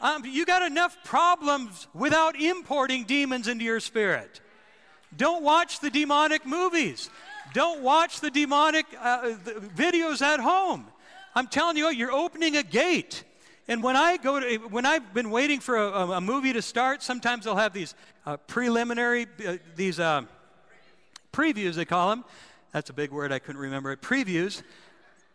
Um, 0.00 0.24
you 0.24 0.46
got 0.46 0.62
enough 0.62 0.96
problems 1.04 1.88
without 1.92 2.40
importing 2.40 3.04
demons 3.04 3.48
into 3.48 3.64
your 3.64 3.80
spirit. 3.80 4.40
Don't 5.16 5.42
watch 5.42 5.80
the 5.80 5.90
demonic 5.90 6.46
movies. 6.46 7.10
Don't 7.52 7.82
watch 7.82 8.20
the 8.20 8.30
demonic 8.30 8.86
uh, 8.98 9.30
the 9.44 9.54
videos 9.74 10.22
at 10.22 10.40
home. 10.40 10.86
I'm 11.34 11.48
telling 11.48 11.76
you, 11.76 11.90
you're 11.90 12.12
opening 12.12 12.56
a 12.56 12.62
gate. 12.62 13.24
And 13.68 13.82
when 13.82 13.96
I 13.96 14.16
go 14.16 14.40
to, 14.40 14.56
when 14.68 14.86
I've 14.86 15.12
been 15.12 15.30
waiting 15.30 15.60
for 15.60 15.76
a, 15.76 16.10
a 16.12 16.20
movie 16.20 16.52
to 16.52 16.62
start, 16.62 17.02
sometimes 17.02 17.44
they'll 17.44 17.56
have 17.56 17.72
these 17.72 17.94
uh, 18.26 18.36
preliminary, 18.36 19.26
uh, 19.46 19.56
these 19.76 20.00
uh, 20.00 20.22
previews, 21.32 21.74
they 21.74 21.84
call 21.84 22.10
them. 22.10 22.24
That's 22.72 22.90
a 22.90 22.92
big 22.92 23.10
word, 23.10 23.32
I 23.32 23.38
couldn't 23.38 23.60
remember 23.60 23.92
it. 23.92 24.00
Previews. 24.00 24.62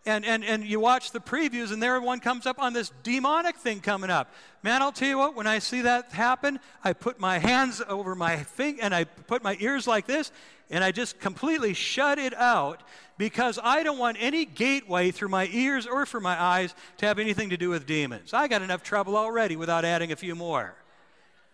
And, 0.07 0.23
and, 0.23 0.43
and 0.45 0.63
you 0.63 0.79
watch 0.79 1.11
the 1.11 1.19
previews, 1.19 1.71
and 1.71 1.81
there 1.81 1.99
one 1.99 2.19
comes 2.19 2.45
up 2.45 2.59
on 2.59 2.73
this 2.73 2.91
demonic 3.01 3.57
thing 3.57 3.79
coming 3.79 4.11
up. 4.11 4.31
Man, 4.61 4.83
I'll 4.83 4.91
tell 4.91 5.07
you 5.07 5.17
what, 5.17 5.35
when 5.35 5.47
I 5.47 5.57
see 5.57 5.81
that 5.81 6.11
happen, 6.11 6.59
I 6.83 6.93
put 6.93 7.19
my 7.19 7.39
hands 7.39 7.81
over 7.87 8.13
my 8.13 8.37
finger 8.37 8.83
and 8.83 8.93
I 8.93 9.05
put 9.05 9.43
my 9.43 9.57
ears 9.59 9.87
like 9.87 10.05
this, 10.05 10.31
and 10.69 10.83
I 10.83 10.91
just 10.91 11.19
completely 11.19 11.73
shut 11.73 12.19
it 12.19 12.35
out 12.35 12.83
because 13.17 13.57
I 13.61 13.81
don't 13.81 13.97
want 13.97 14.17
any 14.19 14.45
gateway 14.45 15.09
through 15.09 15.29
my 15.29 15.49
ears 15.51 15.87
or 15.87 16.05
for 16.05 16.19
my 16.19 16.39
eyes 16.39 16.75
to 16.97 17.07
have 17.07 17.17
anything 17.17 17.49
to 17.49 17.57
do 17.57 17.69
with 17.69 17.87
demons. 17.87 18.31
I 18.31 18.47
got 18.47 18.61
enough 18.61 18.83
trouble 18.83 19.17
already 19.17 19.55
without 19.55 19.85
adding 19.85 20.11
a 20.11 20.15
few 20.15 20.35
more. 20.35 20.75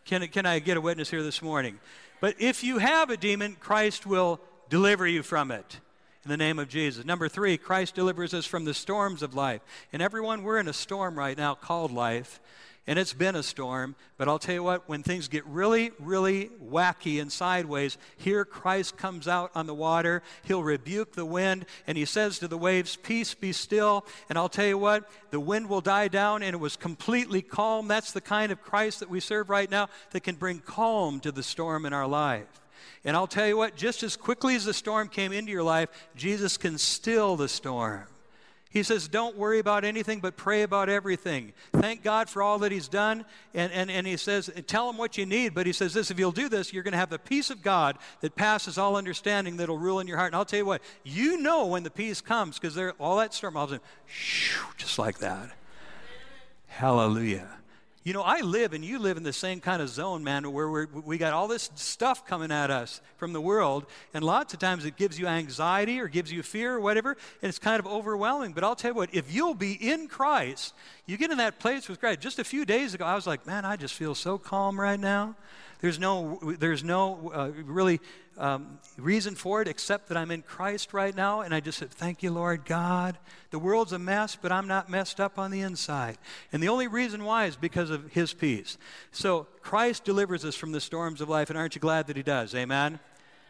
Can, 0.04 0.27
can 0.27 0.45
I 0.45 0.60
get 0.60 0.75
a 0.75 0.82
witness 0.82 1.10
here 1.10 1.23
this 1.23 1.41
morning? 1.41 1.80
But 2.21 2.36
if 2.39 2.63
you 2.63 2.77
have 2.77 3.10
a 3.10 3.17
demon, 3.17 3.57
Christ 3.60 4.05
will 4.05 4.39
deliver 4.69 5.05
you 5.05 5.23
from 5.23 5.51
it 5.51 5.79
in 6.23 6.29
the 6.29 6.38
name 6.38 6.60
of 6.60 6.69
Jesus. 6.69 7.03
Number 7.03 7.27
three, 7.27 7.57
Christ 7.57 7.95
delivers 7.95 8.34
us 8.34 8.45
from 8.45 8.63
the 8.63 8.73
storms 8.73 9.23
of 9.23 9.34
life. 9.34 9.62
And 9.91 10.01
everyone, 10.01 10.43
we're 10.43 10.60
in 10.60 10.67
a 10.67 10.73
storm 10.73 11.17
right 11.17 11.38
now 11.38 11.55
called 11.55 11.91
life 11.91 12.39
and 12.88 12.98
it's 12.98 13.13
been 13.13 13.36
a 13.36 13.44
storm. 13.44 13.96
But 14.17 14.28
I'll 14.28 14.39
tell 14.39 14.56
you 14.56 14.63
what, 14.63 14.89
when 14.89 15.04
things 15.04 15.28
get 15.28 15.46
really, 15.46 15.91
really 16.00 16.50
wacky 16.63 17.22
and 17.22 17.32
sideways, 17.32 17.98
here 18.17 18.44
Christ 18.44 18.98
comes 18.98 19.28
out 19.28 19.52
on 19.54 19.67
the 19.67 19.74
water. 19.74 20.24
He'll 20.44 20.63
rebuke 20.63 21.13
the 21.13 21.26
wind, 21.26 21.65
and 21.86 21.98
he 21.98 22.06
says 22.06 22.39
to 22.39 22.48
the 22.48 22.58
waves, 22.58 22.96
Peace, 22.96 23.34
be 23.34 23.54
still. 23.54 24.06
And 24.30 24.38
I'll 24.38 24.50
tell 24.50 24.65
you 24.65 24.78
what, 24.78 25.10
the 25.30 25.39
wind 25.39 25.70
will 25.70 25.82
die 25.82 26.08
down, 26.08 26.44
and 26.44 26.56
it 26.56 26.60
was 26.60 26.76
completely 26.76 27.41
calm. 27.41 27.88
That's 27.88 28.12
the 28.12 28.22
kind 28.22 28.52
of 28.52 28.62
Christ 28.62 29.00
that 29.00 29.10
we 29.10 29.20
serve 29.20 29.50
right 29.50 29.70
now 29.70 29.89
that 30.12 30.22
can 30.22 30.36
bring 30.36 30.60
calm 30.60 31.20
to 31.22 31.32
the 31.32 31.44
storm 31.44 31.86
in 31.86 31.94
our 31.94 32.08
life. 32.08 32.62
And 33.04 33.15
I'll 33.15 33.28
tell 33.28 33.48
you 33.48 33.58
what, 33.58 33.76
just 33.76 34.04
as 34.04 34.15
quickly 34.15 34.56
as 34.56 34.65
the 34.65 34.74
storm 34.74 35.08
came 35.08 35.32
into 35.32 35.52
your 35.52 35.63
life, 35.63 35.89
Jesus 36.15 36.58
can 36.58 36.78
still 36.78 37.36
the 37.36 37.50
storm. 37.50 38.06
He 38.71 38.84
says, 38.84 39.07
Don't 39.07 39.36
worry 39.38 39.60
about 39.60 39.84
anything, 39.84 40.21
but 40.21 40.38
pray 40.38 40.63
about 40.63 40.88
everything. 40.88 41.51
Thank 41.73 42.03
God 42.03 42.29
for 42.29 42.41
all 42.41 42.57
that 42.60 42.71
He's 42.71 42.88
done. 42.88 43.25
And, 43.53 43.71
and, 43.73 43.91
and 43.91 44.07
He 44.07 44.15
says, 44.17 44.49
Tell 44.65 44.89
Him 44.89 44.97
what 44.97 45.17
you 45.17 45.25
need. 45.25 45.53
But 45.53 45.65
He 45.65 45.73
says 45.73 45.93
this 45.93 46.10
if 46.10 46.17
you'll 46.17 46.31
do 46.31 46.47
this, 46.47 46.71
you're 46.71 46.84
going 46.84 46.93
to 46.93 46.97
have 46.97 47.10
the 47.10 47.19
peace 47.19 47.49
of 47.49 47.62
God 47.62 47.97
that 48.21 48.36
passes 48.36 48.77
all 48.77 48.95
understanding 48.95 49.57
that'll 49.57 49.77
rule 49.77 49.99
in 49.99 50.07
your 50.07 50.17
heart. 50.17 50.29
And 50.29 50.38
I'll 50.38 50.45
tell 50.45 50.60
you 50.60 50.65
what, 50.65 50.81
you 51.03 51.38
know 51.38 51.65
when 51.65 51.84
the 51.84 51.91
peace 51.91 52.21
comes 52.21 52.57
because 52.57 52.77
all 52.97 53.17
that 53.17 53.34
storm, 53.34 53.57
all 53.57 53.65
of 53.65 53.71
a 53.71 53.73
sudden, 53.75 53.88
shoo, 54.07 54.65
just 54.77 54.97
like 54.97 55.19
that. 55.19 55.51
Hallelujah. 56.67 57.49
You 58.03 58.13
know, 58.13 58.23
I 58.23 58.41
live 58.41 58.73
and 58.73 58.83
you 58.83 58.97
live 58.97 59.17
in 59.17 59.21
the 59.21 59.31
same 59.31 59.59
kind 59.59 59.79
of 59.79 59.87
zone, 59.87 60.23
man, 60.23 60.51
where 60.51 60.69
we 60.69 60.85
we 60.85 61.17
got 61.19 61.33
all 61.33 61.47
this 61.47 61.69
stuff 61.75 62.25
coming 62.25 62.51
at 62.51 62.71
us 62.71 62.99
from 63.17 63.31
the 63.31 63.41
world. 63.41 63.85
And 64.15 64.23
lots 64.23 64.55
of 64.55 64.59
times 64.59 64.85
it 64.85 64.95
gives 64.95 65.19
you 65.19 65.27
anxiety 65.27 65.99
or 65.99 66.07
gives 66.07 66.31
you 66.31 66.41
fear 66.41 66.73
or 66.73 66.79
whatever, 66.79 67.11
and 67.11 67.49
it's 67.49 67.59
kind 67.59 67.79
of 67.79 67.85
overwhelming. 67.85 68.53
But 68.53 68.63
I'll 68.63 68.75
tell 68.75 68.91
you 68.91 68.95
what, 68.95 69.13
if 69.13 69.31
you'll 69.31 69.53
be 69.53 69.73
in 69.73 70.07
Christ, 70.07 70.73
you 71.05 71.15
get 71.15 71.29
in 71.29 71.37
that 71.37 71.59
place 71.59 71.87
with 71.87 71.99
Christ. 71.99 72.21
Just 72.21 72.39
a 72.39 72.43
few 72.43 72.65
days 72.65 72.95
ago, 72.95 73.05
I 73.05 73.13
was 73.13 73.27
like, 73.27 73.45
man, 73.45 73.65
I 73.65 73.75
just 73.75 73.93
feel 73.93 74.15
so 74.15 74.39
calm 74.39 74.79
right 74.79 74.99
now. 74.99 75.35
There's 75.82 76.00
no, 76.00 76.39
there's 76.60 76.84
no 76.84 77.32
uh, 77.34 77.52
really 77.65 78.00
um, 78.38 78.80
reason 78.98 79.36
for 79.36 79.62
it 79.62 79.67
except 79.67 80.08
that 80.08 80.17
I'm 80.17 80.32
in 80.32 80.44
Christ 80.44 80.94
right 80.94 81.15
now. 81.15 81.41
And 81.41 81.54
I 81.54 81.60
just 81.60 81.80
said, 81.80 81.89
Thank 81.89 82.24
you, 82.24 82.32
Lord 82.32 82.65
God. 82.65 83.17
The 83.50 83.60
world's 83.60 83.91
a 83.91 84.00
mess, 84.00 84.38
but 84.39 84.52
I'm 84.52 84.67
not 84.67 84.89
messed 84.89 85.20
up 85.20 85.38
on 85.39 85.52
the 85.52 85.62
inside. 85.62 86.17
And 86.54 86.62
the 86.62 86.70
only 86.70 86.88
reason 86.88 87.24
why 87.24 87.46
is 87.46 87.56
because 87.56 87.89
of 87.89 88.12
His 88.12 88.34
peace. 88.34 88.78
So 89.12 89.48
Christ 89.62 90.04
delivers 90.04 90.46
us 90.46 90.56
from 90.56 90.72
the 90.72 90.82
storms 90.82 91.20
of 91.20 91.30
life. 91.30 91.50
And 91.50 91.58
aren't 91.58 91.76
you 91.76 91.82
glad 91.82 92.08
that 92.08 92.15
He 92.15 92.24
does? 92.24 92.54
Amen? 92.54 93.00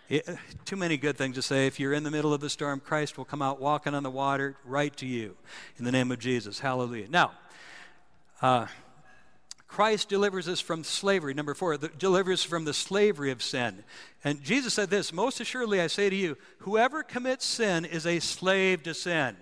It, 0.10 0.28
too 0.66 0.76
many 0.76 0.98
good 0.98 1.18
things 1.18 1.36
to 1.36 1.42
say. 1.42 1.68
If 1.68 1.80
you're 1.80 1.94
in 1.94 2.04
the 2.04 2.12
middle 2.12 2.34
of 2.34 2.42
the 2.42 2.50
storm, 2.50 2.80
Christ 2.80 3.18
will 3.18 3.26
come 3.26 3.42
out 3.42 3.62
walking 3.62 3.94
on 3.94 4.04
the 4.04 4.12
water 4.12 4.56
right 4.66 4.96
to 4.98 5.06
you 5.06 5.36
in 5.78 5.86
the 5.86 5.92
name 5.92 6.12
of 6.12 6.20
Jesus. 6.20 6.60
Hallelujah. 6.60 7.08
Now, 7.10 7.32
uh, 8.42 8.68
Christ 9.72 10.10
delivers 10.10 10.50
us 10.50 10.60
from 10.60 10.84
slavery. 10.84 11.34
Number 11.34 11.54
four, 11.54 11.78
the, 11.78 11.88
delivers 11.88 12.44
from 12.44 12.66
the 12.66 12.74
slavery 12.74 13.32
of 13.32 13.42
sin. 13.42 13.86
And 14.22 14.44
Jesus 14.44 14.74
said 14.74 14.90
this 14.90 15.14
Most 15.14 15.40
assuredly, 15.40 15.80
I 15.80 15.88
say 15.88 16.10
to 16.10 16.16
you, 16.16 16.38
whoever 16.60 17.04
commits 17.04 17.46
sin 17.46 17.86
is 17.86 18.06
a 18.06 18.20
slave 18.20 18.84
to 18.84 18.94
sin. 18.94 19.38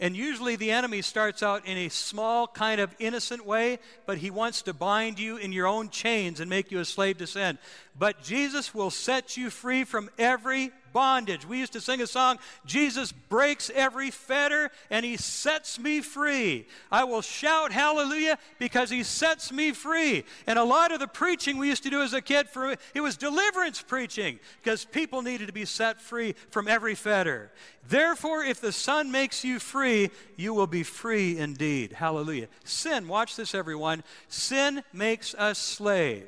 And 0.00 0.16
usually 0.16 0.56
the 0.56 0.70
enemy 0.70 1.02
starts 1.02 1.42
out 1.42 1.66
in 1.66 1.76
a 1.76 1.90
small, 1.90 2.46
kind 2.46 2.80
of 2.80 2.94
innocent 2.98 3.44
way, 3.44 3.78
but 4.06 4.16
he 4.16 4.30
wants 4.30 4.62
to 4.62 4.72
bind 4.72 5.18
you 5.18 5.36
in 5.36 5.52
your 5.52 5.66
own 5.66 5.90
chains 5.90 6.40
and 6.40 6.48
make 6.48 6.70
you 6.70 6.78
a 6.78 6.84
slave 6.86 7.18
to 7.18 7.26
sin. 7.26 7.58
But 7.98 8.22
Jesus 8.22 8.72
will 8.72 8.90
set 8.90 9.36
you 9.36 9.50
free 9.50 9.84
from 9.84 10.08
every 10.18 10.70
bondage. 10.92 11.46
We 11.46 11.58
used 11.58 11.72
to 11.74 11.80
sing 11.80 12.00
a 12.00 12.06
song, 12.06 12.38
Jesus 12.64 13.12
breaks 13.12 13.70
every 13.74 14.10
fetter 14.10 14.70
and 14.90 15.04
he 15.04 15.16
sets 15.16 15.78
me 15.78 16.00
free. 16.00 16.66
I 16.90 17.04
will 17.04 17.22
shout 17.22 17.72
hallelujah 17.72 18.38
because 18.58 18.90
he 18.90 19.02
sets 19.02 19.52
me 19.52 19.72
free. 19.72 20.24
And 20.46 20.58
a 20.58 20.64
lot 20.64 20.92
of 20.92 21.00
the 21.00 21.06
preaching 21.06 21.58
we 21.58 21.68
used 21.68 21.82
to 21.84 21.90
do 21.90 22.02
as 22.02 22.12
a 22.12 22.20
kid 22.20 22.48
for 22.48 22.76
it 22.94 23.00
was 23.00 23.16
deliverance 23.16 23.82
preaching 23.82 24.38
because 24.62 24.84
people 24.84 25.22
needed 25.22 25.46
to 25.46 25.52
be 25.52 25.64
set 25.64 26.00
free 26.00 26.34
from 26.50 26.68
every 26.68 26.94
fetter. 26.94 27.52
Therefore, 27.88 28.44
if 28.44 28.60
the 28.60 28.72
Son 28.72 29.10
makes 29.10 29.44
you 29.44 29.58
free, 29.58 30.10
you 30.36 30.52
will 30.52 30.66
be 30.66 30.82
free 30.82 31.38
indeed. 31.38 31.92
Hallelujah. 31.92 32.48
Sin, 32.64 33.08
watch 33.08 33.36
this 33.36 33.54
everyone. 33.54 34.04
Sin 34.28 34.82
makes 34.92 35.34
us 35.34 35.58
slaves 35.58 36.26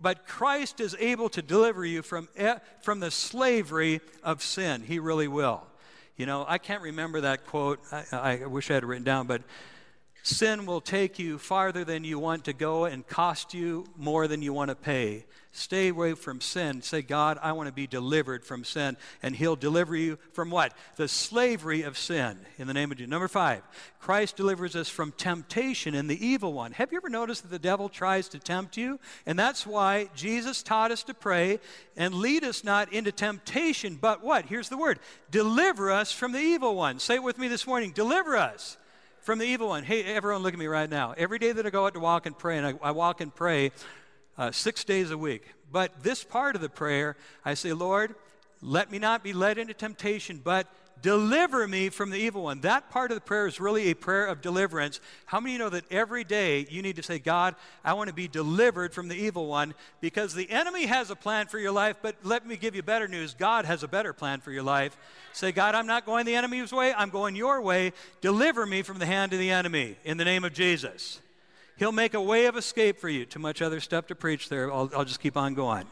but 0.00 0.26
Christ 0.26 0.80
is 0.80 0.96
able 0.98 1.28
to 1.30 1.42
deliver 1.42 1.84
you 1.84 2.02
from, 2.02 2.28
from 2.80 3.00
the 3.00 3.10
slavery 3.10 4.00
of 4.22 4.42
sin. 4.42 4.82
He 4.82 4.98
really 4.98 5.28
will. 5.28 5.62
You 6.16 6.26
know, 6.26 6.44
I 6.46 6.58
can't 6.58 6.82
remember 6.82 7.22
that 7.22 7.46
quote. 7.46 7.80
I, 7.92 8.04
I 8.12 8.46
wish 8.46 8.70
I 8.70 8.74
had 8.74 8.82
it 8.82 8.86
written 8.86 9.04
down, 9.04 9.26
but 9.26 9.42
sin 10.22 10.64
will 10.64 10.80
take 10.80 11.18
you 11.18 11.38
farther 11.38 11.84
than 11.84 12.04
you 12.04 12.18
want 12.18 12.44
to 12.44 12.52
go 12.52 12.84
and 12.84 13.06
cost 13.06 13.52
you 13.52 13.86
more 13.96 14.28
than 14.28 14.40
you 14.40 14.52
want 14.52 14.70
to 14.70 14.74
pay. 14.74 15.26
Stay 15.56 15.86
away 15.86 16.14
from 16.14 16.40
sin. 16.40 16.82
Say, 16.82 17.00
God, 17.00 17.38
I 17.40 17.52
want 17.52 17.68
to 17.68 17.72
be 17.72 17.86
delivered 17.86 18.44
from 18.44 18.64
sin. 18.64 18.96
And 19.22 19.36
He'll 19.36 19.54
deliver 19.54 19.94
you 19.94 20.18
from 20.32 20.50
what? 20.50 20.74
The 20.96 21.06
slavery 21.06 21.82
of 21.82 21.96
sin 21.96 22.38
in 22.58 22.66
the 22.66 22.74
name 22.74 22.90
of 22.90 22.98
Jesus. 22.98 23.08
Number 23.08 23.28
five, 23.28 23.62
Christ 24.00 24.36
delivers 24.36 24.74
us 24.74 24.88
from 24.88 25.12
temptation 25.12 25.94
and 25.94 26.10
the 26.10 26.26
evil 26.26 26.52
one. 26.52 26.72
Have 26.72 26.90
you 26.90 26.98
ever 26.98 27.08
noticed 27.08 27.42
that 27.42 27.52
the 27.52 27.60
devil 27.60 27.88
tries 27.88 28.28
to 28.30 28.40
tempt 28.40 28.76
you? 28.76 28.98
And 29.26 29.38
that's 29.38 29.64
why 29.64 30.08
Jesus 30.16 30.60
taught 30.60 30.90
us 30.90 31.04
to 31.04 31.14
pray 31.14 31.60
and 31.96 32.16
lead 32.16 32.42
us 32.42 32.64
not 32.64 32.92
into 32.92 33.12
temptation, 33.12 33.94
but 33.94 34.24
what? 34.24 34.46
Here's 34.46 34.68
the 34.68 34.76
word 34.76 34.98
deliver 35.30 35.92
us 35.92 36.10
from 36.10 36.32
the 36.32 36.40
evil 36.40 36.74
one. 36.74 36.98
Say 36.98 37.14
it 37.14 37.22
with 37.22 37.38
me 37.38 37.46
this 37.46 37.64
morning 37.64 37.92
deliver 37.92 38.36
us 38.36 38.76
from 39.20 39.38
the 39.38 39.46
evil 39.46 39.68
one. 39.68 39.84
Hey, 39.84 40.02
everyone, 40.02 40.42
look 40.42 40.52
at 40.52 40.58
me 40.58 40.66
right 40.66 40.90
now. 40.90 41.14
Every 41.16 41.38
day 41.38 41.52
that 41.52 41.64
I 41.64 41.70
go 41.70 41.86
out 41.86 41.94
to 41.94 42.00
walk 42.00 42.26
and 42.26 42.36
pray, 42.36 42.58
and 42.58 42.66
I, 42.66 42.74
I 42.82 42.90
walk 42.90 43.20
and 43.20 43.32
pray, 43.32 43.70
uh, 44.38 44.50
six 44.50 44.84
days 44.84 45.10
a 45.10 45.18
week. 45.18 45.54
But 45.70 46.02
this 46.02 46.24
part 46.24 46.54
of 46.54 46.62
the 46.62 46.68
prayer, 46.68 47.16
I 47.44 47.54
say, 47.54 47.72
Lord, 47.72 48.14
let 48.62 48.90
me 48.90 48.98
not 48.98 49.22
be 49.22 49.32
led 49.32 49.58
into 49.58 49.74
temptation, 49.74 50.40
but 50.42 50.66
deliver 51.02 51.68
me 51.68 51.90
from 51.90 52.08
the 52.08 52.16
evil 52.16 52.44
one. 52.44 52.60
That 52.60 52.88
part 52.88 53.10
of 53.10 53.16
the 53.16 53.20
prayer 53.20 53.46
is 53.46 53.60
really 53.60 53.90
a 53.90 53.94
prayer 53.94 54.24
of 54.24 54.40
deliverance. 54.40 55.00
How 55.26 55.38
many 55.38 55.58
know 55.58 55.68
that 55.68 55.84
every 55.92 56.24
day 56.24 56.66
you 56.70 56.80
need 56.80 56.96
to 56.96 57.02
say, 57.02 57.18
God, 57.18 57.56
I 57.84 57.92
want 57.92 58.08
to 58.08 58.14
be 58.14 58.26
delivered 58.26 58.94
from 58.94 59.08
the 59.08 59.14
evil 59.14 59.46
one 59.46 59.74
because 60.00 60.32
the 60.32 60.50
enemy 60.50 60.86
has 60.86 61.10
a 61.10 61.16
plan 61.16 61.46
for 61.46 61.58
your 61.58 61.72
life, 61.72 61.96
but 62.00 62.16
let 62.22 62.46
me 62.46 62.56
give 62.56 62.74
you 62.74 62.82
better 62.82 63.06
news. 63.06 63.34
God 63.34 63.66
has 63.66 63.82
a 63.82 63.88
better 63.88 64.14
plan 64.14 64.40
for 64.40 64.50
your 64.50 64.62
life. 64.62 64.96
Say, 65.34 65.52
God, 65.52 65.74
I'm 65.74 65.86
not 65.86 66.06
going 66.06 66.24
the 66.24 66.36
enemy's 66.36 66.72
way, 66.72 66.94
I'm 66.94 67.10
going 67.10 67.36
your 67.36 67.60
way. 67.60 67.92
Deliver 68.22 68.64
me 68.64 68.80
from 68.80 68.98
the 68.98 69.06
hand 69.06 69.34
of 69.34 69.38
the 69.38 69.50
enemy 69.50 69.96
in 70.04 70.16
the 70.16 70.24
name 70.24 70.42
of 70.42 70.54
Jesus. 70.54 71.20
He'll 71.76 71.92
make 71.92 72.14
a 72.14 72.20
way 72.20 72.46
of 72.46 72.56
escape 72.56 72.98
for 72.98 73.08
you. 73.08 73.24
Too 73.24 73.40
much 73.40 73.60
other 73.60 73.80
stuff 73.80 74.06
to 74.08 74.14
preach 74.14 74.48
there. 74.48 74.72
I'll, 74.72 74.90
I'll 74.94 75.04
just 75.04 75.20
keep 75.20 75.36
on 75.36 75.54
going. 75.54 75.86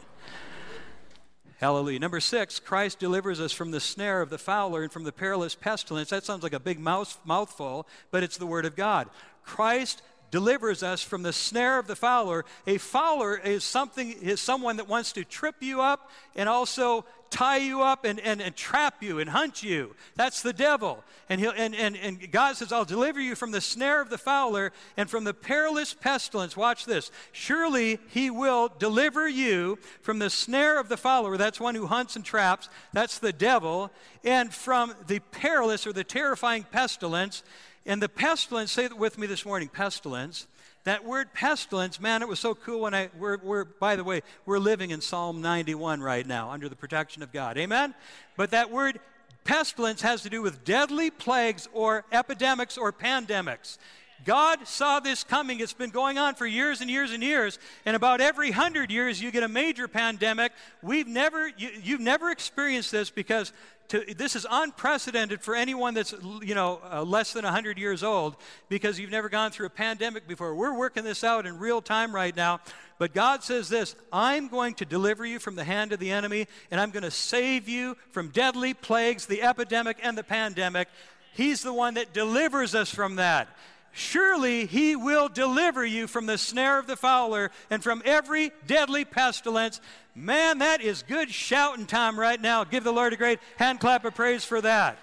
Hallelujah. 1.59 2.01
Number 2.01 2.21
six, 2.21 2.59
Christ 2.59 2.99
delivers 2.99 3.41
us 3.41 3.53
from 3.53 3.71
the 3.71 3.81
snare 3.81 4.21
of 4.21 4.31
the 4.31 4.39
fowler 4.39 4.83
and 4.83 4.93
from 4.93 5.05
the 5.05 5.13
perilous 5.13 5.55
pestilence. 5.55 6.11
That 6.11 6.25
sounds 6.25 6.43
like 6.43 6.53
a 6.53 6.61
big 6.61 6.81
mouth, 6.81 7.17
mouthful, 7.25 7.87
but 8.11 8.23
it's 8.23 8.37
the 8.37 8.47
Word 8.47 8.65
of 8.65 8.75
God. 8.75 9.09
Christ 9.45 10.03
delivers 10.33 10.83
us 10.83 11.03
from 11.03 11.23
the 11.23 11.33
snare 11.33 11.79
of 11.79 11.87
the 11.87 11.95
fowler. 11.95 12.45
A 12.67 12.79
fowler 12.79 13.37
is 13.37 13.63
something 13.63 14.11
is 14.11 14.41
someone 14.41 14.79
that 14.79 14.89
wants 14.89 15.13
to 15.13 15.25
trip 15.25 15.57
you 15.61 15.81
up 15.81 16.11
and 16.35 16.49
also 16.49 17.05
tie 17.33 17.57
you 17.57 17.83
up 17.83 18.05
and, 18.05 18.21
and, 18.21 18.41
and 18.41 18.55
trap 18.55 19.03
you 19.03 19.19
and 19.19 19.31
hunt 19.31 19.63
you. 19.63 19.97
That's 20.15 20.43
the 20.43 20.53
devil. 20.53 21.03
And, 21.29 21.41
he'll, 21.41 21.55
and, 21.57 21.75
and, 21.75 21.97
and 21.97 22.31
God 22.31 22.57
says, 22.57 22.71
I'll 22.71 22.85
deliver 22.85 23.21
you 23.21 23.35
from 23.35 23.51
the 23.51 23.61
snare 23.61 24.01
of 24.01 24.11
the 24.11 24.19
fowler 24.19 24.71
and 24.97 25.11
from 25.11 25.25
the 25.25 25.35
perilous 25.35 25.95
pestilence. 25.95 26.57
Watch 26.57 26.85
this. 26.85 27.11
Surely 27.33 27.99
he 28.09 28.31
will 28.31 28.71
deliver 28.79 29.29
you 29.29 29.79
from 30.03 30.19
the 30.19 30.31
snare 30.31 30.79
of 30.79 30.89
the 30.89 30.97
fowler. 30.97 31.37
That's 31.37 31.59
one 31.59 31.75
who 31.75 31.87
hunts 31.87 32.15
and 32.15 32.25
traps. 32.25 32.69
That's 32.93 33.19
the 33.19 33.33
devil. 33.33 33.91
And 34.23 34.53
from 34.53 34.95
the 35.07 35.19
perilous 35.19 35.87
or 35.87 35.93
the 35.93 36.05
terrifying 36.05 36.65
pestilence. 36.71 37.43
And 37.87 38.01
the 38.01 38.09
pestilence, 38.09 38.71
say 38.71 38.85
it 38.85 38.97
with 38.97 39.19
me 39.19 39.27
this 39.27 39.45
morning 39.45 39.69
pestilence. 39.69 40.47
That 40.85 41.05
word 41.05 41.33
pestilence, 41.33 42.01
man, 42.01 42.23
it 42.23 42.29
was 42.29 42.41
so 42.41 42.55
cool 42.55 42.81
when 42.81 42.95
I, 42.95 43.09
we're, 43.17 43.39
we're, 43.39 43.65
by 43.65 43.95
the 43.95 44.03
way, 44.03 44.23
we're 44.47 44.59
living 44.59 44.91
in 44.91 45.01
Psalm 45.01 45.41
91 45.41 46.01
right 46.01 46.27
now 46.27 46.51
under 46.51 46.69
the 46.69 46.75
protection 46.75 47.23
of 47.23 47.33
God. 47.33 47.57
Amen? 47.57 47.95
But 48.37 48.51
that 48.51 48.71
word 48.71 48.99
pestilence 49.45 50.03
has 50.03 50.23
to 50.23 50.31
do 50.31 50.43
with 50.43 50.65
deadly 50.65 51.11
plagues 51.11 51.69
or 51.73 52.05
epidemics 52.11 52.77
or 52.77 52.93
pandemics. 52.93 53.79
God 54.25 54.67
saw 54.67 55.01
this 55.01 55.25
coming. 55.25 55.61
It's 55.61 55.73
been 55.73 55.91
going 55.91 56.19
on 56.19 56.35
for 56.35 56.47
years 56.47 56.81
and 56.81 56.91
years 56.91 57.13
and 57.13 57.23
years. 57.23 57.59
And 57.85 57.97
about 57.97 58.21
every 58.21 58.51
hundred 58.51 58.91
years, 58.91 59.21
you 59.21 59.31
get 59.31 59.43
a 59.43 59.49
major 59.49 59.89
pandemic. 59.89 60.53
We've 60.83 61.07
never, 61.07 61.49
you, 61.49 61.93
have 61.93 62.01
never 62.01 62.31
experienced 62.31 62.93
this 62.93 63.11
because 63.11 63.53
to, 63.89 64.05
this 64.15 64.37
is 64.37 64.47
unprecedented 64.51 65.43
for 65.43 65.55
anyone 65.55 65.95
that's, 65.95 66.15
you 66.41 66.55
know, 66.55 66.81
uh, 66.91 67.03
less 67.03 67.33
than 67.33 67.45
100 67.45 67.79
years 67.79 68.03
old 68.03 68.37
because 68.69 68.99
you've 68.99 69.11
never 69.11 69.29
gone 69.29 69.51
through 69.51 69.67
a 69.67 69.71
pandemic 69.71 70.27
before. 70.27 70.55
We're 70.55 70.77
working 70.77 71.05
this 71.05 71.25
out 71.25 71.45
in 71.45 71.59
real 71.59 71.83
time 71.83 72.15
right 72.15 72.35
now. 72.35 72.61
But 72.99 73.13
God 73.13 73.43
says 73.43 73.69
this 73.69 73.97
I'm 74.13 74.49
going 74.49 74.75
to 74.75 74.85
deliver 74.85 75.27
you 75.27 75.39
from 75.39 75.57
the 75.57 75.65
hand 75.65 75.93
of 75.93 75.99
the 75.99 76.11
enemy, 76.11 76.47
and 76.71 76.81
I'm 76.81 76.91
going 76.91 77.03
to 77.03 77.11
save 77.11 77.69
you 77.69 77.97
from 78.13 78.29
deadly 78.29 78.75
plagues, 78.75 79.27
the 79.27 79.43
epidemic, 79.43 79.99
and 80.03 80.17
the 80.17 80.25
pandemic. 80.25 80.89
He's 81.35 81.63
the 81.63 81.73
one 81.73 81.95
that 81.95 82.13
delivers 82.13 82.75
us 82.75 82.95
from 82.95 83.17
that. 83.17 83.49
Surely 83.93 84.65
he 84.65 84.97
will 84.97 85.29
deliver 85.29 85.85
you 85.85 86.07
from 86.07 86.25
the 86.27 86.39
snare 86.39 86.79
of 86.79 86.87
the 86.87 86.97
fowler 86.97 87.51
and 87.69 87.83
from 87.83 88.03
every 88.05 88.51
deadly 88.67 89.05
pestilence. 89.05 89.81
Man, 90.15 90.59
that 90.59 90.81
is 90.81 91.03
good 91.03 91.31
shouting 91.31 91.87
time 91.87 92.19
right 92.19 92.41
now. 92.41 92.65
Give 92.65 92.83
the 92.83 92.93
Lord 92.93 93.13
a 93.13 93.17
great 93.17 93.39
hand 93.57 93.81
clap 93.81 94.05
of 94.05 94.15
praise 94.15 94.45
for 94.45 94.61
that. 94.63 94.97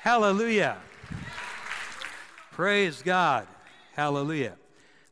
Hallelujah. 0.00 0.76
Praise 2.50 3.00
God. 3.02 3.46
Hallelujah. 3.94 4.56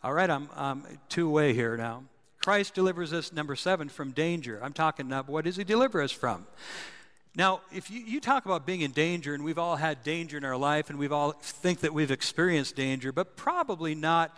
All 0.02 0.12
right, 0.12 0.28
I'm, 0.28 0.48
I'm 0.56 0.84
two 1.08 1.30
way 1.30 1.54
here 1.54 1.76
now. 1.76 2.04
Christ 2.42 2.74
delivers 2.74 3.12
us, 3.12 3.32
number 3.32 3.56
seven, 3.56 3.88
from 3.88 4.10
danger. 4.10 4.60
I'm 4.62 4.72
talking 4.72 5.08
now, 5.08 5.22
what 5.22 5.44
does 5.44 5.56
he 5.56 5.64
deliver 5.64 6.02
us 6.02 6.12
from? 6.12 6.46
Now, 7.36 7.62
if 7.72 7.90
you, 7.90 8.00
you, 8.00 8.20
talk 8.20 8.44
about 8.44 8.64
being 8.64 8.82
in 8.82 8.92
danger, 8.92 9.34
and 9.34 9.42
we've 9.42 9.58
all 9.58 9.74
had 9.74 10.04
danger 10.04 10.36
in 10.36 10.44
our 10.44 10.56
life, 10.56 10.88
and 10.88 10.98
we've 10.98 11.12
all 11.12 11.32
think 11.32 11.80
that 11.80 11.92
we've 11.92 12.12
experienced 12.12 12.76
danger, 12.76 13.10
but 13.10 13.36
probably 13.36 13.96
not 13.96 14.36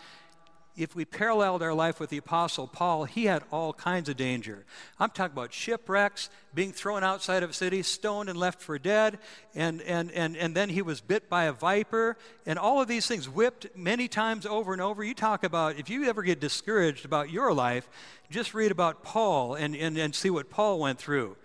if 0.77 0.95
we 0.95 1.07
paralleled 1.07 1.63
our 1.63 1.73
life 1.73 1.99
with 1.99 2.11
the 2.11 2.19
Apostle 2.19 2.67
Paul, 2.67 3.05
he 3.05 3.25
had 3.25 3.43
all 3.51 3.73
kinds 3.73 4.11
of 4.11 4.17
danger. 4.17 4.67
I'm 5.01 5.09
talking 5.09 5.33
about 5.33 5.53
shipwrecks, 5.53 6.29
being 6.55 6.73
thrown 6.73 7.03
outside 7.03 7.43
of 7.43 7.51
a 7.51 7.53
city, 7.55 7.83
stoned 7.83 8.29
and 8.29 8.39
left 8.39 8.61
for 8.61 8.79
dead, 8.79 9.19
and, 9.55 9.81
and, 9.83 10.13
and, 10.13 10.37
and 10.37 10.55
then 10.55 10.69
he 10.69 10.83
was 10.83 11.01
bit 11.01 11.31
by 11.31 11.45
a 11.45 11.53
viper, 11.53 12.19
and 12.45 12.59
all 12.59 12.83
of 12.83 12.89
these 12.89 13.07
things 13.07 13.27
whipped 13.29 13.67
many 13.75 14.07
times 14.07 14.45
over 14.45 14.75
and 14.75 14.83
over. 14.83 15.03
You 15.03 15.15
talk 15.15 15.45
about, 15.45 15.79
if 15.79 15.89
you 15.89 16.05
ever 16.05 16.23
get 16.23 16.41
discouraged 16.41 17.07
about 17.07 17.31
your 17.31 17.55
life, 17.55 17.89
just 18.31 18.53
read 18.53 18.71
about 18.71 19.03
Paul 19.03 19.55
and, 19.55 19.75
and, 19.75 19.97
and 19.97 20.15
see 20.15 20.31
what 20.31 20.51
Paul 20.51 20.79
went 20.79 20.99
through. 20.99 21.37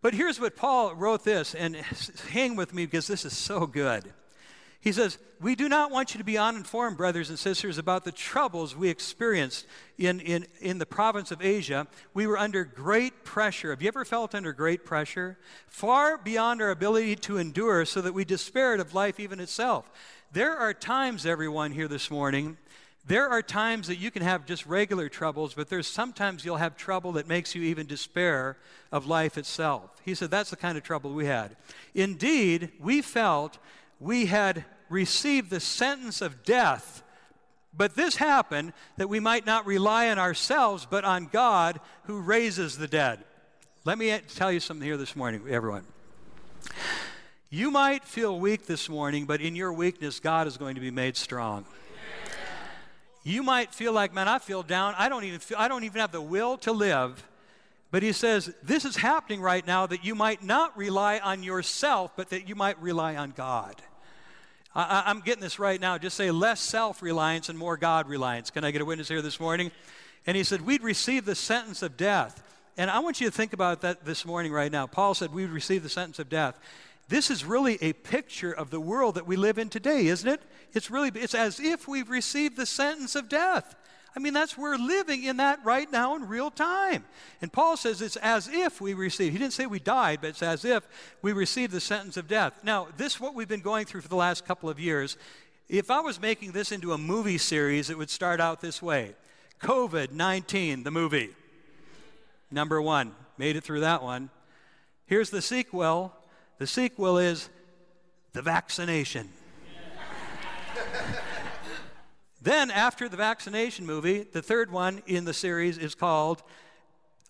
But 0.00 0.14
here's 0.14 0.40
what 0.40 0.56
Paul 0.56 0.94
wrote 0.94 1.24
this, 1.24 1.54
and 1.54 1.76
hang 2.30 2.56
with 2.56 2.72
me 2.72 2.86
because 2.86 3.06
this 3.06 3.24
is 3.24 3.36
so 3.36 3.66
good. 3.66 4.12
He 4.80 4.92
says, 4.92 5.18
We 5.40 5.56
do 5.56 5.68
not 5.68 5.90
want 5.90 6.14
you 6.14 6.18
to 6.18 6.24
be 6.24 6.38
uninformed, 6.38 6.96
brothers 6.96 7.30
and 7.30 7.38
sisters, 7.38 7.78
about 7.78 8.04
the 8.04 8.12
troubles 8.12 8.76
we 8.76 8.88
experienced 8.88 9.66
in, 9.98 10.20
in, 10.20 10.46
in 10.60 10.78
the 10.78 10.86
province 10.86 11.32
of 11.32 11.42
Asia. 11.42 11.88
We 12.14 12.28
were 12.28 12.38
under 12.38 12.64
great 12.64 13.24
pressure. 13.24 13.70
Have 13.70 13.82
you 13.82 13.88
ever 13.88 14.04
felt 14.04 14.36
under 14.36 14.52
great 14.52 14.84
pressure? 14.84 15.36
Far 15.66 16.16
beyond 16.16 16.62
our 16.62 16.70
ability 16.70 17.16
to 17.16 17.38
endure, 17.38 17.84
so 17.84 18.00
that 18.00 18.14
we 18.14 18.24
despaired 18.24 18.78
of 18.78 18.94
life 18.94 19.18
even 19.18 19.40
itself. 19.40 19.90
There 20.30 20.56
are 20.56 20.74
times, 20.74 21.26
everyone 21.26 21.72
here 21.72 21.88
this 21.88 22.10
morning, 22.10 22.56
there 23.08 23.28
are 23.30 23.40
times 23.40 23.88
that 23.88 23.96
you 23.96 24.10
can 24.10 24.22
have 24.22 24.44
just 24.44 24.66
regular 24.66 25.08
troubles, 25.08 25.54
but 25.54 25.70
there's 25.70 25.86
sometimes 25.86 26.44
you'll 26.44 26.58
have 26.58 26.76
trouble 26.76 27.12
that 27.12 27.26
makes 27.26 27.54
you 27.54 27.62
even 27.62 27.86
despair 27.86 28.58
of 28.92 29.06
life 29.06 29.38
itself. 29.38 29.90
He 30.04 30.14
said 30.14 30.30
that's 30.30 30.50
the 30.50 30.56
kind 30.56 30.76
of 30.76 30.84
trouble 30.84 31.12
we 31.12 31.24
had. 31.24 31.56
Indeed, 31.94 32.70
we 32.78 33.00
felt 33.00 33.58
we 33.98 34.26
had 34.26 34.66
received 34.90 35.48
the 35.48 35.60
sentence 35.60 36.20
of 36.20 36.44
death. 36.44 37.02
But 37.74 37.94
this 37.94 38.16
happened 38.16 38.74
that 38.98 39.08
we 39.08 39.20
might 39.20 39.46
not 39.46 39.64
rely 39.64 40.10
on 40.10 40.18
ourselves, 40.18 40.86
but 40.88 41.04
on 41.04 41.26
God 41.26 41.80
who 42.04 42.20
raises 42.20 42.76
the 42.76 42.88
dead. 42.88 43.24
Let 43.84 43.96
me 43.96 44.18
tell 44.34 44.52
you 44.52 44.60
something 44.60 44.84
here 44.84 44.98
this 44.98 45.16
morning, 45.16 45.42
everyone. 45.48 45.84
You 47.48 47.70
might 47.70 48.04
feel 48.04 48.38
weak 48.38 48.66
this 48.66 48.90
morning, 48.90 49.24
but 49.24 49.40
in 49.40 49.56
your 49.56 49.72
weakness, 49.72 50.20
God 50.20 50.46
is 50.46 50.58
going 50.58 50.74
to 50.74 50.80
be 50.82 50.90
made 50.90 51.16
strong. 51.16 51.64
You 53.28 53.42
might 53.42 53.74
feel 53.74 53.92
like, 53.92 54.14
man, 54.14 54.26
I 54.26 54.38
feel 54.38 54.62
down. 54.62 54.94
I 54.96 55.10
don't 55.10 55.24
even 55.24 55.38
feel, 55.38 55.58
I 55.58 55.68
don't 55.68 55.84
even 55.84 56.00
have 56.00 56.12
the 56.12 56.20
will 56.20 56.56
to 56.58 56.72
live. 56.72 57.22
But 57.90 58.02
he 58.02 58.12
says, 58.12 58.54
this 58.62 58.86
is 58.86 58.96
happening 58.96 59.42
right 59.42 59.66
now 59.66 59.86
that 59.86 60.02
you 60.02 60.14
might 60.14 60.42
not 60.42 60.76
rely 60.78 61.18
on 61.18 61.42
yourself, 61.42 62.12
but 62.16 62.30
that 62.30 62.48
you 62.48 62.54
might 62.54 62.80
rely 62.80 63.16
on 63.16 63.34
God. 63.36 63.82
I, 64.74 65.10
am 65.10 65.20
getting 65.20 65.42
this 65.42 65.58
right 65.58 65.78
now. 65.78 65.98
Just 65.98 66.16
say 66.16 66.30
less 66.30 66.58
self 66.58 67.02
reliance 67.02 67.50
and 67.50 67.58
more 67.58 67.76
God 67.76 68.08
reliance. 68.08 68.50
Can 68.50 68.64
I 68.64 68.70
get 68.70 68.80
a 68.80 68.84
witness 68.86 69.08
here 69.08 69.20
this 69.20 69.40
morning? 69.40 69.72
And 70.26 70.34
he 70.34 70.44
said, 70.44 70.62
We'd 70.62 70.82
receive 70.82 71.24
the 71.24 71.34
sentence 71.34 71.82
of 71.82 71.96
death. 71.96 72.42
And 72.78 72.90
I 72.90 73.00
want 73.00 73.20
you 73.20 73.26
to 73.26 73.32
think 73.32 73.52
about 73.52 73.82
that 73.82 74.04
this 74.04 74.24
morning, 74.24 74.52
right 74.52 74.70
now. 74.72 74.86
Paul 74.86 75.14
said, 75.14 75.34
We'd 75.34 75.50
receive 75.50 75.82
the 75.82 75.88
sentence 75.88 76.18
of 76.18 76.28
death. 76.28 76.58
This 77.08 77.30
is 77.30 77.44
really 77.44 77.78
a 77.82 77.92
picture 77.94 78.52
of 78.52 78.70
the 78.70 78.80
world 78.80 79.16
that 79.16 79.26
we 79.26 79.36
live 79.36 79.58
in 79.58 79.68
today, 79.68 80.06
isn't 80.06 80.28
it? 80.28 80.40
It's 80.72 80.90
really, 80.90 81.10
it's 81.14 81.34
as 81.34 81.60
if 81.60 81.88
we've 81.88 82.10
received 82.10 82.56
the 82.56 82.66
sentence 82.66 83.14
of 83.14 83.28
death. 83.28 83.74
I 84.16 84.20
mean, 84.20 84.32
that's 84.32 84.58
we're 84.58 84.76
living 84.76 85.24
in 85.24 85.36
that 85.36 85.64
right 85.64 85.90
now 85.90 86.16
in 86.16 86.26
real 86.26 86.50
time. 86.50 87.04
And 87.40 87.52
Paul 87.52 87.76
says 87.76 88.02
it's 88.02 88.16
as 88.16 88.48
if 88.48 88.80
we 88.80 88.94
received. 88.94 89.32
He 89.32 89.38
didn't 89.38 89.52
say 89.52 89.66
we 89.66 89.78
died, 89.78 90.20
but 90.20 90.30
it's 90.30 90.42
as 90.42 90.64
if 90.64 90.88
we 91.22 91.32
received 91.32 91.72
the 91.72 91.80
sentence 91.80 92.16
of 92.16 92.26
death. 92.26 92.54
Now, 92.64 92.88
this 92.96 93.20
what 93.20 93.34
we've 93.34 93.48
been 93.48 93.60
going 93.60 93.86
through 93.86 94.00
for 94.00 94.08
the 94.08 94.16
last 94.16 94.44
couple 94.44 94.68
of 94.68 94.80
years. 94.80 95.16
If 95.68 95.90
I 95.90 96.00
was 96.00 96.20
making 96.20 96.52
this 96.52 96.72
into 96.72 96.92
a 96.92 96.98
movie 96.98 97.38
series, 97.38 97.90
it 97.90 97.98
would 97.98 98.10
start 98.10 98.40
out 98.40 98.60
this 98.60 98.82
way. 98.82 99.14
COVID 99.60 100.12
19, 100.12 100.82
the 100.82 100.90
movie. 100.90 101.30
Number 102.50 102.80
one, 102.80 103.12
made 103.36 103.56
it 103.56 103.64
through 103.64 103.80
that 103.80 104.02
one. 104.02 104.30
Here's 105.06 105.30
the 105.30 105.42
sequel 105.42 106.12
the 106.58 106.66
sequel 106.66 107.18
is 107.18 107.48
The 108.32 108.42
Vaccination. 108.42 109.28
Then, 112.40 112.70
after 112.70 113.08
the 113.08 113.16
vaccination 113.16 113.84
movie, 113.84 114.22
the 114.22 114.42
third 114.42 114.70
one 114.70 115.02
in 115.06 115.24
the 115.24 115.34
series 115.34 115.76
is 115.76 115.96
called 115.96 116.42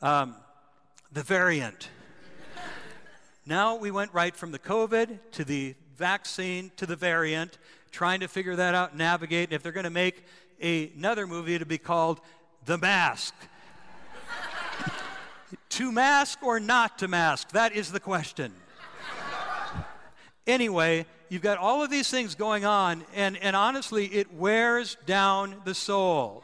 um, 0.02 0.34
The 1.12 1.22
Variant. 1.22 1.88
now 3.46 3.76
we 3.76 3.90
went 3.90 4.12
right 4.12 4.36
from 4.36 4.52
the 4.52 4.58
COVID 4.58 5.18
to 5.32 5.44
the 5.44 5.74
vaccine 5.96 6.70
to 6.76 6.84
the 6.84 6.94
variant, 6.94 7.56
trying 7.90 8.20
to 8.20 8.28
figure 8.28 8.54
that 8.56 8.74
out, 8.74 8.96
navigate. 8.96 9.48
And 9.48 9.54
if 9.54 9.62
they're 9.62 9.72
going 9.72 9.84
to 9.84 9.90
make 9.90 10.24
a, 10.60 10.92
another 10.96 11.26
movie, 11.26 11.54
it'll 11.54 11.66
be 11.66 11.78
called 11.78 12.20
The 12.66 12.76
Mask. 12.76 13.34
to 15.70 15.90
mask 15.90 16.42
or 16.42 16.60
not 16.60 16.98
to 16.98 17.08
mask? 17.08 17.50
That 17.52 17.72
is 17.72 17.90
the 17.92 18.00
question. 18.00 18.52
Anyway, 20.46 21.06
you've 21.28 21.42
got 21.42 21.58
all 21.58 21.82
of 21.82 21.90
these 21.90 22.08
things 22.08 22.34
going 22.34 22.64
on, 22.64 23.04
and, 23.14 23.36
and 23.38 23.54
honestly, 23.54 24.06
it 24.06 24.32
wears 24.32 24.96
down 25.06 25.56
the 25.64 25.74
soul. 25.74 26.42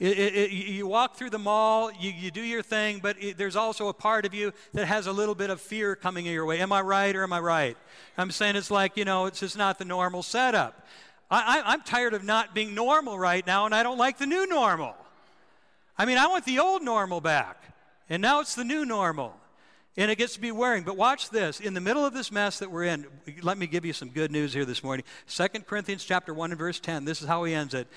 It, 0.00 0.16
it, 0.16 0.34
it, 0.34 0.50
you 0.52 0.86
walk 0.86 1.16
through 1.16 1.30
the 1.30 1.40
mall, 1.40 1.90
you, 1.98 2.12
you 2.12 2.30
do 2.30 2.40
your 2.40 2.62
thing, 2.62 3.00
but 3.02 3.16
there's 3.36 3.56
also 3.56 3.88
a 3.88 3.92
part 3.92 4.24
of 4.24 4.32
you 4.32 4.52
that 4.72 4.86
has 4.86 5.08
a 5.08 5.12
little 5.12 5.34
bit 5.34 5.50
of 5.50 5.60
fear 5.60 5.96
coming 5.96 6.24
your 6.24 6.46
way. 6.46 6.60
Am 6.60 6.72
I 6.72 6.82
right 6.82 7.14
or 7.16 7.24
am 7.24 7.32
I 7.32 7.40
right? 7.40 7.76
I'm 8.16 8.30
saying 8.30 8.54
it's 8.54 8.70
like, 8.70 8.96
you 8.96 9.04
know, 9.04 9.26
it's 9.26 9.40
just 9.40 9.58
not 9.58 9.78
the 9.78 9.84
normal 9.84 10.22
setup. 10.22 10.86
I, 11.30 11.58
I, 11.58 11.72
I'm 11.72 11.82
tired 11.82 12.14
of 12.14 12.22
not 12.22 12.54
being 12.54 12.74
normal 12.74 13.18
right 13.18 13.44
now, 13.44 13.66
and 13.66 13.74
I 13.74 13.82
don't 13.82 13.98
like 13.98 14.18
the 14.18 14.26
new 14.26 14.46
normal. 14.46 14.94
I 15.96 16.04
mean, 16.04 16.16
I 16.16 16.28
want 16.28 16.44
the 16.44 16.60
old 16.60 16.82
normal 16.82 17.20
back, 17.20 17.60
and 18.08 18.22
now 18.22 18.40
it's 18.40 18.54
the 18.54 18.64
new 18.64 18.84
normal 18.84 19.34
and 19.98 20.12
it 20.12 20.16
gets 20.16 20.34
to 20.34 20.40
be 20.40 20.52
wearing. 20.52 20.84
But 20.84 20.96
watch 20.96 21.28
this. 21.28 21.60
In 21.60 21.74
the 21.74 21.80
middle 21.80 22.06
of 22.06 22.14
this 22.14 22.30
mess 22.30 22.60
that 22.60 22.70
we're 22.70 22.84
in, 22.84 23.06
let 23.42 23.58
me 23.58 23.66
give 23.66 23.84
you 23.84 23.92
some 23.92 24.08
good 24.08 24.30
news 24.30 24.54
here 24.54 24.64
this 24.64 24.82
morning. 24.82 25.04
2 25.26 25.48
Corinthians 25.66 26.04
chapter 26.04 26.32
1 26.32 26.52
and 26.52 26.58
verse 26.58 26.78
10. 26.78 27.04
This 27.04 27.20
is 27.20 27.26
how 27.26 27.44
he 27.44 27.52
ends 27.52 27.74
it. 27.74 27.88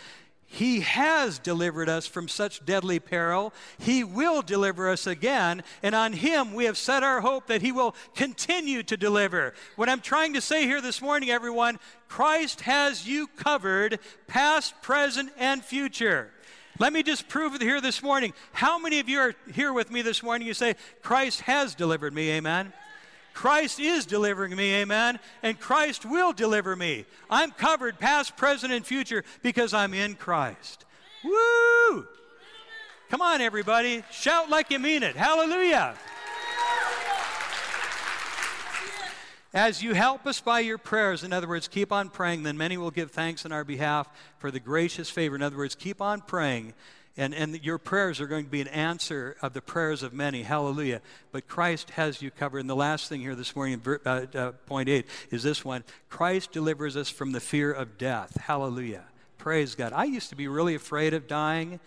He 0.48 0.82
has 0.82 1.40
delivered 1.40 1.88
us 1.88 2.08
from 2.08 2.28
such 2.28 2.66
deadly 2.66 3.00
peril. 3.00 3.54
He 3.80 4.04
will 4.04 4.42
deliver 4.42 4.90
us 4.90 5.08
again, 5.08 5.64
and 5.82 5.96
on 5.96 6.12
Him 6.12 6.54
we 6.54 6.66
have 6.66 6.78
set 6.78 7.04
our 7.04 7.22
hope 7.22 7.48
that 7.48 7.62
He 7.62 7.72
will 7.72 7.96
continue 8.16 8.84
to 8.84 8.98
deliver. 8.98 9.54
What 9.78 9.88
I'm 9.88 10.02
trying 10.02 10.34
to 10.34 10.42
say 10.42 10.64
here 10.64 10.82
this 10.82 11.02
morning, 11.02 11.30
everyone, 11.30 11.80
Christ 12.10 12.62
has 12.62 13.08
you 13.08 13.28
covered, 13.28 14.00
past, 14.28 14.74
present, 14.82 15.32
and 15.38 15.64
future. 15.64 16.32
Let 16.80 16.94
me 16.94 17.04
just 17.04 17.28
prove 17.28 17.54
it 17.54 17.62
here 17.62 17.82
this 17.82 18.02
morning. 18.02 18.34
How 18.54 18.80
many 18.80 19.00
of 19.00 19.08
you 19.08 19.20
are 19.20 19.36
here 19.54 19.74
with 19.74 19.92
me 19.92 20.02
this 20.02 20.24
morning? 20.24 20.48
You 20.48 20.54
say, 20.54 20.76
Christ 21.02 21.42
has 21.42 21.76
delivered 21.76 22.14
me, 22.14 22.32
amen. 22.32 22.74
Christ 23.34 23.80
is 23.80 24.06
delivering 24.06 24.56
me, 24.56 24.76
amen. 24.76 25.20
And 25.44 25.60
Christ 25.60 26.06
will 26.06 26.34
deliver 26.34 26.76
me. 26.76 27.06
I'm 27.30 27.52
covered, 27.52 28.00
past, 28.00 28.36
present, 28.36 28.74
and 28.74 28.86
future, 28.86 29.24
because 29.42 29.74
I'm 29.74 29.94
in 29.94 30.16
Christ. 30.16 30.86
Woo! 31.24 32.08
Come 33.10 33.22
on, 33.22 33.42
everybody. 33.42 34.04
Shout 34.12 34.50
like 34.50 34.72
you 34.72 34.80
mean 34.80 35.04
it. 35.04 35.16
Hallelujah. 35.16 35.96
As 39.54 39.84
you 39.84 39.94
help 39.94 40.26
us 40.26 40.40
by 40.40 40.62
your 40.62 40.78
prayers, 40.78 41.26
in 41.26 41.34
other 41.34 41.48
words, 41.48 41.68
keep 41.68 41.92
on 41.92 42.10
praying, 42.10 42.44
then 42.44 42.58
many 42.58 42.78
will 42.78 42.90
give 42.90 43.12
thanks 43.12 43.44
in 43.44 43.52
our 43.52 43.66
behalf 43.66 44.08
for 44.40 44.50
the 44.50 44.62
gracious 44.62 45.10
favor. 45.10 45.36
In 45.36 45.42
other 45.42 45.58
words, 45.58 45.76
keep 45.76 46.02
on 46.02 46.22
praying, 46.22 46.74
and, 47.18 47.34
and 47.36 47.62
your 47.62 47.78
prayers 47.78 48.22
are 48.22 48.28
going 48.28 48.46
to 48.46 48.50
be 48.50 48.62
an 48.62 48.70
answer 48.70 49.36
of 49.42 49.52
the 49.52 49.62
prayers 49.62 50.04
of 50.04 50.14
many. 50.14 50.44
Hallelujah. 50.44 51.02
But 51.34 51.50
Christ 51.50 51.90
has 51.92 52.22
you 52.22 52.32
covered. 52.32 52.60
And 52.60 52.70
the 52.70 52.78
last 52.78 53.10
thing 53.10 53.20
here 53.20 53.36
this 53.36 53.54
morning, 53.54 53.82
uh, 53.86 54.10
uh, 54.10 54.52
point 54.68 54.88
eight, 54.88 55.06
is 55.32 55.44
this 55.44 55.66
one 55.66 55.84
Christ 56.10 56.54
delivers 56.54 56.96
us 56.96 57.10
from 57.10 57.34
the 57.34 57.42
fear 57.42 57.74
of 57.74 57.98
death. 57.98 58.38
Hallelujah. 58.38 59.04
Praise 59.38 59.76
God. 59.76 59.92
I 59.92 60.06
used 60.06 60.30
to 60.30 60.36
be 60.38 60.48
really 60.48 60.76
afraid 60.76 61.14
of 61.14 61.28
dying. 61.28 61.82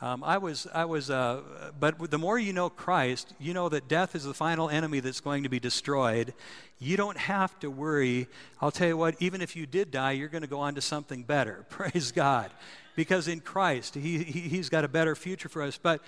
Um, 0.00 0.24
I 0.24 0.38
was, 0.38 0.66
I 0.74 0.84
was, 0.84 1.08
uh, 1.08 1.70
but 1.78 2.10
the 2.10 2.18
more 2.18 2.38
you 2.38 2.52
know 2.52 2.68
Christ, 2.68 3.32
you 3.38 3.54
know 3.54 3.68
that 3.68 3.88
death 3.88 4.14
is 4.14 4.24
the 4.24 4.34
final 4.34 4.68
enemy 4.68 5.00
that's 5.00 5.20
going 5.20 5.44
to 5.44 5.48
be 5.48 5.60
destroyed. 5.60 6.34
You 6.78 6.96
don't 6.96 7.16
have 7.16 7.58
to 7.60 7.70
worry. 7.70 8.26
I'll 8.60 8.72
tell 8.72 8.88
you 8.88 8.96
what, 8.96 9.14
even 9.20 9.40
if 9.40 9.54
you 9.54 9.66
did 9.66 9.90
die, 9.90 10.12
you're 10.12 10.28
going 10.28 10.42
to 10.42 10.48
go 10.48 10.60
on 10.60 10.74
to 10.74 10.80
something 10.80 11.22
better. 11.22 11.64
Praise 11.70 12.12
God. 12.12 12.50
Because 12.96 13.28
in 13.28 13.40
Christ, 13.40 13.94
he, 13.94 14.22
he, 14.22 14.40
He's 14.40 14.68
got 14.68 14.84
a 14.84 14.88
better 14.88 15.14
future 15.14 15.48
for 15.48 15.62
us. 15.62 15.78
But 15.80 16.00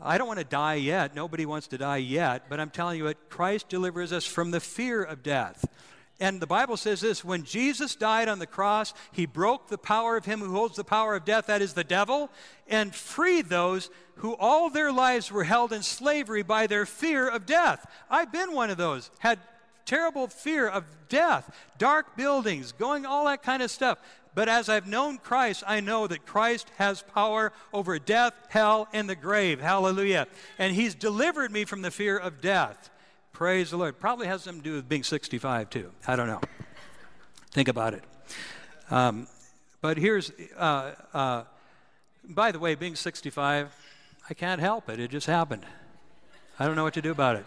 I 0.00 0.18
don't 0.18 0.26
want 0.28 0.38
to 0.38 0.44
die 0.44 0.74
yet. 0.74 1.14
Nobody 1.14 1.46
wants 1.46 1.66
to 1.68 1.78
die 1.78 1.98
yet. 1.98 2.48
But 2.48 2.60
I'm 2.60 2.70
telling 2.70 2.98
you 2.98 3.04
what, 3.04 3.30
Christ 3.30 3.68
delivers 3.68 4.12
us 4.12 4.24
from 4.24 4.50
the 4.50 4.60
fear 4.60 5.02
of 5.02 5.22
death. 5.22 5.64
And 6.22 6.38
the 6.38 6.46
Bible 6.46 6.76
says 6.76 7.00
this 7.00 7.24
when 7.24 7.42
Jesus 7.42 7.96
died 7.96 8.28
on 8.28 8.38
the 8.38 8.46
cross, 8.46 8.94
he 9.10 9.26
broke 9.26 9.66
the 9.66 9.76
power 9.76 10.16
of 10.16 10.24
him 10.24 10.38
who 10.38 10.52
holds 10.52 10.76
the 10.76 10.84
power 10.84 11.16
of 11.16 11.24
death, 11.24 11.46
that 11.46 11.60
is 11.60 11.72
the 11.72 11.82
devil, 11.82 12.30
and 12.68 12.94
freed 12.94 13.48
those 13.48 13.90
who 14.14 14.36
all 14.36 14.70
their 14.70 14.92
lives 14.92 15.32
were 15.32 15.42
held 15.42 15.72
in 15.72 15.82
slavery 15.82 16.44
by 16.44 16.68
their 16.68 16.86
fear 16.86 17.28
of 17.28 17.44
death. 17.44 17.90
I've 18.08 18.30
been 18.30 18.52
one 18.52 18.70
of 18.70 18.76
those, 18.76 19.10
had 19.18 19.40
terrible 19.84 20.28
fear 20.28 20.68
of 20.68 20.84
death, 21.08 21.52
dark 21.76 22.16
buildings, 22.16 22.70
going, 22.70 23.04
all 23.04 23.24
that 23.24 23.42
kind 23.42 23.60
of 23.60 23.72
stuff. 23.72 23.98
But 24.32 24.48
as 24.48 24.68
I've 24.68 24.86
known 24.86 25.18
Christ, 25.18 25.64
I 25.66 25.80
know 25.80 26.06
that 26.06 26.24
Christ 26.24 26.70
has 26.78 27.02
power 27.02 27.52
over 27.72 27.98
death, 27.98 28.34
hell, 28.48 28.86
and 28.92 29.10
the 29.10 29.16
grave. 29.16 29.60
Hallelujah. 29.60 30.28
And 30.56 30.72
He's 30.72 30.94
delivered 30.94 31.50
me 31.50 31.64
from 31.64 31.82
the 31.82 31.90
fear 31.90 32.16
of 32.16 32.40
death. 32.40 32.90
Praise 33.42 33.70
the 33.70 33.76
Lord. 33.76 33.98
Probably 33.98 34.28
has 34.28 34.42
something 34.42 34.62
to 34.62 34.68
do 34.68 34.76
with 34.76 34.88
being 34.88 35.02
65, 35.02 35.68
too. 35.68 35.90
I 36.06 36.14
don't 36.14 36.28
know. 36.28 36.40
Think 37.50 37.66
about 37.66 37.92
it. 37.92 38.04
Um, 38.88 39.26
but 39.80 39.98
here's, 39.98 40.30
uh, 40.56 40.92
uh, 41.12 41.42
by 42.22 42.52
the 42.52 42.60
way, 42.60 42.76
being 42.76 42.94
65, 42.94 43.74
I 44.30 44.34
can't 44.34 44.60
help 44.60 44.88
it. 44.88 45.00
It 45.00 45.10
just 45.10 45.26
happened. 45.26 45.66
I 46.56 46.66
don't 46.66 46.76
know 46.76 46.84
what 46.84 46.94
to 46.94 47.02
do 47.02 47.10
about 47.10 47.34
it. 47.34 47.44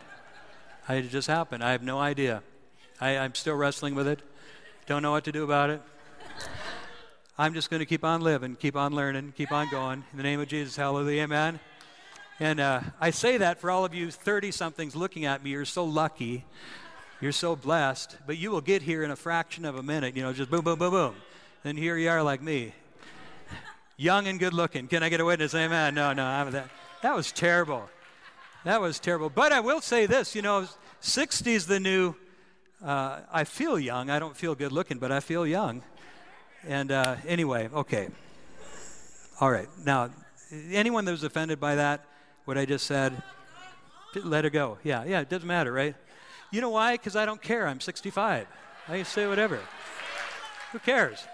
it 0.89 1.03
just 1.03 1.29
happened. 1.29 1.63
I 1.63 1.71
have 1.71 1.81
no 1.81 1.97
idea. 1.97 2.43
I, 2.99 3.17
I'm 3.17 3.33
still 3.33 3.55
wrestling 3.55 3.95
with 3.95 4.09
it. 4.09 4.19
Don't 4.87 5.01
know 5.01 5.11
what 5.11 5.23
to 5.23 5.31
do 5.31 5.45
about 5.45 5.69
it. 5.69 5.81
I'm 7.37 7.53
just 7.53 7.69
going 7.69 7.79
to 7.79 7.85
keep 7.85 8.03
on 8.03 8.19
living, 8.19 8.57
keep 8.57 8.75
on 8.75 8.93
learning, 8.93 9.33
keep 9.37 9.53
on 9.53 9.69
going. 9.69 10.03
In 10.11 10.17
the 10.17 10.23
name 10.23 10.41
of 10.41 10.49
Jesus, 10.49 10.75
hallelujah, 10.75 11.23
amen. 11.23 11.61
And 12.39 12.59
uh, 12.59 12.81
I 12.99 13.11
say 13.11 13.38
that 13.38 13.59
for 13.59 13.71
all 13.71 13.86
of 13.86 13.93
you 13.93 14.11
30 14.11 14.51
somethings 14.51 14.95
looking 14.95 15.25
at 15.25 15.43
me. 15.43 15.51
You're 15.51 15.63
so 15.63 15.86
lucky. 15.86 16.43
You're 17.21 17.31
so 17.31 17.55
blessed. 17.55 18.17
But 18.27 18.38
you 18.38 18.51
will 18.51 18.61
get 18.61 18.81
here 18.81 19.03
in 19.03 19.11
a 19.11 19.15
fraction 19.15 19.63
of 19.63 19.77
a 19.77 19.83
minute, 19.83 20.17
you 20.17 20.23
know, 20.23 20.33
just 20.33 20.51
boom, 20.51 20.63
boom, 20.63 20.77
boom, 20.77 20.91
boom. 20.91 21.15
And 21.63 21.77
here 21.77 21.97
you 21.97 22.09
are 22.09 22.21
like 22.21 22.41
me. 22.41 22.73
Young 23.97 24.27
and 24.27 24.38
good 24.38 24.53
looking. 24.53 24.88
Can 24.88 25.01
I 25.01 25.09
get 25.09 25.21
a 25.21 25.25
witness? 25.25 25.55
Amen. 25.55 25.95
No, 25.95 26.11
no, 26.11 26.25
I'm 26.25 26.51
that. 26.51 26.69
That 27.01 27.15
was 27.15 27.31
terrible. 27.31 27.89
That 28.65 28.81
was 28.81 28.99
terrible. 28.99 29.29
But 29.29 29.53
I 29.53 29.61
will 29.61 29.79
say 29.79 30.05
this 30.05 30.36
you 30.36 30.41
know, 30.41 30.67
60 30.99 31.53
is 31.53 31.67
the 31.67 31.79
new. 31.79 32.15
Uh, 32.83 33.21
I 33.31 33.45
feel 33.45 33.79
young. 33.79 34.09
I 34.09 34.19
don't 34.19 34.36
feel 34.36 34.53
good 34.55 34.73
looking, 34.73 34.97
but 34.97 35.11
I 35.11 35.21
feel 35.21 35.47
young. 35.47 35.81
And 36.67 36.91
uh, 36.91 37.15
anyway, 37.25 37.69
okay. 37.73 38.09
All 39.39 39.49
right. 39.49 39.69
Now, 39.86 40.09
anyone 40.71 41.05
that 41.05 41.11
was 41.11 41.23
offended 41.23 41.59
by 41.59 41.75
that, 41.75 42.05
what 42.45 42.57
I 42.57 42.65
just 42.65 42.85
said, 42.85 43.21
let 44.23 44.45
it 44.45 44.51
go. 44.51 44.77
Yeah, 44.83 45.03
yeah, 45.03 45.19
it 45.19 45.29
doesn't 45.29 45.47
matter, 45.47 45.73
right? 45.73 45.95
You 46.51 46.61
know 46.61 46.69
why? 46.69 46.93
Because 46.93 47.15
I 47.15 47.25
don't 47.25 47.41
care. 47.41 47.67
I'm 47.67 47.81
65. 47.81 48.47
I 48.87 48.95
can 48.95 49.05
say 49.05 49.27
whatever. 49.27 49.59
Who 50.71 50.79
cares? 50.79 51.27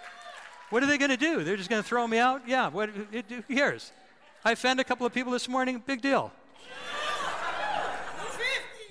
What 0.69 0.83
are 0.83 0.85
they 0.85 0.97
going 0.97 1.11
to 1.11 1.17
do? 1.17 1.43
They're 1.43 1.57
just 1.57 1.69
going 1.69 1.81
to 1.81 1.87
throw 1.87 2.07
me 2.07 2.17
out? 2.17 2.47
Yeah, 2.47 2.69
what, 2.69 2.89
it, 3.11 3.25
who 3.29 3.55
cares? 3.55 3.91
I 4.43 4.53
offended 4.53 4.85
a 4.85 4.87
couple 4.87 5.05
of 5.05 5.13
people 5.13 5.31
this 5.31 5.47
morning, 5.47 5.83
big 5.85 6.01
deal. 6.01 6.31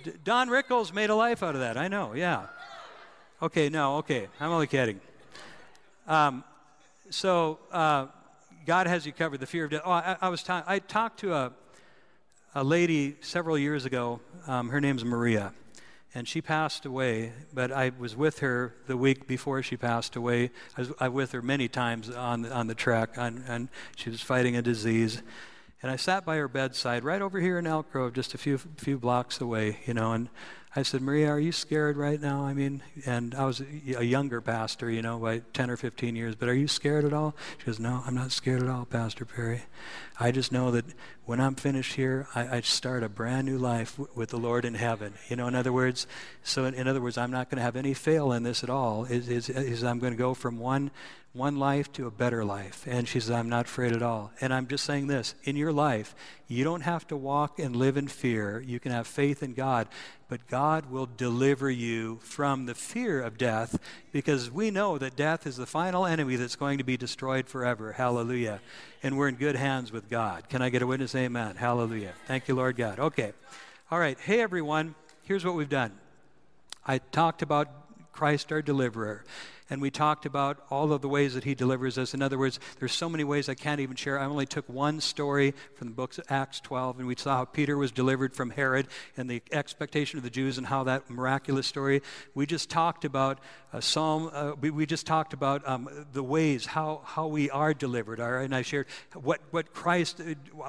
D- 0.04 0.12
Don 0.22 0.48
Rickles 0.48 0.92
made 0.92 1.10
a 1.10 1.14
life 1.14 1.42
out 1.42 1.54
of 1.54 1.60
that. 1.62 1.76
I 1.76 1.88
know, 1.88 2.12
yeah. 2.14 2.46
Okay, 3.42 3.68
no, 3.70 3.96
okay. 3.96 4.28
I'm 4.38 4.50
only 4.50 4.66
kidding. 4.66 5.00
Um, 6.06 6.44
so, 7.08 7.58
uh, 7.72 8.06
God 8.66 8.86
has 8.86 9.06
you 9.06 9.12
covered. 9.12 9.40
The 9.40 9.46
fear 9.46 9.64
of 9.64 9.70
death. 9.70 9.82
Oh, 9.84 9.90
I, 9.90 10.16
I 10.20 10.28
was 10.28 10.42
ta- 10.42 10.64
I 10.66 10.78
talked 10.78 11.20
to 11.20 11.34
a, 11.34 11.52
a 12.54 12.64
lady 12.64 13.16
several 13.20 13.56
years 13.56 13.84
ago. 13.84 14.20
Um, 14.46 14.70
her 14.70 14.80
name's 14.80 15.04
Maria, 15.04 15.52
and 16.14 16.26
she 16.26 16.40
passed 16.40 16.84
away. 16.84 17.32
But 17.52 17.70
I 17.70 17.92
was 17.98 18.16
with 18.16 18.40
her 18.40 18.74
the 18.86 18.96
week 18.96 19.26
before 19.26 19.62
she 19.62 19.76
passed 19.76 20.16
away. 20.16 20.50
I 20.76 20.80
was, 20.80 20.92
I 20.98 21.08
with 21.08 21.32
her 21.32 21.42
many 21.42 21.68
times 21.68 22.10
on 22.10 22.46
on 22.46 22.66
the 22.66 23.08
on, 23.16 23.44
and 23.46 23.68
she 23.96 24.10
was 24.10 24.20
fighting 24.20 24.56
a 24.56 24.62
disease. 24.62 25.22
And 25.82 25.90
I 25.90 25.96
sat 25.96 26.26
by 26.26 26.36
her 26.36 26.48
bedside, 26.48 27.04
right 27.04 27.22
over 27.22 27.40
here 27.40 27.58
in 27.58 27.66
Elk 27.66 27.90
Grove, 27.90 28.12
just 28.12 28.34
a 28.34 28.38
few 28.38 28.58
few 28.58 28.98
blocks 28.98 29.40
away, 29.40 29.78
you 29.86 29.94
know, 29.94 30.12
and 30.12 30.28
I 30.76 30.84
said, 30.84 31.02
Maria, 31.02 31.28
are 31.28 31.40
you 31.40 31.50
scared 31.50 31.96
right 31.96 32.20
now? 32.20 32.44
I 32.44 32.54
mean, 32.54 32.82
and 33.04 33.34
I 33.34 33.44
was 33.44 33.60
a 33.60 34.04
younger 34.04 34.40
pastor, 34.40 34.88
you 34.88 35.02
know, 35.02 35.18
by 35.18 35.42
10 35.52 35.68
or 35.68 35.76
15 35.76 36.14
years, 36.14 36.36
but 36.36 36.48
are 36.48 36.54
you 36.54 36.68
scared 36.68 37.04
at 37.04 37.12
all? 37.12 37.34
She 37.58 37.66
goes, 37.66 37.80
No, 37.80 38.04
I'm 38.06 38.14
not 38.14 38.30
scared 38.30 38.62
at 38.62 38.68
all, 38.68 38.84
Pastor 38.84 39.24
Perry. 39.24 39.62
I 40.20 40.30
just 40.30 40.52
know 40.52 40.70
that 40.70 40.84
when 41.24 41.40
I'm 41.40 41.56
finished 41.56 41.94
here, 41.94 42.28
I, 42.36 42.58
I 42.58 42.60
start 42.60 43.02
a 43.02 43.08
brand 43.08 43.46
new 43.46 43.58
life 43.58 43.96
w- 43.96 44.10
with 44.14 44.28
the 44.28 44.36
Lord 44.36 44.64
in 44.64 44.74
heaven. 44.74 45.14
You 45.28 45.34
know, 45.34 45.48
in 45.48 45.56
other 45.56 45.72
words, 45.72 46.06
so 46.44 46.66
in, 46.66 46.74
in 46.74 46.86
other 46.86 47.00
words, 47.00 47.18
I'm 47.18 47.32
not 47.32 47.50
going 47.50 47.56
to 47.56 47.64
have 47.64 47.74
any 47.74 47.94
fail 47.94 48.30
in 48.32 48.44
this 48.44 48.62
at 48.62 48.70
all. 48.70 49.06
Is, 49.06 49.28
is, 49.28 49.48
is 49.48 49.82
I'm 49.82 49.98
going 49.98 50.12
to 50.12 50.18
go 50.18 50.34
from 50.34 50.58
one 50.58 50.92
one 51.32 51.56
life 51.56 51.92
to 51.92 52.08
a 52.08 52.10
better 52.10 52.44
life. 52.44 52.84
And 52.88 53.06
she 53.06 53.20
says, 53.20 53.30
I'm 53.30 53.48
not 53.48 53.66
afraid 53.66 53.92
at 53.92 54.02
all. 54.02 54.32
And 54.40 54.52
I'm 54.52 54.66
just 54.66 54.84
saying 54.84 55.06
this 55.06 55.36
in 55.44 55.54
your 55.54 55.72
life, 55.72 56.14
you 56.48 56.64
don't 56.64 56.80
have 56.80 57.06
to 57.08 57.16
walk 57.16 57.60
and 57.60 57.76
live 57.76 57.96
in 57.96 58.08
fear. 58.08 58.60
You 58.66 58.80
can 58.80 58.90
have 58.90 59.06
faith 59.06 59.40
in 59.40 59.54
God, 59.54 59.86
but 60.28 60.48
God 60.48 60.90
will 60.90 61.08
deliver 61.16 61.70
you 61.70 62.18
from 62.22 62.66
the 62.66 62.74
fear 62.74 63.22
of 63.22 63.38
death 63.38 63.78
because 64.10 64.50
we 64.50 64.72
know 64.72 64.98
that 64.98 65.14
death 65.14 65.46
is 65.46 65.56
the 65.56 65.66
final 65.66 66.04
enemy 66.04 66.34
that's 66.34 66.56
going 66.56 66.78
to 66.78 66.84
be 66.84 66.96
destroyed 66.96 67.46
forever. 67.46 67.92
Hallelujah. 67.92 68.60
And 69.02 69.16
we're 69.16 69.28
in 69.28 69.36
good 69.36 69.56
hands 69.56 69.92
with 69.92 70.10
God. 70.10 70.48
Can 70.48 70.62
I 70.62 70.68
get 70.68 70.82
a 70.82 70.86
witness? 70.86 71.14
Amen. 71.14 71.54
Hallelujah. 71.54 72.14
Thank 72.26 72.48
you, 72.48 72.56
Lord 72.56 72.76
God. 72.76 72.98
Okay. 72.98 73.32
All 73.92 74.00
right. 74.00 74.18
Hey, 74.18 74.40
everyone. 74.40 74.96
Here's 75.22 75.44
what 75.44 75.54
we've 75.54 75.68
done 75.68 75.92
I 76.84 76.98
talked 76.98 77.42
about 77.42 77.68
Christ, 78.12 78.50
our 78.50 78.62
deliverer 78.62 79.24
and 79.70 79.80
we 79.80 79.90
talked 79.90 80.26
about 80.26 80.64
all 80.68 80.92
of 80.92 81.00
the 81.00 81.08
ways 81.08 81.34
that 81.34 81.44
he 81.44 81.54
delivers 81.54 81.96
us. 81.96 82.12
In 82.12 82.20
other 82.20 82.36
words, 82.36 82.58
there's 82.80 82.92
so 82.92 83.08
many 83.08 83.22
ways 83.24 83.48
I 83.48 83.54
can't 83.54 83.80
even 83.80 83.96
share. 83.96 84.18
I 84.18 84.26
only 84.26 84.46
took 84.46 84.68
one 84.68 85.00
story 85.00 85.54
from 85.74 85.88
the 85.88 85.94
books 85.94 86.18
of 86.18 86.24
Acts 86.28 86.60
12, 86.60 86.98
and 86.98 87.06
we 87.06 87.14
saw 87.16 87.36
how 87.36 87.44
Peter 87.44 87.76
was 87.76 87.92
delivered 87.92 88.34
from 88.34 88.50
Herod 88.50 88.88
and 89.16 89.30
the 89.30 89.42
expectation 89.52 90.18
of 90.18 90.24
the 90.24 90.30
Jews 90.30 90.58
and 90.58 90.66
how 90.66 90.84
that 90.84 91.08
miraculous 91.08 91.68
story. 91.68 92.02
We 92.34 92.46
just 92.46 92.68
talked 92.68 93.04
about 93.04 93.38
a 93.72 93.80
Psalm, 93.80 94.30
uh, 94.32 94.52
we, 94.60 94.70
we, 94.70 94.84
just 94.84 95.06
talked 95.06 95.32
about 95.32 95.66
um, 95.68 95.88
the 96.12 96.24
ways 96.24 96.66
how, 96.66 97.02
how 97.04 97.28
we 97.28 97.48
are 97.50 97.72
delivered. 97.72 98.18
All 98.18 98.32
right? 98.32 98.44
And 98.44 98.54
I 98.54 98.62
shared 98.62 98.86
what, 99.14 99.40
what, 99.52 99.72
Christ, 99.72 100.20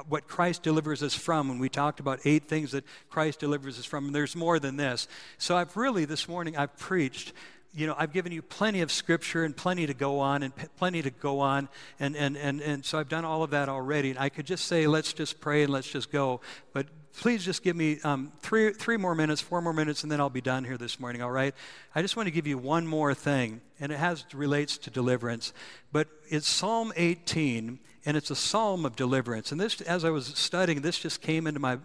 what 0.08 0.28
Christ 0.28 0.62
delivers 0.62 1.02
us 1.02 1.12
from, 1.12 1.50
and 1.50 1.60
we 1.60 1.68
talked 1.68 1.98
about 1.98 2.20
eight 2.24 2.44
things 2.44 2.70
that 2.70 2.84
Christ 3.10 3.40
delivers 3.40 3.76
us 3.78 3.84
from. 3.84 4.06
And 4.06 4.14
there's 4.14 4.36
more 4.36 4.60
than 4.60 4.76
this. 4.76 5.08
So 5.38 5.56
I've 5.56 5.76
really, 5.76 6.04
this 6.04 6.28
morning, 6.28 6.56
I've 6.56 6.76
preached 6.76 7.32
you 7.74 7.86
know, 7.86 7.94
I've 7.96 8.12
given 8.12 8.32
you 8.32 8.42
plenty 8.42 8.82
of 8.82 8.92
scripture 8.92 9.44
and 9.44 9.56
plenty 9.56 9.86
to 9.86 9.94
go 9.94 10.20
on 10.20 10.42
and 10.42 10.54
p- 10.54 10.66
plenty 10.76 11.00
to 11.02 11.10
go 11.10 11.40
on. 11.40 11.68
And, 11.98 12.14
and, 12.16 12.36
and, 12.36 12.60
and 12.60 12.84
so 12.84 12.98
I've 12.98 13.08
done 13.08 13.24
all 13.24 13.42
of 13.42 13.50
that 13.50 13.68
already. 13.68 14.10
And 14.10 14.18
I 14.18 14.28
could 14.28 14.46
just 14.46 14.66
say, 14.66 14.86
let's 14.86 15.12
just 15.12 15.40
pray 15.40 15.62
and 15.62 15.72
let's 15.72 15.90
just 15.90 16.12
go. 16.12 16.42
But 16.74 16.88
please 17.18 17.44
just 17.44 17.62
give 17.62 17.76
me 17.76 17.98
um, 18.04 18.32
three, 18.40 18.72
three 18.72 18.96
more 18.96 19.14
minutes, 19.14 19.40
four 19.40 19.62
more 19.62 19.72
minutes, 19.72 20.02
and 20.02 20.12
then 20.12 20.20
I'll 20.20 20.30
be 20.30 20.40
done 20.40 20.64
here 20.64 20.76
this 20.76 20.98
morning, 21.00 21.22
all 21.22 21.30
right? 21.30 21.54
I 21.94 22.02
just 22.02 22.16
want 22.16 22.26
to 22.26 22.30
give 22.30 22.46
you 22.46 22.58
one 22.58 22.86
more 22.86 23.14
thing, 23.14 23.60
and 23.80 23.92
it 23.92 23.98
has 23.98 24.24
relates 24.34 24.78
to 24.78 24.90
deliverance. 24.90 25.52
But 25.92 26.08
it's 26.28 26.48
Psalm 26.48 26.92
18, 26.96 27.78
and 28.04 28.16
it's 28.16 28.30
a 28.30 28.36
psalm 28.36 28.84
of 28.84 28.96
deliverance. 28.96 29.52
And 29.52 29.60
this, 29.60 29.80
as 29.82 30.04
I 30.04 30.10
was 30.10 30.26
studying, 30.26 30.82
this 30.82 30.98
just 30.98 31.20
came 31.20 31.46
into 31.46 31.60
my 31.60 31.78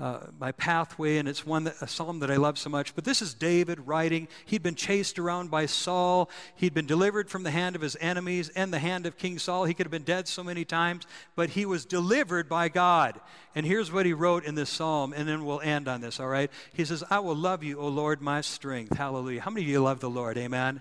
uh, 0.00 0.18
my 0.40 0.50
pathway, 0.52 1.18
and 1.18 1.28
it's 1.28 1.46
one 1.46 1.64
that, 1.64 1.76
a 1.80 1.86
psalm 1.86 2.18
that 2.18 2.30
I 2.30 2.36
love 2.36 2.58
so 2.58 2.68
much. 2.68 2.94
But 2.96 3.04
this 3.04 3.22
is 3.22 3.32
David 3.32 3.86
writing. 3.86 4.26
He'd 4.44 4.62
been 4.62 4.74
chased 4.74 5.20
around 5.20 5.52
by 5.52 5.66
Saul. 5.66 6.28
He'd 6.56 6.74
been 6.74 6.86
delivered 6.86 7.30
from 7.30 7.44
the 7.44 7.52
hand 7.52 7.76
of 7.76 7.82
his 7.82 7.96
enemies 8.00 8.48
and 8.50 8.72
the 8.72 8.80
hand 8.80 9.06
of 9.06 9.16
King 9.16 9.38
Saul. 9.38 9.64
He 9.64 9.74
could 9.74 9.86
have 9.86 9.92
been 9.92 10.02
dead 10.02 10.26
so 10.26 10.42
many 10.42 10.64
times, 10.64 11.06
but 11.36 11.50
he 11.50 11.64
was 11.64 11.84
delivered 11.84 12.48
by 12.48 12.68
God. 12.68 13.20
And 13.54 13.64
here's 13.64 13.92
what 13.92 14.04
he 14.04 14.12
wrote 14.12 14.44
in 14.44 14.56
this 14.56 14.70
psalm, 14.70 15.12
and 15.12 15.28
then 15.28 15.44
we'll 15.44 15.60
end 15.60 15.86
on 15.86 16.00
this, 16.00 16.18
all 16.18 16.28
right? 16.28 16.50
He 16.72 16.84
says, 16.84 17.04
I 17.08 17.20
will 17.20 17.36
love 17.36 17.62
you, 17.62 17.78
O 17.78 17.86
Lord, 17.86 18.20
my 18.20 18.40
strength. 18.40 18.96
Hallelujah. 18.96 19.42
How 19.42 19.52
many 19.52 19.62
of 19.62 19.68
you 19.68 19.80
love 19.80 20.00
the 20.00 20.10
Lord? 20.10 20.36
Amen. 20.38 20.80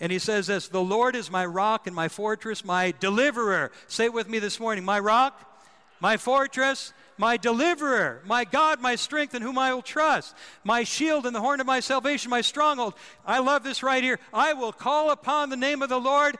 And 0.00 0.12
he 0.12 0.18
says 0.18 0.48
this 0.48 0.68
The 0.68 0.82
Lord 0.82 1.16
is 1.16 1.30
my 1.30 1.46
rock 1.46 1.86
and 1.86 1.94
my 1.96 2.08
fortress, 2.08 2.64
my 2.64 2.92
deliverer. 3.00 3.70
Say 3.86 4.06
it 4.06 4.12
with 4.12 4.28
me 4.28 4.38
this 4.38 4.60
morning 4.60 4.84
my 4.84 4.98
rock, 4.98 5.46
my 6.00 6.16
fortress, 6.16 6.92
my 7.20 7.36
deliverer, 7.36 8.22
my 8.24 8.44
God, 8.44 8.80
my 8.80 8.96
strength, 8.96 9.34
in 9.34 9.42
whom 9.42 9.58
I 9.58 9.74
will 9.74 9.82
trust, 9.82 10.34
my 10.64 10.84
shield 10.84 11.26
and 11.26 11.36
the 11.36 11.40
horn 11.40 11.60
of 11.60 11.66
my 11.66 11.80
salvation, 11.80 12.30
my 12.30 12.40
stronghold. 12.40 12.94
I 13.26 13.40
love 13.40 13.62
this 13.62 13.82
right 13.82 14.02
here. 14.02 14.18
I 14.32 14.54
will 14.54 14.72
call 14.72 15.10
upon 15.10 15.50
the 15.50 15.56
name 15.56 15.82
of 15.82 15.90
the 15.90 16.00
Lord 16.00 16.38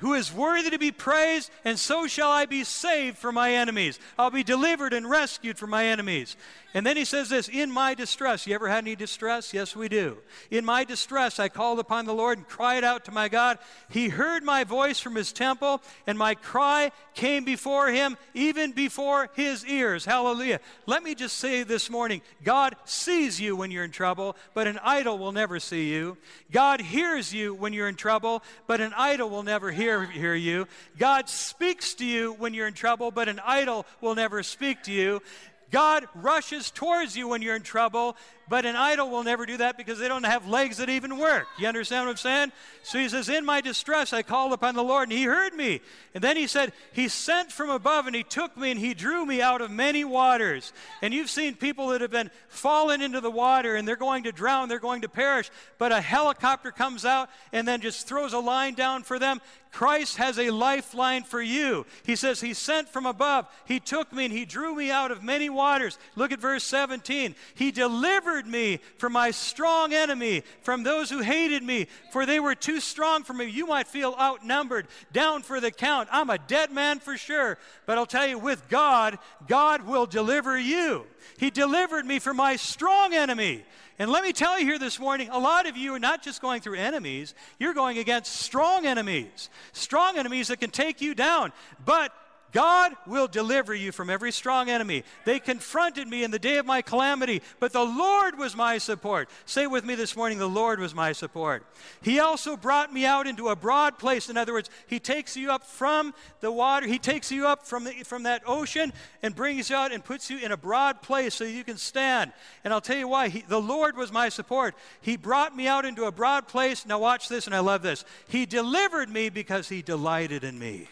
who 0.00 0.12
is 0.12 0.32
worthy 0.32 0.70
to 0.70 0.78
be 0.78 0.92
praised, 0.92 1.50
and 1.64 1.78
so 1.78 2.06
shall 2.06 2.30
I 2.30 2.44
be 2.44 2.62
saved 2.62 3.16
from 3.16 3.36
my 3.36 3.54
enemies. 3.54 3.98
I'll 4.18 4.30
be 4.30 4.44
delivered 4.44 4.92
and 4.92 5.08
rescued 5.08 5.58
from 5.58 5.70
my 5.70 5.86
enemies. 5.86 6.36
And 6.74 6.84
then 6.84 6.98
he 6.98 7.06
says 7.06 7.30
this 7.30 7.48
In 7.48 7.70
my 7.70 7.94
distress, 7.94 8.46
you 8.46 8.54
ever 8.54 8.68
had 8.68 8.84
any 8.84 8.94
distress? 8.94 9.54
Yes, 9.54 9.74
we 9.74 9.88
do. 9.88 10.18
In 10.50 10.64
my 10.64 10.84
distress, 10.84 11.38
I 11.38 11.48
called 11.48 11.78
upon 11.78 12.04
the 12.04 12.12
Lord 12.12 12.36
and 12.36 12.46
cried 12.46 12.84
out 12.84 13.06
to 13.06 13.10
my 13.10 13.28
God. 13.28 13.58
He 13.88 14.08
heard 14.10 14.44
my 14.44 14.64
voice 14.64 15.00
from 15.00 15.14
his 15.14 15.32
temple, 15.32 15.80
and 16.06 16.18
my 16.18 16.34
cry 16.34 16.92
came 17.14 17.44
before 17.44 17.88
him, 17.88 18.18
even 18.34 18.72
before 18.72 19.30
his 19.34 19.64
ears. 19.64 20.04
Hallelujah. 20.04 20.60
Let 20.84 21.02
me 21.02 21.14
just 21.14 21.38
say 21.38 21.62
this 21.62 21.88
morning 21.88 22.20
God 22.44 22.76
sees 22.84 23.40
you 23.40 23.56
when 23.56 23.70
you're 23.70 23.84
in 23.84 23.90
trouble, 23.90 24.36
but 24.52 24.66
an 24.66 24.78
idol 24.82 25.16
will 25.16 25.32
never 25.32 25.60
see 25.60 25.90
you. 25.90 26.18
God 26.52 26.82
hears 26.82 27.32
you 27.32 27.54
when 27.54 27.72
you're 27.72 27.88
in 27.88 27.96
trouble, 27.96 28.42
but 28.66 28.82
an 28.82 28.92
idol 28.94 29.30
will 29.30 29.42
never 29.42 29.70
hear, 29.70 30.04
hear 30.04 30.34
you. 30.34 30.66
God 30.98 31.30
speaks 31.30 31.94
to 31.94 32.04
you 32.04 32.34
when 32.34 32.52
you're 32.52 32.68
in 32.68 32.74
trouble, 32.74 33.10
but 33.10 33.28
an 33.28 33.40
idol 33.42 33.86
will 34.02 34.14
never 34.14 34.42
speak 34.42 34.82
to 34.82 34.92
you. 34.92 35.22
God 35.70 36.06
rushes 36.14 36.70
towards 36.70 37.16
you 37.16 37.28
when 37.28 37.42
you're 37.42 37.56
in 37.56 37.62
trouble, 37.62 38.16
but 38.48 38.64
an 38.64 38.76
idol 38.76 39.10
will 39.10 39.24
never 39.24 39.46
do 39.46 39.58
that 39.58 39.76
because 39.76 39.98
they 39.98 40.08
don't 40.08 40.24
have 40.24 40.48
legs 40.48 40.78
that 40.78 40.88
even 40.88 41.18
work. 41.18 41.46
You 41.58 41.68
understand 41.68 42.06
what 42.06 42.12
I'm 42.12 42.16
saying? 42.16 42.52
So 42.82 42.98
he 42.98 43.08
says, 43.08 43.28
In 43.28 43.44
my 43.44 43.60
distress, 43.60 44.12
I 44.12 44.22
called 44.22 44.52
upon 44.52 44.74
the 44.74 44.82
Lord, 44.82 45.08
and 45.08 45.18
he 45.18 45.24
heard 45.24 45.54
me. 45.54 45.80
And 46.14 46.24
then 46.24 46.36
he 46.36 46.46
said, 46.46 46.72
He 46.92 47.08
sent 47.08 47.52
from 47.52 47.70
above, 47.70 48.06
and 48.06 48.16
he 48.16 48.22
took 48.22 48.56
me, 48.56 48.70
and 48.70 48.80
he 48.80 48.94
drew 48.94 49.26
me 49.26 49.42
out 49.42 49.60
of 49.60 49.70
many 49.70 50.04
waters. 50.04 50.72
And 51.02 51.12
you've 51.12 51.30
seen 51.30 51.54
people 51.54 51.88
that 51.88 52.00
have 52.00 52.10
been 52.10 52.30
fallen 52.48 53.02
into 53.02 53.20
the 53.20 53.30
water, 53.30 53.76
and 53.76 53.86
they're 53.86 53.96
going 53.96 54.24
to 54.24 54.32
drown, 54.32 54.68
they're 54.68 54.78
going 54.78 55.02
to 55.02 55.08
perish. 55.08 55.50
But 55.78 55.92
a 55.92 56.00
helicopter 56.00 56.70
comes 56.70 57.04
out 57.04 57.28
and 57.52 57.66
then 57.66 57.80
just 57.80 58.08
throws 58.08 58.32
a 58.32 58.38
line 58.38 58.74
down 58.74 59.02
for 59.02 59.18
them. 59.18 59.40
Christ 59.70 60.16
has 60.16 60.38
a 60.38 60.50
lifeline 60.50 61.24
for 61.24 61.42
you. 61.42 61.84
He 62.04 62.16
says, 62.16 62.40
He 62.40 62.54
sent 62.54 62.88
from 62.88 63.06
above, 63.06 63.46
He 63.66 63.80
took 63.80 64.12
me, 64.12 64.24
and 64.24 64.32
He 64.32 64.44
drew 64.44 64.74
me 64.74 64.90
out 64.90 65.10
of 65.10 65.22
many 65.22 65.50
waters. 65.50 65.98
Look 66.16 66.32
at 66.32 66.40
verse 66.40 66.64
17. 66.64 67.34
He 67.54 67.70
delivered 67.70 68.37
me 68.46 68.80
from 68.96 69.12
my 69.12 69.30
strong 69.30 69.92
enemy, 69.92 70.42
from 70.62 70.82
those 70.82 71.10
who 71.10 71.20
hated 71.20 71.62
me, 71.62 71.86
for 72.12 72.26
they 72.26 72.40
were 72.40 72.54
too 72.54 72.80
strong 72.80 73.24
for 73.24 73.32
me. 73.32 73.46
You 73.46 73.66
might 73.66 73.88
feel 73.88 74.14
outnumbered, 74.18 74.86
down 75.12 75.42
for 75.42 75.60
the 75.60 75.70
count. 75.70 76.08
I'm 76.12 76.30
a 76.30 76.38
dead 76.38 76.70
man 76.70 77.00
for 77.00 77.16
sure. 77.16 77.58
But 77.86 77.98
I'll 77.98 78.06
tell 78.06 78.26
you, 78.26 78.38
with 78.38 78.68
God, 78.68 79.18
God 79.46 79.86
will 79.86 80.06
deliver 80.06 80.58
you. 80.58 81.06
He 81.38 81.50
delivered 81.50 82.06
me 82.06 82.18
from 82.18 82.36
my 82.36 82.56
strong 82.56 83.14
enemy. 83.14 83.64
And 83.98 84.10
let 84.10 84.22
me 84.22 84.32
tell 84.32 84.58
you 84.58 84.64
here 84.64 84.78
this 84.78 85.00
morning, 85.00 85.28
a 85.30 85.38
lot 85.38 85.66
of 85.66 85.76
you 85.76 85.92
are 85.94 85.98
not 85.98 86.22
just 86.22 86.40
going 86.40 86.60
through 86.60 86.76
enemies, 86.76 87.34
you're 87.58 87.74
going 87.74 87.98
against 87.98 88.36
strong 88.36 88.86
enemies. 88.86 89.50
Strong 89.72 90.18
enemies 90.18 90.48
that 90.48 90.60
can 90.60 90.70
take 90.70 91.00
you 91.00 91.14
down. 91.14 91.52
But 91.84 92.12
God 92.52 92.92
will 93.06 93.28
deliver 93.28 93.74
you 93.74 93.92
from 93.92 94.08
every 94.08 94.32
strong 94.32 94.70
enemy. 94.70 95.04
They 95.26 95.38
confronted 95.38 96.08
me 96.08 96.24
in 96.24 96.30
the 96.30 96.38
day 96.38 96.56
of 96.56 96.64
my 96.64 96.80
calamity, 96.80 97.42
but 97.60 97.72
the 97.72 97.84
Lord 97.84 98.38
was 98.38 98.56
my 98.56 98.78
support. 98.78 99.28
Say 99.44 99.66
with 99.66 99.84
me 99.84 99.94
this 99.94 100.16
morning, 100.16 100.38
the 100.38 100.48
Lord 100.48 100.80
was 100.80 100.94
my 100.94 101.12
support. 101.12 101.66
He 102.00 102.20
also 102.20 102.56
brought 102.56 102.92
me 102.92 103.04
out 103.04 103.26
into 103.26 103.48
a 103.48 103.56
broad 103.56 103.98
place. 103.98 104.30
In 104.30 104.38
other 104.38 104.54
words, 104.54 104.70
He 104.86 104.98
takes 104.98 105.36
you 105.36 105.50
up 105.50 105.64
from 105.64 106.14
the 106.40 106.50
water, 106.50 106.86
He 106.86 106.98
takes 106.98 107.30
you 107.30 107.46
up 107.46 107.66
from, 107.66 107.84
the, 107.84 107.92
from 108.04 108.22
that 108.22 108.42
ocean 108.46 108.94
and 109.22 109.34
brings 109.34 109.68
you 109.68 109.76
out 109.76 109.92
and 109.92 110.02
puts 110.02 110.30
you 110.30 110.38
in 110.38 110.50
a 110.50 110.56
broad 110.56 111.02
place 111.02 111.34
so 111.34 111.44
you 111.44 111.64
can 111.64 111.76
stand. 111.76 112.32
And 112.64 112.72
I'll 112.72 112.80
tell 112.80 112.96
you 112.96 113.08
why. 113.08 113.28
He, 113.28 113.42
the 113.42 113.60
Lord 113.60 113.94
was 113.96 114.10
my 114.10 114.30
support. 114.30 114.74
He 115.02 115.18
brought 115.18 115.54
me 115.54 115.68
out 115.68 115.84
into 115.84 116.04
a 116.04 116.12
broad 116.12 116.48
place. 116.48 116.86
Now, 116.86 116.98
watch 116.98 117.28
this, 117.28 117.46
and 117.46 117.54
I 117.54 117.60
love 117.60 117.82
this. 117.82 118.06
He 118.28 118.46
delivered 118.46 119.10
me 119.10 119.28
because 119.28 119.68
He 119.68 119.82
delighted 119.82 120.44
in 120.44 120.58
me. 120.58 120.88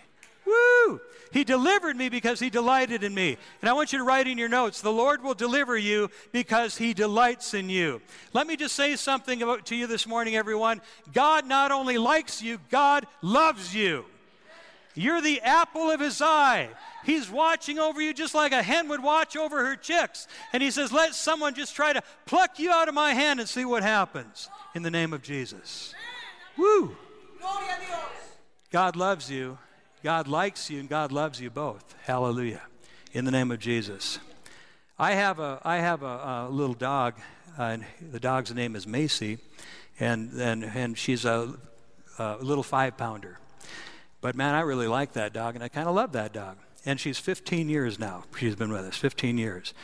Woo! 0.46 1.00
He 1.32 1.44
delivered 1.44 1.96
me 1.96 2.08
because 2.08 2.38
he 2.38 2.50
delighted 2.50 3.02
in 3.02 3.12
me. 3.12 3.36
And 3.60 3.68
I 3.68 3.72
want 3.72 3.92
you 3.92 3.98
to 3.98 4.04
write 4.04 4.28
in 4.28 4.38
your 4.38 4.48
notes 4.48 4.80
the 4.80 4.92
Lord 4.92 5.22
will 5.22 5.34
deliver 5.34 5.76
you 5.76 6.08
because 6.32 6.76
he 6.76 6.94
delights 6.94 7.52
in 7.52 7.68
you. 7.68 8.00
Let 8.32 8.46
me 8.46 8.56
just 8.56 8.76
say 8.76 8.96
something 8.96 9.42
about, 9.42 9.66
to 9.66 9.76
you 9.76 9.86
this 9.86 10.06
morning, 10.06 10.36
everyone. 10.36 10.80
God 11.12 11.46
not 11.46 11.72
only 11.72 11.98
likes 11.98 12.42
you, 12.42 12.58
God 12.70 13.06
loves 13.22 13.74
you. 13.74 14.04
You're 14.94 15.20
the 15.20 15.42
apple 15.42 15.90
of 15.90 16.00
his 16.00 16.22
eye. 16.22 16.70
He's 17.04 17.30
watching 17.30 17.78
over 17.78 18.00
you 18.00 18.14
just 18.14 18.34
like 18.34 18.52
a 18.52 18.62
hen 18.62 18.88
would 18.88 19.02
watch 19.02 19.36
over 19.36 19.64
her 19.64 19.76
chicks. 19.76 20.26
And 20.52 20.62
he 20.62 20.70
says, 20.70 20.90
Let 20.90 21.14
someone 21.14 21.54
just 21.54 21.76
try 21.76 21.92
to 21.92 22.02
pluck 22.24 22.58
you 22.58 22.72
out 22.72 22.88
of 22.88 22.94
my 22.94 23.12
hand 23.12 23.40
and 23.40 23.48
see 23.48 23.64
what 23.64 23.82
happens 23.82 24.48
in 24.74 24.82
the 24.82 24.90
name 24.90 25.12
of 25.12 25.22
Jesus. 25.22 25.94
Woo! 26.56 26.96
God 28.70 28.96
loves 28.96 29.30
you. 29.30 29.58
God 30.06 30.28
likes 30.28 30.70
you 30.70 30.78
and 30.78 30.88
God 30.88 31.10
loves 31.10 31.40
you 31.40 31.50
both. 31.50 31.96
Hallelujah. 32.04 32.62
In 33.12 33.24
the 33.24 33.32
name 33.32 33.50
of 33.50 33.58
Jesus. 33.58 34.20
I 35.00 35.14
have 35.14 35.40
a, 35.40 35.60
I 35.64 35.78
have 35.78 36.04
a, 36.04 36.46
a 36.46 36.48
little 36.48 36.76
dog, 36.76 37.14
uh, 37.58 37.62
and 37.62 37.84
the 38.12 38.20
dog's 38.20 38.54
name 38.54 38.76
is 38.76 38.86
Macy, 38.86 39.38
and, 39.98 40.30
and, 40.34 40.62
and 40.62 40.96
she's 40.96 41.24
a, 41.24 41.52
a 42.20 42.36
little 42.36 42.62
five 42.62 42.96
pounder. 42.96 43.40
But 44.20 44.36
man, 44.36 44.54
I 44.54 44.60
really 44.60 44.86
like 44.86 45.14
that 45.14 45.32
dog, 45.32 45.56
and 45.56 45.64
I 45.64 45.66
kind 45.66 45.88
of 45.88 45.96
love 45.96 46.12
that 46.12 46.32
dog. 46.32 46.58
And 46.84 47.00
she's 47.00 47.18
15 47.18 47.68
years 47.68 47.98
now. 47.98 48.26
She's 48.38 48.54
been 48.54 48.70
with 48.70 48.84
us 48.84 48.96
15 48.96 49.36
years. 49.38 49.74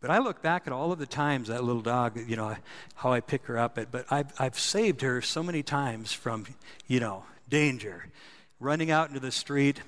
But 0.00 0.12
I 0.12 0.18
look 0.18 0.42
back 0.42 0.68
at 0.68 0.72
all 0.72 0.92
of 0.92 1.00
the 1.00 1.06
times 1.06 1.48
that 1.48 1.64
little 1.64 1.82
dog, 1.82 2.20
you 2.28 2.36
know, 2.36 2.54
how 2.94 3.12
I 3.12 3.18
pick 3.18 3.46
her 3.46 3.58
up. 3.58 3.80
But 3.90 4.06
I've, 4.12 4.32
I've 4.38 4.60
saved 4.60 5.00
her 5.00 5.20
so 5.20 5.42
many 5.42 5.64
times 5.64 6.12
from, 6.12 6.46
you 6.86 7.00
know, 7.00 7.24
danger 7.48 8.06
running 8.62 8.92
out 8.92 9.08
into 9.08 9.18
the 9.18 9.32
street, 9.32 9.80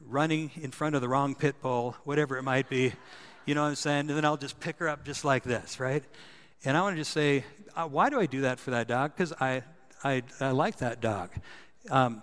running 0.00 0.50
in 0.56 0.70
front 0.70 0.94
of 0.94 1.02
the 1.02 1.08
wrong 1.08 1.34
pit 1.34 1.54
bull, 1.60 1.94
whatever 2.04 2.38
it 2.38 2.42
might 2.42 2.70
be. 2.70 2.92
You 3.44 3.54
know 3.54 3.62
what 3.62 3.68
I'm 3.68 3.74
saying? 3.74 4.00
And 4.00 4.10
then 4.10 4.24
I'll 4.24 4.38
just 4.38 4.58
pick 4.58 4.78
her 4.78 4.88
up 4.88 5.04
just 5.04 5.24
like 5.26 5.44
this, 5.44 5.78
right? 5.78 6.02
And 6.64 6.74
I 6.76 6.80
want 6.80 6.96
to 6.96 7.00
just 7.02 7.12
say, 7.12 7.44
uh, 7.76 7.86
why 7.86 8.08
do 8.08 8.18
I 8.18 8.24
do 8.24 8.40
that 8.42 8.58
for 8.58 8.70
that 8.70 8.88
dog? 8.88 9.12
Because 9.14 9.34
I, 9.34 9.62
I, 10.02 10.22
I 10.40 10.52
like 10.52 10.78
that 10.78 11.02
dog. 11.02 11.30
Um, 11.90 12.22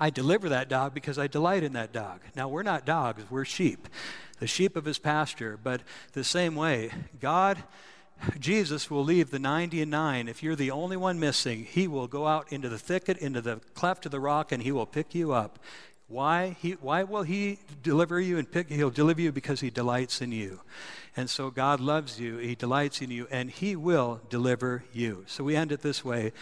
I 0.00 0.10
deliver 0.10 0.48
that 0.48 0.68
dog 0.68 0.92
because 0.92 1.16
I 1.16 1.28
delight 1.28 1.62
in 1.62 1.74
that 1.74 1.92
dog. 1.92 2.20
Now, 2.34 2.48
we're 2.48 2.64
not 2.64 2.84
dogs, 2.84 3.22
we're 3.30 3.44
sheep, 3.44 3.86
the 4.40 4.48
sheep 4.48 4.74
of 4.74 4.84
his 4.84 4.98
pasture. 4.98 5.56
But 5.62 5.82
the 6.12 6.24
same 6.24 6.56
way, 6.56 6.90
God 7.20 7.62
Jesus 8.38 8.90
will 8.90 9.04
leave 9.04 9.30
the 9.30 9.38
90 9.38 9.82
and 9.82 9.90
9. 9.90 10.28
If 10.28 10.42
you're 10.42 10.56
the 10.56 10.70
only 10.70 10.96
one 10.96 11.20
missing, 11.20 11.64
he 11.64 11.86
will 11.86 12.06
go 12.06 12.26
out 12.26 12.52
into 12.52 12.68
the 12.68 12.78
thicket, 12.78 13.18
into 13.18 13.40
the 13.40 13.60
cleft 13.74 14.06
of 14.06 14.12
the 14.12 14.20
rock, 14.20 14.52
and 14.52 14.62
he 14.62 14.72
will 14.72 14.86
pick 14.86 15.14
you 15.14 15.32
up. 15.32 15.58
Why? 16.06 16.56
He, 16.60 16.72
why 16.72 17.02
will 17.02 17.22
he 17.22 17.58
deliver 17.82 18.20
you 18.20 18.38
and 18.38 18.50
pick? 18.50 18.68
He'll 18.68 18.90
deliver 18.90 19.20
you 19.20 19.32
because 19.32 19.60
he 19.60 19.70
delights 19.70 20.20
in 20.20 20.32
you. 20.32 20.60
And 21.16 21.30
so 21.30 21.50
God 21.50 21.80
loves 21.80 22.18
you, 22.18 22.38
he 22.38 22.54
delights 22.54 23.00
in 23.00 23.10
you, 23.10 23.26
and 23.30 23.50
he 23.50 23.76
will 23.76 24.20
deliver 24.28 24.84
you. 24.92 25.24
So 25.26 25.44
we 25.44 25.56
end 25.56 25.72
it 25.72 25.82
this 25.82 26.04
way. 26.04 26.32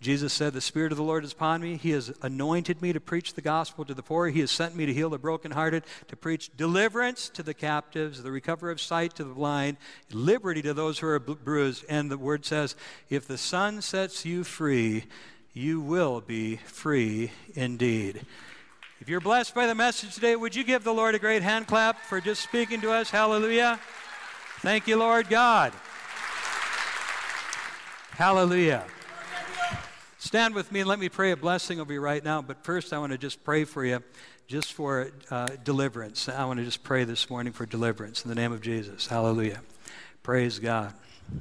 Jesus 0.00 0.32
said, 0.32 0.52
The 0.52 0.60
Spirit 0.60 0.92
of 0.92 0.98
the 0.98 1.04
Lord 1.04 1.24
is 1.24 1.32
upon 1.32 1.60
me. 1.60 1.76
He 1.76 1.90
has 1.90 2.12
anointed 2.22 2.80
me 2.80 2.92
to 2.92 3.00
preach 3.00 3.34
the 3.34 3.40
gospel 3.40 3.84
to 3.84 3.94
the 3.94 4.02
poor. 4.02 4.28
He 4.28 4.40
has 4.40 4.50
sent 4.50 4.76
me 4.76 4.86
to 4.86 4.94
heal 4.94 5.10
the 5.10 5.18
brokenhearted, 5.18 5.82
to 6.06 6.16
preach 6.16 6.56
deliverance 6.56 7.28
to 7.30 7.42
the 7.42 7.54
captives, 7.54 8.22
the 8.22 8.30
recovery 8.30 8.70
of 8.70 8.80
sight 8.80 9.16
to 9.16 9.24
the 9.24 9.34
blind, 9.34 9.76
liberty 10.12 10.62
to 10.62 10.72
those 10.72 11.00
who 11.00 11.08
are 11.08 11.18
bruised. 11.18 11.84
And 11.88 12.10
the 12.10 12.18
word 12.18 12.44
says, 12.44 12.76
If 13.10 13.26
the 13.26 13.38
Son 13.38 13.82
sets 13.82 14.24
you 14.24 14.44
free, 14.44 15.04
you 15.52 15.80
will 15.80 16.20
be 16.20 16.56
free 16.56 17.32
indeed. 17.54 18.24
If 19.00 19.08
you're 19.08 19.20
blessed 19.20 19.54
by 19.54 19.66
the 19.66 19.74
message 19.74 20.14
today, 20.14 20.36
would 20.36 20.54
you 20.54 20.62
give 20.62 20.84
the 20.84 20.94
Lord 20.94 21.16
a 21.16 21.18
great 21.18 21.42
hand 21.42 21.66
clap 21.66 22.00
for 22.02 22.20
just 22.20 22.42
speaking 22.42 22.80
to 22.82 22.92
us? 22.92 23.10
Hallelujah. 23.10 23.80
Thank 24.60 24.86
you, 24.86 24.96
Lord 24.96 25.28
God. 25.28 25.72
Hallelujah. 28.10 28.84
Stand 30.20 30.56
with 30.56 30.72
me 30.72 30.80
and 30.80 30.88
let 30.88 30.98
me 30.98 31.08
pray 31.08 31.30
a 31.30 31.36
blessing 31.36 31.80
over 31.80 31.92
you 31.92 32.00
right 32.00 32.24
now. 32.24 32.42
But 32.42 32.64
first, 32.64 32.92
I 32.92 32.98
want 32.98 33.12
to 33.12 33.18
just 33.18 33.44
pray 33.44 33.62
for 33.62 33.84
you, 33.84 34.02
just 34.48 34.72
for 34.72 35.12
uh, 35.30 35.46
deliverance. 35.62 36.28
I 36.28 36.44
want 36.44 36.58
to 36.58 36.64
just 36.64 36.82
pray 36.82 37.04
this 37.04 37.30
morning 37.30 37.52
for 37.52 37.66
deliverance 37.66 38.24
in 38.24 38.28
the 38.28 38.34
name 38.34 38.50
of 38.50 38.60
Jesus. 38.60 39.06
Hallelujah. 39.06 39.62
Praise 40.24 40.58
God. 40.58 40.92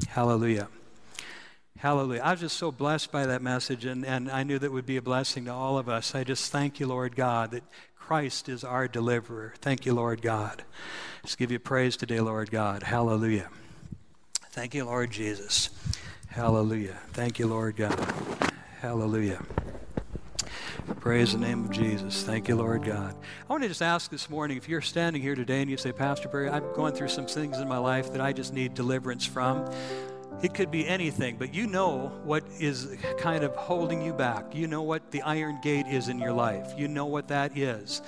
Hallelujah. 0.07 0.67
Hallelujah. 1.79 2.21
I 2.21 2.31
was 2.31 2.39
just 2.39 2.57
so 2.57 2.71
blessed 2.71 3.11
by 3.11 3.25
that 3.25 3.41
message, 3.41 3.83
and, 3.83 4.05
and 4.05 4.29
I 4.29 4.43
knew 4.43 4.59
that 4.59 4.71
would 4.71 4.85
be 4.85 4.97
a 4.97 5.01
blessing 5.01 5.45
to 5.45 5.53
all 5.53 5.79
of 5.79 5.89
us. 5.89 6.13
I 6.13 6.23
just 6.23 6.51
thank 6.51 6.79
you, 6.79 6.85
Lord 6.85 7.15
God, 7.15 7.51
that 7.51 7.63
Christ 7.95 8.47
is 8.47 8.63
our 8.63 8.87
deliverer. 8.87 9.55
Thank 9.59 9.87
you, 9.87 9.95
Lord 9.95 10.21
God. 10.21 10.63
Just 11.23 11.39
give 11.39 11.51
you 11.51 11.57
praise 11.57 11.97
today, 11.97 12.19
Lord 12.19 12.51
God. 12.51 12.83
Hallelujah. 12.83 13.49
Thank 14.51 14.75
you, 14.75 14.85
Lord 14.85 15.09
Jesus. 15.09 15.71
Hallelujah. 16.27 16.99
Thank 17.13 17.39
you, 17.39 17.47
Lord 17.47 17.75
God. 17.75 18.53
Hallelujah. 18.87 19.43
Praise 21.01 21.33
the 21.33 21.39
name 21.39 21.65
of 21.65 21.71
Jesus. 21.71 22.23
Thank 22.23 22.47
you, 22.47 22.55
Lord 22.55 22.85
God. 22.85 23.17
I 23.17 23.51
want 23.51 23.63
to 23.63 23.67
just 23.67 23.81
ask 23.81 24.09
this 24.09 24.29
morning 24.29 24.55
if 24.55 24.69
you're 24.69 24.79
standing 24.79 25.21
here 25.21 25.35
today 25.35 25.59
and 25.59 25.69
you 25.69 25.75
say, 25.75 25.91
Pastor 25.91 26.29
Perry, 26.29 26.49
I'm 26.49 26.63
going 26.73 26.93
through 26.93 27.09
some 27.09 27.25
things 27.25 27.57
in 27.57 27.67
my 27.67 27.79
life 27.79 28.13
that 28.13 28.21
I 28.21 28.31
just 28.31 28.53
need 28.53 28.75
deliverance 28.75 29.25
from. 29.25 29.69
It 30.41 30.53
could 30.53 30.71
be 30.71 30.87
anything, 30.87 31.35
but 31.35 31.53
you 31.53 31.67
know 31.67 32.17
what 32.23 32.45
is 32.61 32.95
kind 33.19 33.43
of 33.43 33.53
holding 33.57 34.01
you 34.01 34.13
back. 34.13 34.55
You 34.55 34.67
know 34.67 34.83
what 34.83 35.11
the 35.11 35.21
iron 35.23 35.59
gate 35.61 35.87
is 35.87 36.07
in 36.07 36.17
your 36.17 36.31
life. 36.31 36.73
You 36.77 36.87
know 36.87 37.07
what 37.07 37.27
that 37.27 37.57
is. 37.57 38.01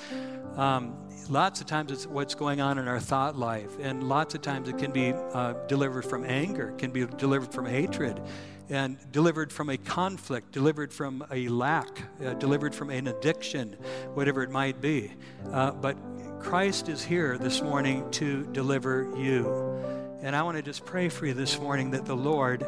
Um, 0.56 0.96
lots 1.28 1.60
of 1.60 1.68
times 1.68 1.92
it's 1.92 2.08
what's 2.08 2.36
going 2.36 2.62
on 2.62 2.78
in 2.78 2.88
our 2.88 3.02
thought 3.02 3.36
life, 3.36 3.72
and 3.82 4.08
lots 4.08 4.34
of 4.34 4.42
times 4.42 4.70
it 4.70 4.78
can 4.78 4.92
be 4.92 5.12
uh, 5.34 5.56
delivered 5.68 6.06
from 6.06 6.24
anger, 6.24 6.74
can 6.78 6.92
be 6.92 7.06
delivered 7.06 7.52
from 7.52 7.66
hatred, 7.66 8.22
and 8.70 8.98
delivered 9.12 9.52
from 9.52 9.70
a 9.70 9.78
conflict, 9.78 10.52
delivered 10.52 10.94
from 10.94 11.26
a 11.32 11.48
lack, 11.48 12.04
uh, 12.24 12.34
delivered 12.36 12.76
from 12.76 12.90
an 12.90 13.08
addiction, 13.08 13.74
whatever 14.14 14.44
it 14.44 14.52
might 14.52 14.80
be. 14.80 15.12
Uh, 15.52 15.72
but 15.72 15.98
Christ 16.40 16.88
is 16.88 17.04
here 17.04 17.38
this 17.38 17.62
morning 17.62 18.10
to 18.12 18.46
deliver 18.54 19.12
you. 19.18 19.48
And 20.22 20.36
I 20.36 20.44
want 20.44 20.58
to 20.58 20.64
just 20.64 20.86
pray 20.86 21.10
for 21.10 21.26
you 21.26 21.34
this 21.34 21.60
morning 21.60 21.92
that 21.92 22.06
the 22.06 22.16
Lord, 22.16 22.66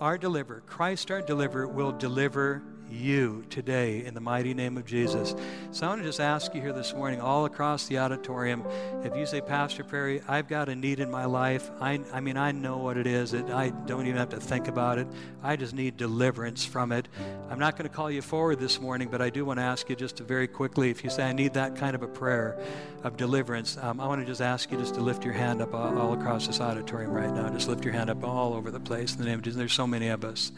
our 0.00 0.16
deliverer, 0.16 0.62
Christ 0.66 1.10
our 1.10 1.20
deliverer, 1.20 1.68
will 1.68 1.92
deliver 1.92 2.62
you 2.94 3.44
today 3.50 4.04
in 4.04 4.14
the 4.14 4.20
mighty 4.20 4.54
name 4.54 4.76
of 4.76 4.84
Jesus. 4.86 5.34
So 5.72 5.86
I 5.86 5.90
want 5.90 6.02
to 6.02 6.06
just 6.06 6.20
ask 6.20 6.54
you 6.54 6.60
here 6.60 6.72
this 6.72 6.94
morning, 6.94 7.20
all 7.20 7.44
across 7.44 7.86
the 7.86 7.98
auditorium, 7.98 8.64
if 9.02 9.16
you 9.16 9.26
say, 9.26 9.40
Pastor 9.40 9.84
Perry, 9.84 10.22
I've 10.28 10.48
got 10.48 10.68
a 10.68 10.74
need 10.74 11.00
in 11.00 11.10
my 11.10 11.24
life. 11.24 11.70
I, 11.80 12.00
I 12.12 12.20
mean, 12.20 12.36
I 12.36 12.52
know 12.52 12.78
what 12.78 12.96
it 12.96 13.06
is. 13.06 13.34
It, 13.34 13.50
I 13.50 13.70
don't 13.70 14.06
even 14.06 14.18
have 14.18 14.30
to 14.30 14.40
think 14.40 14.68
about 14.68 14.98
it. 14.98 15.06
I 15.42 15.56
just 15.56 15.74
need 15.74 15.96
deliverance 15.96 16.64
from 16.64 16.92
it. 16.92 17.08
I'm 17.50 17.58
not 17.58 17.76
going 17.76 17.88
to 17.88 17.94
call 17.94 18.10
you 18.10 18.22
forward 18.22 18.60
this 18.60 18.80
morning, 18.80 19.08
but 19.10 19.20
I 19.20 19.30
do 19.30 19.44
want 19.44 19.58
to 19.58 19.64
ask 19.64 19.88
you 19.90 19.96
just 19.96 20.16
to 20.16 20.24
very 20.24 20.48
quickly, 20.48 20.90
if 20.90 21.04
you 21.04 21.10
say, 21.10 21.24
I 21.24 21.32
need 21.32 21.54
that 21.54 21.76
kind 21.76 21.94
of 21.94 22.02
a 22.02 22.08
prayer 22.08 22.58
of 23.02 23.16
deliverance, 23.16 23.76
um, 23.82 24.00
I 24.00 24.06
want 24.06 24.20
to 24.22 24.26
just 24.26 24.40
ask 24.40 24.70
you 24.70 24.78
just 24.78 24.94
to 24.94 25.00
lift 25.00 25.24
your 25.24 25.34
hand 25.34 25.60
up 25.60 25.74
all, 25.74 25.98
all 25.98 26.12
across 26.14 26.46
this 26.46 26.60
auditorium 26.60 27.12
right 27.12 27.32
now. 27.32 27.48
Just 27.50 27.68
lift 27.68 27.84
your 27.84 27.92
hand 27.92 28.10
up 28.10 28.24
all 28.24 28.54
over 28.54 28.70
the 28.70 28.80
place 28.80 29.12
in 29.12 29.18
the 29.18 29.26
name 29.26 29.38
of 29.38 29.42
Jesus. 29.42 29.58
There's 29.58 29.72
so 29.72 29.86
many 29.86 30.08
of 30.08 30.24
us. 30.24 30.52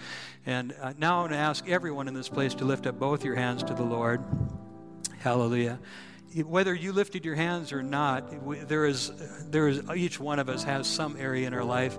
And 0.47 0.75
uh, 0.81 0.93
now 0.97 1.19
I 1.19 1.21
want 1.23 1.33
to 1.33 1.39
ask 1.39 1.69
everyone 1.69 2.07
in 2.07 2.15
this 2.15 2.29
place 2.29 2.55
to 2.55 2.65
lift 2.65 2.87
up 2.87 3.01
both 3.01 3.25
your 3.25 3.35
hands 3.35 3.65
to 3.65 3.75
the 3.75 3.83
Lord. 3.83 4.23
Hallelujah. 5.19 5.81
Whether 6.45 6.73
you 6.73 6.93
lifted 6.93 7.25
your 7.25 7.35
hands 7.35 7.73
or 7.73 7.83
not, 7.83 8.69
there 8.69 8.87
is, 8.87 9.11
there 9.51 9.67
is, 9.67 9.83
each 9.97 10.21
one 10.21 10.39
of 10.39 10.49
us 10.49 10.63
has 10.63 10.87
some 10.87 11.17
area 11.19 11.49
in 11.49 11.55
our 11.55 11.65
life 11.65 11.99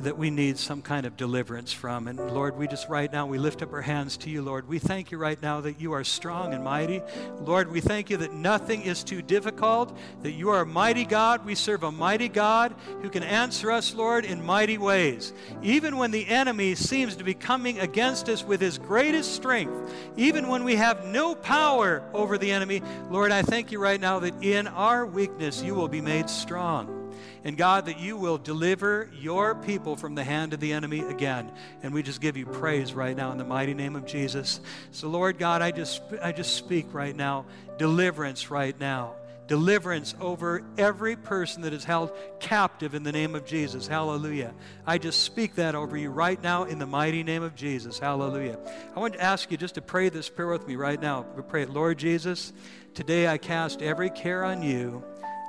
that 0.00 0.16
we 0.16 0.30
need 0.30 0.58
some 0.58 0.82
kind 0.82 1.06
of 1.06 1.16
deliverance 1.16 1.72
from. 1.72 2.08
And 2.08 2.18
Lord, 2.18 2.56
we 2.56 2.66
just 2.66 2.88
right 2.88 3.12
now, 3.12 3.26
we 3.26 3.38
lift 3.38 3.62
up 3.62 3.72
our 3.72 3.82
hands 3.82 4.16
to 4.18 4.30
you, 4.30 4.42
Lord. 4.42 4.66
We 4.66 4.78
thank 4.78 5.10
you 5.10 5.18
right 5.18 5.40
now 5.42 5.60
that 5.60 5.80
you 5.80 5.92
are 5.92 6.02
strong 6.02 6.54
and 6.54 6.64
mighty. 6.64 7.02
Lord, 7.40 7.70
we 7.70 7.80
thank 7.80 8.10
you 8.10 8.16
that 8.18 8.32
nothing 8.32 8.82
is 8.82 9.04
too 9.04 9.22
difficult, 9.22 9.96
that 10.22 10.32
you 10.32 10.48
are 10.48 10.62
a 10.62 10.66
mighty 10.66 11.04
God. 11.04 11.44
We 11.44 11.54
serve 11.54 11.82
a 11.82 11.92
mighty 11.92 12.28
God 12.28 12.74
who 13.02 13.10
can 13.10 13.22
answer 13.22 13.70
us, 13.70 13.94
Lord, 13.94 14.24
in 14.24 14.44
mighty 14.44 14.78
ways. 14.78 15.32
Even 15.62 15.96
when 15.96 16.10
the 16.10 16.26
enemy 16.26 16.74
seems 16.74 17.16
to 17.16 17.24
be 17.24 17.34
coming 17.34 17.78
against 17.78 18.28
us 18.28 18.42
with 18.44 18.60
his 18.60 18.78
greatest 18.78 19.34
strength, 19.34 19.92
even 20.16 20.48
when 20.48 20.64
we 20.64 20.76
have 20.76 21.06
no 21.06 21.34
power 21.34 22.02
over 22.14 22.38
the 22.38 22.50
enemy, 22.50 22.82
Lord, 23.10 23.30
I 23.30 23.42
thank 23.42 23.70
you 23.70 23.78
right 23.78 24.00
now 24.00 24.20
that 24.20 24.42
in 24.42 24.66
our 24.66 25.04
weakness 25.06 25.62
you 25.62 25.74
will 25.74 25.88
be 25.88 26.00
made 26.00 26.30
strong. 26.30 27.01
And 27.44 27.56
God, 27.56 27.86
that 27.86 27.98
you 27.98 28.16
will 28.16 28.38
deliver 28.38 29.10
your 29.12 29.54
people 29.54 29.96
from 29.96 30.14
the 30.14 30.24
hand 30.24 30.52
of 30.52 30.60
the 30.60 30.72
enemy 30.72 31.00
again. 31.00 31.50
And 31.82 31.92
we 31.92 32.02
just 32.02 32.20
give 32.20 32.36
you 32.36 32.46
praise 32.46 32.94
right 32.94 33.16
now 33.16 33.32
in 33.32 33.38
the 33.38 33.44
mighty 33.44 33.74
name 33.74 33.96
of 33.96 34.06
Jesus. 34.06 34.60
So, 34.92 35.08
Lord 35.08 35.38
God, 35.38 35.60
I 35.62 35.72
just, 35.72 36.02
I 36.22 36.32
just 36.32 36.54
speak 36.54 36.86
right 36.92 37.14
now, 37.14 37.46
deliverance 37.78 38.50
right 38.50 38.78
now 38.78 39.14
deliverance 39.52 40.14
over 40.18 40.62
every 40.78 41.14
person 41.14 41.60
that 41.60 41.74
is 41.74 41.84
held 41.84 42.10
captive 42.40 42.94
in 42.94 43.02
the 43.02 43.12
name 43.12 43.34
of 43.34 43.44
Jesus. 43.44 43.86
Hallelujah. 43.86 44.54
I 44.86 44.96
just 44.96 45.24
speak 45.24 45.56
that 45.56 45.74
over 45.74 45.94
you 45.94 46.10
right 46.10 46.42
now 46.42 46.64
in 46.64 46.78
the 46.78 46.86
mighty 46.86 47.22
name 47.22 47.42
of 47.42 47.54
Jesus. 47.54 47.98
Hallelujah. 47.98 48.58
I 48.96 48.98
want 48.98 49.12
to 49.12 49.20
ask 49.20 49.50
you 49.50 49.58
just 49.58 49.74
to 49.74 49.82
pray 49.82 50.08
this 50.08 50.30
prayer 50.30 50.48
with 50.48 50.66
me 50.66 50.76
right 50.76 50.98
now. 50.98 51.26
We 51.36 51.42
pray, 51.42 51.66
Lord 51.66 51.98
Jesus, 51.98 52.52
today 52.94 53.28
I 53.28 53.36
cast 53.36 53.82
every 53.82 54.08
care 54.08 54.42
on 54.42 54.62
you 54.62 55.04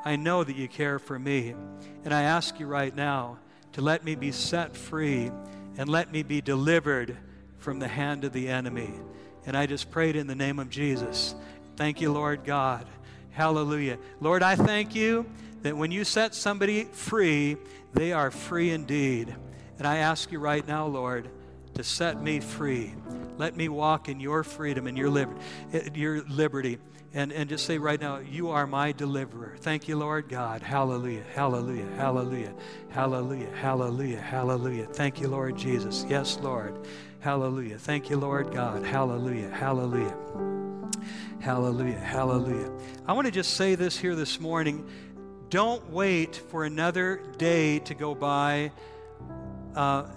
I 0.06 0.16
know 0.16 0.44
that 0.44 0.56
you 0.56 0.68
care 0.68 1.00
for 1.00 1.18
me. 1.18 1.56
And 2.04 2.14
I 2.14 2.24
ask 2.24 2.60
you 2.60 2.68
right 2.68 2.94
now 2.96 3.38
to 3.74 3.82
let 3.82 4.04
me 4.04 4.16
be 4.16 4.32
set 4.32 4.76
free 4.76 5.32
and 5.78 5.90
let 5.90 6.12
me 6.12 6.24
be 6.24 6.42
delivered 6.42 7.18
from 7.58 7.80
the 7.80 7.88
hand 7.88 8.24
of 8.24 8.34
the 8.34 8.50
enemy. 8.50 8.92
And 9.46 9.58
I 9.58 9.66
just 9.66 9.90
prayed 9.90 10.16
in 10.16 10.28
the 10.28 10.36
name 10.36 10.60
of 10.60 10.70
Jesus. 10.70 11.36
Thank 11.76 12.02
you, 12.02 12.12
Lord 12.12 12.44
God. 12.44 12.88
Hallelujah. 13.32 13.98
Lord, 14.20 14.44
I 14.44 14.56
thank 14.56 14.94
you 14.94 15.26
that 15.64 15.76
when 15.76 15.92
you 15.92 16.04
set 16.04 16.36
somebody 16.36 16.84
free, 16.84 17.58
they 17.94 18.12
are 18.12 18.30
free 18.30 18.72
indeed. 18.72 19.36
And 19.78 19.88
I 19.88 19.98
ask 19.98 20.32
you 20.32 20.40
right 20.40 20.68
now, 20.68 20.86
Lord, 20.86 21.30
to 21.74 21.84
set 21.84 22.22
me 22.22 22.40
free. 22.40 22.94
Let 23.38 23.56
me 23.56 23.70
walk 23.70 24.10
in 24.10 24.20
your 24.20 24.44
freedom 24.44 24.86
and 24.86 24.98
your, 24.98 25.10
liber- 25.10 25.36
eh, 25.74 25.90
your 25.96 26.24
liberty 26.26 26.78
and, 27.14 27.32
and 27.32 27.48
just 27.48 27.66
say 27.66 27.78
right 27.78 28.00
now, 28.00 28.18
You 28.18 28.50
are 28.50 28.66
my 28.66 28.92
deliverer. 28.92 29.56
Thank 29.60 29.88
you, 29.88 29.98
Lord 29.98 30.30
God. 30.30 30.62
Hallelujah, 30.62 31.24
hallelujah, 31.34 31.88
hallelujah, 31.96 32.54
hallelujah, 32.90 33.50
hallelujah, 33.56 34.20
hallelujah. 34.20 34.86
Thank 34.88 35.22
you, 35.22 35.28
Lord 35.28 35.58
Jesus. 35.58 36.06
Yes, 36.10 36.40
Lord. 36.42 36.88
Hallelujah. 37.20 37.78
Thank 37.78 38.10
you, 38.10 38.18
Lord 38.18 38.52
God. 38.52 38.84
Hallelujah, 38.84 39.50
hallelujah. 39.50 40.18
Hallelujah, 41.40 42.00
hallelujah. 42.00 42.72
I 43.08 43.14
want 43.14 43.26
to 43.28 43.32
just 43.32 43.56
say 43.56 43.76
this 43.76 43.98
here 43.98 44.16
this 44.16 44.40
morning. 44.40 44.90
Don't 45.50 45.90
wait 45.90 46.36
for 46.36 46.66
another 46.66 47.22
day 47.38 47.80
to 47.80 47.94
go 47.94 48.16
by. 48.16 48.72
Uh, 49.76 50.08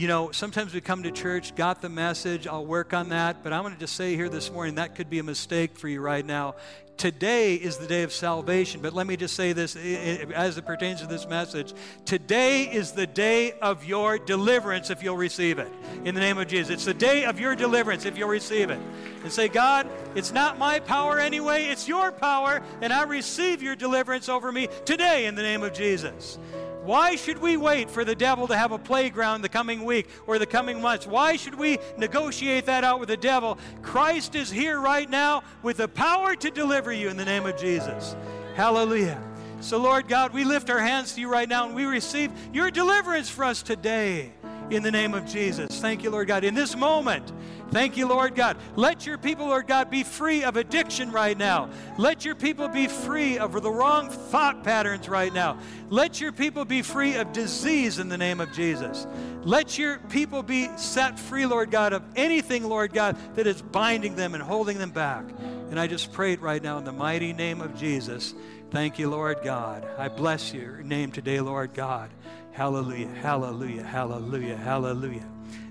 you 0.00 0.08
know, 0.08 0.30
sometimes 0.30 0.72
we 0.72 0.80
come 0.80 1.02
to 1.02 1.10
church, 1.10 1.54
got 1.54 1.82
the 1.82 1.90
message, 1.90 2.46
I'll 2.46 2.64
work 2.64 2.94
on 2.94 3.10
that, 3.10 3.42
but 3.42 3.52
I 3.52 3.60
want 3.60 3.74
to 3.74 3.80
just 3.80 3.96
say 3.96 4.16
here 4.16 4.30
this 4.30 4.50
morning 4.50 4.76
that 4.76 4.94
could 4.94 5.10
be 5.10 5.18
a 5.18 5.22
mistake 5.22 5.76
for 5.76 5.88
you 5.88 6.00
right 6.00 6.24
now. 6.24 6.54
Today 6.96 7.54
is 7.54 7.76
the 7.76 7.86
day 7.86 8.02
of 8.02 8.10
salvation, 8.10 8.80
but 8.80 8.94
let 8.94 9.06
me 9.06 9.18
just 9.18 9.36
say 9.36 9.52
this 9.52 9.76
as 9.76 10.56
it 10.56 10.64
pertains 10.64 11.02
to 11.02 11.06
this 11.06 11.28
message. 11.28 11.74
Today 12.06 12.64
is 12.64 12.92
the 12.92 13.06
day 13.06 13.52
of 13.60 13.84
your 13.84 14.18
deliverance 14.18 14.88
if 14.88 15.02
you'll 15.02 15.18
receive 15.18 15.58
it. 15.58 15.70
In 16.04 16.14
the 16.14 16.20
name 16.20 16.38
of 16.38 16.48
Jesus. 16.48 16.72
It's 16.72 16.84
the 16.86 16.94
day 16.94 17.26
of 17.26 17.38
your 17.38 17.54
deliverance 17.54 18.06
if 18.06 18.16
you'll 18.16 18.30
receive 18.30 18.70
it. 18.70 18.80
And 19.22 19.30
say, 19.30 19.48
God, 19.48 19.86
it's 20.14 20.32
not 20.32 20.58
my 20.58 20.80
power 20.80 21.18
anyway, 21.18 21.66
it's 21.66 21.86
your 21.86 22.10
power, 22.10 22.62
and 22.80 22.90
I 22.90 23.02
receive 23.02 23.62
your 23.62 23.76
deliverance 23.76 24.30
over 24.30 24.50
me 24.50 24.68
today 24.86 25.26
in 25.26 25.34
the 25.34 25.42
name 25.42 25.62
of 25.62 25.74
Jesus. 25.74 26.38
Why 26.82 27.16
should 27.16 27.38
we 27.38 27.56
wait 27.56 27.90
for 27.90 28.04
the 28.04 28.14
devil 28.14 28.48
to 28.48 28.56
have 28.56 28.72
a 28.72 28.78
playground 28.78 29.42
the 29.42 29.48
coming 29.48 29.84
week 29.84 30.08
or 30.26 30.38
the 30.38 30.46
coming 30.46 30.80
months? 30.80 31.06
Why 31.06 31.36
should 31.36 31.54
we 31.54 31.78
negotiate 31.98 32.66
that 32.66 32.84
out 32.84 33.00
with 33.00 33.08
the 33.08 33.16
devil? 33.16 33.58
Christ 33.82 34.34
is 34.34 34.50
here 34.50 34.80
right 34.80 35.08
now 35.08 35.42
with 35.62 35.76
the 35.76 35.88
power 35.88 36.34
to 36.36 36.50
deliver 36.50 36.92
you 36.92 37.08
in 37.08 37.16
the 37.16 37.24
name 37.24 37.46
of 37.46 37.56
Jesus. 37.58 38.16
Hallelujah. 38.54 39.29
So, 39.60 39.78
Lord 39.78 40.08
God, 40.08 40.32
we 40.32 40.44
lift 40.44 40.70
our 40.70 40.80
hands 40.80 41.14
to 41.14 41.20
you 41.20 41.30
right 41.30 41.48
now 41.48 41.66
and 41.66 41.74
we 41.74 41.84
receive 41.84 42.32
your 42.52 42.70
deliverance 42.70 43.28
for 43.28 43.44
us 43.44 43.62
today 43.62 44.32
in 44.70 44.82
the 44.82 44.90
name 44.90 45.14
of 45.14 45.26
Jesus. 45.26 45.80
Thank 45.80 46.02
you, 46.02 46.10
Lord 46.10 46.28
God. 46.28 46.44
In 46.44 46.54
this 46.54 46.74
moment, 46.76 47.30
Thank 47.70 47.96
you, 47.96 48.08
Lord 48.08 48.34
God. 48.34 48.56
Let 48.74 49.06
your 49.06 49.16
people, 49.16 49.46
Lord 49.46 49.68
God, 49.68 49.90
be 49.90 50.02
free 50.02 50.42
of 50.42 50.56
addiction 50.56 51.12
right 51.12 51.38
now. 51.38 51.70
Let 51.98 52.24
your 52.24 52.34
people 52.34 52.66
be 52.66 52.88
free 52.88 53.38
of 53.38 53.62
the 53.62 53.70
wrong 53.70 54.10
thought 54.10 54.64
patterns 54.64 55.08
right 55.08 55.32
now. 55.32 55.56
Let 55.88 56.20
your 56.20 56.32
people 56.32 56.64
be 56.64 56.82
free 56.82 57.14
of 57.14 57.32
disease 57.32 58.00
in 58.00 58.08
the 58.08 58.18
name 58.18 58.40
of 58.40 58.52
Jesus. 58.52 59.06
Let 59.44 59.78
your 59.78 59.98
people 59.98 60.42
be 60.42 60.68
set 60.76 61.18
free, 61.18 61.46
Lord 61.46 61.70
God, 61.70 61.92
of 61.92 62.02
anything, 62.16 62.68
Lord 62.68 62.92
God, 62.92 63.16
that 63.36 63.46
is 63.46 63.62
binding 63.62 64.16
them 64.16 64.34
and 64.34 64.42
holding 64.42 64.78
them 64.78 64.90
back. 64.90 65.24
And 65.70 65.78
I 65.78 65.86
just 65.86 66.12
pray 66.12 66.32
it 66.32 66.40
right 66.40 66.62
now 66.62 66.78
in 66.78 66.84
the 66.84 66.92
mighty 66.92 67.32
name 67.32 67.60
of 67.60 67.76
Jesus. 67.76 68.34
Thank 68.70 69.00
you, 69.00 69.10
Lord 69.10 69.38
God. 69.42 69.84
I 69.98 70.06
bless 70.06 70.54
your 70.54 70.80
name 70.82 71.10
today, 71.10 71.40
Lord 71.40 71.74
God. 71.74 72.08
Hallelujah, 72.52 73.08
hallelujah, 73.08 73.82
hallelujah, 73.82 74.56
hallelujah. 74.56 75.26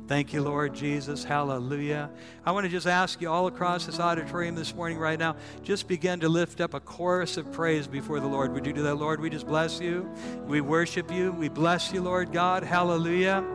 Thank 0.09 0.33
you, 0.33 0.41
Lord 0.41 0.73
Jesus. 0.73 1.23
Hallelujah. 1.23 2.09
I 2.45 2.51
want 2.51 2.65
to 2.65 2.69
just 2.69 2.87
ask 2.87 3.21
you 3.21 3.29
all 3.29 3.47
across 3.47 3.85
this 3.85 4.01
auditorium 4.01 4.55
this 4.55 4.75
morning, 4.75 4.97
right 4.97 5.17
now, 5.17 5.37
just 5.63 5.87
begin 5.87 6.19
to 6.19 6.27
lift 6.27 6.59
up 6.59 6.73
a 6.73 6.81
chorus 6.81 7.37
of 7.37 7.49
praise 7.53 7.87
before 7.87 8.19
the 8.19 8.27
Lord. 8.27 8.51
Would 8.51 8.65
you 8.65 8.73
do 8.73 8.83
that, 8.83 8.95
Lord? 8.95 9.21
We 9.21 9.29
just 9.29 9.47
bless 9.47 9.79
you. 9.79 10.09
We 10.45 10.59
worship 10.59 11.09
you. 11.09 11.31
We 11.31 11.47
bless 11.47 11.93
you, 11.93 12.01
Lord 12.01 12.33
God. 12.33 12.63
Hallelujah. 12.63 13.45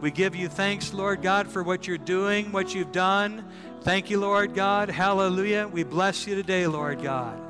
We 0.00 0.10
give 0.10 0.34
you 0.34 0.48
thanks, 0.48 0.94
Lord 0.94 1.20
God, 1.20 1.48
for 1.48 1.62
what 1.62 1.86
you're 1.86 1.98
doing, 1.98 2.50
what 2.50 2.74
you've 2.74 2.92
done. 2.92 3.44
Thank 3.82 4.08
you, 4.08 4.20
Lord 4.20 4.54
God. 4.54 4.88
Hallelujah. 4.88 5.68
We 5.68 5.82
bless 5.82 6.26
you 6.26 6.34
today, 6.34 6.66
Lord 6.66 7.02
God. 7.02 7.45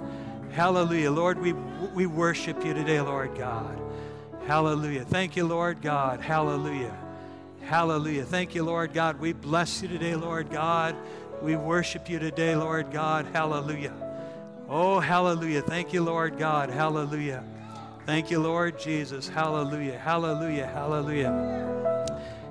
Hallelujah. 0.56 1.10
Lord, 1.10 1.38
we, 1.38 1.52
we 1.52 2.06
worship 2.06 2.64
you 2.64 2.72
today, 2.72 2.98
Lord 2.98 3.36
God. 3.36 3.78
Hallelujah. 4.46 5.04
Thank 5.04 5.36
you, 5.36 5.46
Lord 5.46 5.82
God. 5.82 6.22
Hallelujah. 6.22 6.96
Hallelujah. 7.60 8.24
Thank 8.24 8.54
you, 8.54 8.64
Lord 8.64 8.94
God. 8.94 9.20
We 9.20 9.34
bless 9.34 9.82
you 9.82 9.88
today, 9.88 10.16
Lord 10.16 10.48
God. 10.48 10.96
We 11.42 11.56
worship 11.56 12.08
you 12.08 12.18
today, 12.18 12.56
Lord 12.56 12.90
God. 12.90 13.26
Hallelujah. 13.34 13.92
Oh, 14.66 14.98
hallelujah. 14.98 15.60
Thank 15.60 15.92
you, 15.92 16.02
Lord 16.02 16.38
God. 16.38 16.70
Hallelujah. 16.70 17.44
Thank 18.06 18.30
you, 18.30 18.40
Lord 18.40 18.78
Jesus. 18.78 19.28
Hallelujah. 19.28 19.98
Hallelujah. 19.98 20.68
Hallelujah. 20.68 21.95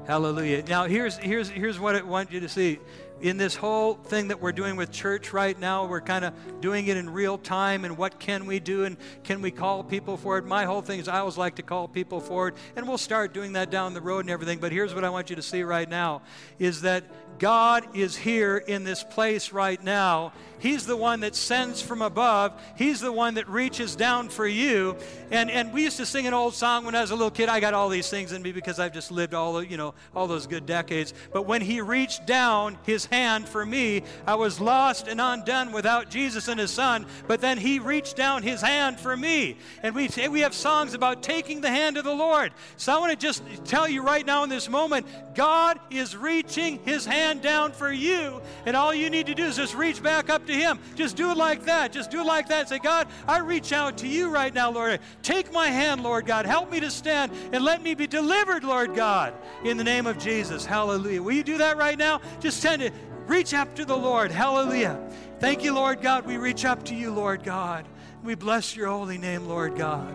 Hallelujah. 0.07 0.63
Now, 0.67 0.85
here's, 0.85 1.17
here's, 1.17 1.49
here's 1.49 1.79
what 1.79 1.95
I 1.95 2.03
want 2.03 2.31
you 2.31 2.39
to 2.41 2.49
see 2.49 2.79
in 3.21 3.37
this 3.37 3.55
whole 3.55 3.95
thing 3.95 4.27
that 4.27 4.41
we're 4.41 4.51
doing 4.51 4.75
with 4.75 4.91
church 4.91 5.31
right 5.31 5.57
now, 5.57 5.85
we're 5.85 6.01
kind 6.01 6.25
of 6.25 6.33
doing 6.61 6.87
it 6.87 6.97
in 6.97 7.09
real 7.09 7.37
time. 7.37 7.85
And 7.85 7.97
what 7.97 8.19
can 8.19 8.45
we 8.45 8.59
do? 8.59 8.83
And 8.83 8.97
can 9.23 9.41
we 9.41 9.51
call 9.51 9.83
people 9.83 10.17
for 10.17 10.37
it? 10.37 10.45
My 10.45 10.65
whole 10.65 10.81
thing 10.81 10.99
is 10.99 11.07
I 11.07 11.19
always 11.19 11.37
like 11.37 11.55
to 11.55 11.63
call 11.63 11.87
people 11.87 12.19
for 12.19 12.49
it. 12.49 12.55
And 12.75 12.87
we'll 12.87 12.97
start 12.97 13.33
doing 13.33 13.53
that 13.53 13.71
down 13.71 13.93
the 13.93 14.01
road 14.01 14.19
and 14.19 14.29
everything. 14.29 14.59
But 14.59 14.71
here's 14.71 14.93
what 14.93 15.03
I 15.03 15.09
want 15.09 15.29
you 15.29 15.35
to 15.37 15.41
see 15.41 15.63
right 15.63 15.89
now 15.89 16.21
is 16.59 16.81
that 16.81 17.03
God 17.39 17.95
is 17.95 18.15
here 18.15 18.57
in 18.57 18.83
this 18.83 19.03
place 19.03 19.51
right 19.51 19.81
now. 19.83 20.33
He's 20.59 20.85
the 20.85 20.95
one 20.95 21.19
that 21.21 21.35
sends 21.35 21.81
from 21.81 22.01
above. 22.01 22.53
He's 22.77 22.99
the 23.01 23.11
one 23.11 23.35
that 23.35 23.47
reaches 23.49 23.95
down 23.95 24.29
for 24.29 24.47
you. 24.47 24.95
And 25.31 25.51
and 25.51 25.73
we 25.73 25.83
used 25.83 25.97
to 25.97 26.05
sing 26.05 26.27
an 26.27 26.33
old 26.33 26.53
song 26.53 26.85
when 26.85 26.95
I 26.95 27.01
was 27.01 27.11
a 27.11 27.15
little 27.15 27.31
kid. 27.31 27.49
I 27.49 27.59
got 27.59 27.73
all 27.73 27.89
these 27.89 28.09
things 28.09 28.31
in 28.31 28.41
me 28.41 28.51
because 28.51 28.79
I've 28.79 28.93
just 28.93 29.11
lived 29.11 29.33
all 29.33 29.61
you 29.61 29.77
know 29.77 29.93
all 30.15 30.27
those 30.27 30.47
good 30.47 30.65
decades. 30.65 31.13
But 31.33 31.43
when 31.43 31.61
he 31.61 31.81
reached 31.81 32.25
down 32.25 32.77
his 32.83 33.05
hand 33.05 33.47
for 33.47 33.65
me, 33.65 34.03
I 34.25 34.35
was 34.35 34.59
lost 34.59 35.07
and 35.07 35.19
undone 35.19 35.71
without 35.71 36.09
Jesus 36.09 36.47
and 36.47 36.59
his 36.59 36.71
son. 36.71 37.05
But 37.27 37.41
then 37.41 37.57
he 37.57 37.79
reached 37.79 38.15
down 38.15 38.43
his 38.43 38.61
hand 38.61 38.99
for 38.99 39.17
me. 39.17 39.57
And 39.83 39.93
we 39.93 40.09
we 40.29 40.41
have 40.41 40.53
songs 40.53 40.93
about 40.93 41.21
taking 41.21 41.61
the 41.61 41.69
hand 41.69 41.97
of 41.97 42.03
the 42.03 42.15
Lord. 42.15 42.53
So 42.77 42.95
I 42.95 42.99
want 42.99 43.11
to 43.11 43.17
just 43.17 43.43
tell 43.65 43.89
you 43.89 44.01
right 44.01 44.25
now 44.25 44.43
in 44.43 44.49
this 44.49 44.69
moment, 44.69 45.05
God 45.35 45.79
is 45.89 46.15
reaching 46.15 46.79
his 46.85 47.05
hand 47.05 47.15
hand 47.15 47.41
down 47.41 47.71
for 47.71 47.91
you, 47.91 48.41
and 48.65 48.75
all 48.75 48.93
you 48.93 49.09
need 49.09 49.25
to 49.25 49.33
do 49.33 49.45
is 49.45 49.55
just 49.55 49.73
reach 49.73 50.03
back 50.03 50.29
up 50.29 50.45
to 50.45 50.53
Him. 50.55 50.79
Just 50.95 51.15
do 51.15 51.31
it 51.31 51.37
like 51.37 51.65
that. 51.65 51.91
Just 51.91 52.11
do 52.11 52.21
it 52.21 52.25
like 52.25 52.47
that. 52.49 52.69
Say, 52.69 52.79
God, 52.79 53.07
I 53.27 53.39
reach 53.39 53.71
out 53.71 53.97
to 53.99 54.07
you 54.07 54.29
right 54.29 54.53
now, 54.53 54.71
Lord. 54.71 54.99
Take 55.21 55.51
my 55.53 55.67
hand, 55.67 56.03
Lord 56.03 56.25
God. 56.25 56.45
Help 56.45 56.71
me 56.71 56.79
to 56.79 56.89
stand 56.89 57.31
and 57.51 57.63
let 57.63 57.81
me 57.81 57.93
be 57.93 58.07
delivered, 58.07 58.63
Lord 58.63 58.95
God, 58.95 59.33
in 59.63 59.77
the 59.77 59.83
name 59.83 60.07
of 60.07 60.17
Jesus. 60.17 60.65
Hallelujah. 60.65 61.21
Will 61.21 61.33
you 61.33 61.43
do 61.43 61.57
that 61.59 61.77
right 61.77 61.97
now? 61.97 62.21
Just 62.39 62.61
tend 62.61 62.81
to 62.81 62.91
reach 63.27 63.53
up 63.53 63.75
to 63.75 63.85
the 63.85 63.97
Lord. 63.97 64.31
Hallelujah. 64.31 64.99
Thank 65.39 65.63
you, 65.63 65.73
Lord 65.73 66.01
God. 66.01 66.25
We 66.25 66.37
reach 66.37 66.65
up 66.65 66.83
to 66.85 66.95
you, 66.95 67.11
Lord 67.11 67.43
God. 67.43 67.85
We 68.23 68.35
bless 68.35 68.75
your 68.75 68.87
holy 68.87 69.17
name, 69.17 69.47
Lord 69.47 69.75
God. 69.75 70.13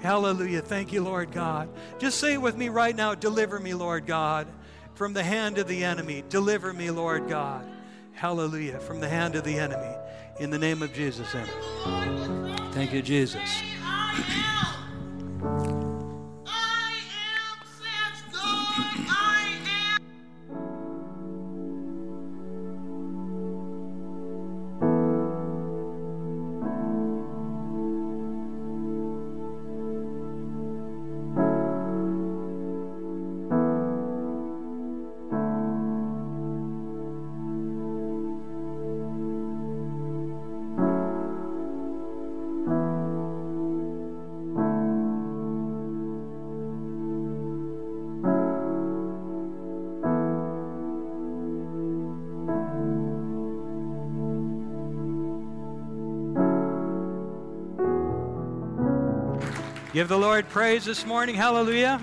Hallelujah. 0.00 0.62
Thank 0.62 0.92
you, 0.92 1.02
Lord 1.02 1.30
God. 1.30 1.68
Just 1.98 2.18
say 2.18 2.34
it 2.34 2.42
with 2.42 2.56
me 2.56 2.68
right 2.68 2.96
now 2.96 3.14
Deliver 3.14 3.60
me, 3.60 3.74
Lord 3.74 4.06
God, 4.06 4.46
from 4.94 5.12
the 5.12 5.22
hand 5.22 5.58
of 5.58 5.68
the 5.68 5.84
enemy. 5.84 6.24
Deliver 6.28 6.72
me, 6.72 6.90
Lord 6.90 7.28
God. 7.28 7.68
Hallelujah. 8.20 8.78
From 8.80 9.00
the 9.00 9.08
hand 9.08 9.34
of 9.34 9.44
the 9.44 9.58
enemy. 9.58 9.96
In 10.40 10.50
the 10.50 10.58
name 10.58 10.82
of 10.82 10.92
Jesus. 10.92 11.34
Amen. 11.34 12.54
Thank 12.70 12.92
you, 12.92 13.00
Jesus. 13.00 13.40
the 60.10 60.18
Lord 60.18 60.48
praise 60.48 60.84
this 60.84 61.06
morning. 61.06 61.36
Hallelujah. 61.36 61.98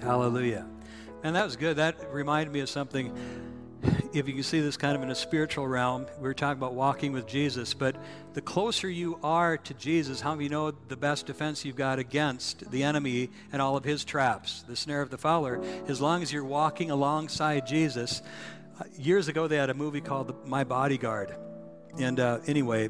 Hallelujah. 0.00 0.66
And 1.22 1.36
that 1.36 1.44
was 1.44 1.54
good. 1.54 1.76
That 1.76 2.12
reminded 2.12 2.52
me 2.52 2.58
of 2.58 2.68
something. 2.68 3.16
If 4.12 4.26
you 4.26 4.34
can 4.34 4.42
see 4.42 4.58
this 4.58 4.76
kind 4.76 4.96
of 4.96 5.02
in 5.04 5.10
a 5.10 5.14
spiritual 5.14 5.68
realm, 5.68 6.06
we 6.16 6.24
were 6.24 6.34
talking 6.34 6.58
about 6.58 6.74
walking 6.74 7.12
with 7.12 7.28
Jesus, 7.28 7.72
but 7.72 7.94
the 8.34 8.40
closer 8.40 8.90
you 8.90 9.20
are 9.22 9.56
to 9.56 9.74
Jesus, 9.74 10.20
how 10.20 10.34
many 10.34 10.48
know 10.48 10.72
the 10.72 10.96
best 10.96 11.26
defense 11.26 11.64
you've 11.64 11.76
got 11.76 12.00
against 12.00 12.68
the 12.72 12.82
enemy 12.82 13.30
and 13.52 13.62
all 13.62 13.76
of 13.76 13.84
his 13.84 14.04
traps, 14.04 14.64
the 14.66 14.74
snare 14.74 15.02
of 15.02 15.10
the 15.10 15.18
fowler? 15.18 15.62
As 15.86 16.00
long 16.00 16.22
as 16.22 16.32
you're 16.32 16.44
walking 16.44 16.90
alongside 16.90 17.64
Jesus, 17.64 18.22
years 18.96 19.28
ago 19.28 19.46
they 19.48 19.56
had 19.56 19.70
a 19.70 19.74
movie 19.74 20.00
called 20.00 20.46
My 20.46 20.64
Bodyguard, 20.64 21.34
and 21.98 22.18
uh, 22.18 22.38
anyway, 22.46 22.88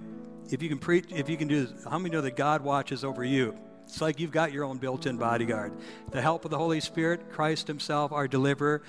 if 0.51 0.63
you 0.63 0.69
can 0.69 0.79
preach, 0.79 1.07
if 1.11 1.29
you 1.29 1.37
can 1.37 1.49
do, 1.49 1.67
this, 1.67 1.85
how 1.85 1.99
many 1.99 2.15
know 2.15 2.21
that 2.21 2.37
God 2.37 2.63
watches 2.63 3.05
over 3.05 3.25
you? 3.25 3.57
It's 3.85 4.01
like 4.01 4.21
you've 4.21 4.31
got 4.31 4.53
your 4.53 4.65
own 4.65 4.79
built-in 4.79 5.19
bodyguard. 5.19 5.73
The 6.13 6.23
help 6.23 6.45
of 6.45 6.51
the 6.51 6.57
Holy 6.57 6.81
Spirit, 6.81 7.31
Christ 7.31 7.67
Himself, 7.67 8.13
our 8.13 8.27
deliverer. 8.27 8.83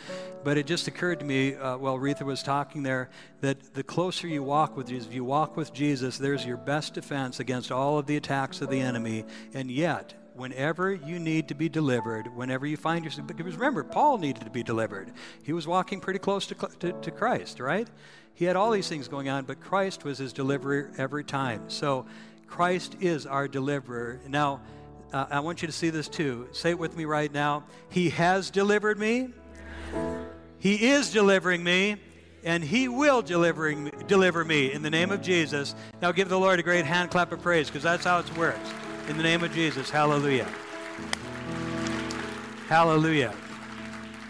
But 0.43 0.57
it 0.57 0.65
just 0.65 0.87
occurred 0.87 1.19
to 1.19 1.25
me 1.25 1.55
uh, 1.55 1.77
while 1.77 1.97
Retha 1.97 2.21
was 2.21 2.43
talking 2.43 2.83
there 2.83 3.09
that 3.41 3.73
the 3.73 3.83
closer 3.83 4.27
you 4.27 4.43
walk 4.43 4.77
with 4.77 4.87
Jesus, 4.87 5.07
if 5.07 5.13
you 5.13 5.25
walk 5.25 5.57
with 5.57 5.73
Jesus, 5.73 6.17
there's 6.17 6.45
your 6.45 6.57
best 6.57 6.93
defense 6.93 7.39
against 7.39 7.71
all 7.71 7.97
of 7.97 8.05
the 8.05 8.15
attacks 8.15 8.61
of 8.61 8.69
the 8.69 8.79
enemy. 8.79 9.25
And 9.53 9.69
yet, 9.69 10.13
whenever 10.35 10.93
you 10.93 11.19
need 11.19 11.47
to 11.47 11.55
be 11.55 11.69
delivered, 11.69 12.27
whenever 12.35 12.65
you 12.65 12.77
find 12.77 13.05
yourself, 13.05 13.27
because 13.27 13.55
remember, 13.55 13.83
Paul 13.83 14.17
needed 14.17 14.43
to 14.43 14.49
be 14.49 14.63
delivered. 14.63 15.11
He 15.43 15.53
was 15.53 15.67
walking 15.67 15.99
pretty 15.99 16.19
close 16.19 16.45
to, 16.47 16.55
to, 16.79 16.91
to, 16.93 17.11
Christ, 17.11 17.59
right? 17.59 17.87
He 18.33 18.45
had 18.45 18.55
all 18.55 18.71
these 18.71 18.89
things 18.89 19.07
going 19.07 19.29
on, 19.29 19.45
but 19.45 19.59
Christ 19.59 20.03
was 20.03 20.17
his 20.17 20.33
deliverer 20.33 20.91
every 20.97 21.23
time. 21.23 21.69
So 21.69 22.05
Christ 22.47 22.97
is 22.99 23.25
our 23.25 23.47
deliverer. 23.47 24.19
Now, 24.27 24.61
uh, 25.11 25.27
I 25.29 25.39
want 25.41 25.61
you 25.61 25.67
to 25.67 25.71
see 25.71 25.91
this 25.91 26.07
too. 26.07 26.47
Say 26.51 26.71
it 26.71 26.79
with 26.79 26.97
me 26.97 27.05
right 27.05 27.31
now. 27.31 27.63
He 27.89 28.09
has 28.11 28.49
delivered 28.49 28.97
me. 28.97 29.29
He 30.57 30.89
is 30.89 31.11
delivering 31.11 31.63
me 31.63 31.97
and 32.43 32.63
he 32.63 32.87
will 32.87 33.21
delivering, 33.21 33.91
deliver 34.07 34.43
me 34.43 34.71
in 34.71 34.81
the 34.81 34.89
name 34.89 35.11
of 35.11 35.21
Jesus. 35.21 35.75
Now 36.01 36.11
give 36.11 36.29
the 36.29 36.39
Lord 36.39 36.59
a 36.59 36.63
great 36.63 36.85
hand 36.85 37.11
clap 37.11 37.31
of 37.31 37.41
praise 37.41 37.67
because 37.67 37.83
that's 37.83 38.03
how 38.03 38.19
it 38.19 38.37
works. 38.37 38.69
In 39.09 39.17
the 39.17 39.23
name 39.23 39.43
of 39.43 39.53
Jesus, 39.53 39.89
hallelujah. 39.89 40.47
Hallelujah. 42.69 43.33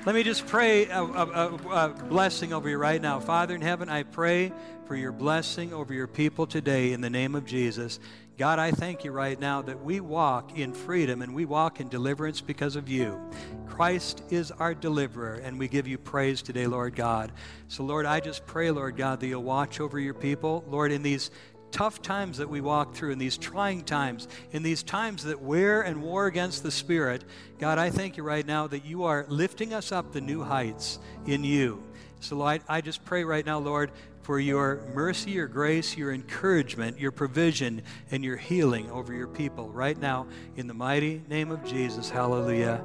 Let 0.03 0.15
me 0.15 0.24
just 0.24 0.47
pray 0.47 0.88
a, 0.88 0.99
a, 1.03 1.55
a, 1.69 1.89
blessing 2.09 2.53
over 2.53 2.67
you 2.67 2.80
right 2.80 2.99
now. 2.99 3.19
Father 3.19 3.53
in 3.53 3.61
heaven, 3.61 3.88
I 3.88 4.01
pray 4.01 4.51
for 4.88 4.95
your 4.95 5.11
blessing 5.11 5.74
over 5.74 5.93
your 5.93 6.07
people 6.07 6.47
today 6.47 6.91
in 6.91 7.01
the 7.01 7.09
name 7.09 7.36
of 7.36 7.45
Jesus. 7.45 7.99
God, 8.36 8.57
I 8.57 8.71
thank 8.71 9.03
you 9.03 9.11
right 9.11 9.39
now 9.39 9.61
that 9.61 9.84
we 9.84 9.99
walk 9.99 10.57
in 10.57 10.74
freedom 10.74 11.21
and 11.21 11.36
we 11.36 11.45
walk 11.45 11.80
in 11.80 11.88
deliverance 11.88 12.41
because 12.41 12.76
of 12.76 12.89
you. 12.89 13.21
Christ 13.67 14.24
is 14.32 14.51
our 14.51 14.74
deliverer, 14.74 15.36
and 15.36 15.57
we 15.57 15.67
give 15.67 15.88
you 15.88 15.99
praise 15.99 16.41
today, 16.41 16.65
Lord 16.67 16.95
God. 16.95 17.32
So, 17.67 17.84
Lord, 17.84 18.05
I 18.07 18.19
just 18.19 18.45
pray, 18.47 18.71
Lord 18.71 18.97
God, 18.97 19.19
that 19.19 19.28
you'll 19.28 19.43
watch 19.43 19.80
over 19.80 19.99
your 19.99 20.13
people. 20.13 20.63
Lord, 20.67 20.91
in 20.91 21.03
these 21.03 21.32
tough 21.74 22.01
times 22.01 22.38
that 22.38 22.47
we 22.47 22.61
walk 22.61 22.93
through, 22.93 23.11
in 23.11 23.17
these 23.17 23.36
trying 23.36 23.84
times, 23.84 24.30
in 24.51 24.63
these 24.63 24.84
times 24.84 25.24
that 25.26 25.41
wear 25.41 25.82
and 25.82 26.01
war 26.01 26.28
against 26.28 26.63
the 26.63 26.71
Spirit, 26.71 27.26
God, 27.59 27.80
I 27.80 27.89
thank 27.89 28.15
you 28.15 28.24
right 28.24 28.45
now 28.45 28.67
that 28.67 28.86
you 28.86 29.03
are 29.03 29.26
lifting 29.28 29.74
us 29.74 29.91
up 29.91 30.13
the 30.13 30.21
new 30.21 30.43
heights 30.43 30.99
in 31.26 31.43
you. 31.43 31.84
So 32.21 32.41
I, 32.41 32.61
I 32.69 32.80
just 32.80 33.03
pray 33.03 33.26
right 33.26 33.45
now, 33.45 33.59
Lord, 33.59 33.91
for 34.21 34.39
your 34.39 34.82
mercy, 34.93 35.32
your 35.32 35.47
grace, 35.47 35.97
your 35.97 36.13
encouragement, 36.13 36.99
your 36.99 37.11
provision, 37.11 37.82
and 38.11 38.24
your 38.24 38.38
healing 38.38 38.89
over 38.89 39.11
your 39.11 39.28
people 39.28 39.67
right 39.69 39.99
now 39.99 40.28
in 40.55 40.67
the 40.67 40.74
mighty 40.74 41.21
name 41.28 41.51
of 41.51 41.65
Jesus. 41.65 42.09
Hallelujah. 42.09 42.82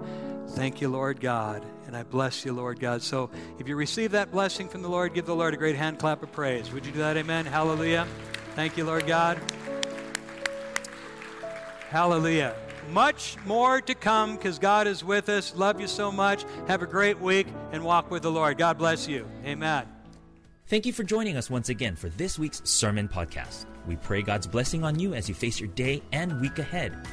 Thank 0.49 0.81
you, 0.81 0.89
Lord 0.89 1.21
God. 1.21 1.65
And 1.87 1.97
I 1.97 2.03
bless 2.03 2.45
you, 2.45 2.53
Lord 2.53 2.81
God. 2.81 3.03
So 3.03 3.31
if 3.59 3.69
you 3.69 3.77
receive 3.77 4.13
that 4.13 4.33
blessing 4.33 4.69
from 4.69 4.83
the 4.83 4.89
Lord, 4.89 5.15
give 5.15 5.27
the 5.27 5.37
Lord 5.37 5.55
a 5.55 5.59
great 5.59 5.77
hand 5.77 5.99
clap 5.99 6.23
of 6.23 6.33
praise. 6.33 6.73
Would 6.73 6.85
you 6.85 6.93
do 6.93 6.99
that? 6.99 7.17
Amen. 7.17 7.47
Hallelujah. 7.47 8.09
Thank 8.55 8.77
you, 8.77 8.85
Lord 8.85 9.07
God. 9.07 9.39
Hallelujah. 11.91 12.55
Much 12.91 13.37
more 13.45 13.81
to 13.83 13.95
come 13.95 14.37
because 14.37 14.59
God 14.59 14.87
is 14.87 15.05
with 15.05 15.29
us. 15.29 15.55
Love 15.55 15.81
you 15.81 15.87
so 15.87 16.11
much. 16.11 16.45
Have 16.67 16.83
a 16.83 16.87
great 16.87 17.19
week 17.21 17.47
and 17.73 17.85
walk 17.85 18.11
with 18.11 18.23
the 18.23 18.31
Lord. 18.31 18.59
God 18.59 18.79
bless 18.79 19.07
you. 19.07 19.29
Amen. 19.45 19.87
Thank 20.67 20.85
you 20.85 20.93
for 20.93 21.03
joining 21.03 21.37
us 21.37 21.49
once 21.49 21.71
again 21.71 21.97
for 21.97 22.11
this 22.11 22.39
week's 22.39 22.61
Sermon 22.69 23.09
Podcast. 23.09 23.65
We 23.87 23.97
pray 23.97 24.21
God's 24.21 24.47
blessing 24.47 24.85
on 24.85 24.99
you 24.99 25.15
as 25.15 25.29
you 25.29 25.35
face 25.35 25.59
your 25.59 25.71
day 25.71 26.03
and 26.13 26.41
week 26.43 26.59
ahead. 26.59 27.07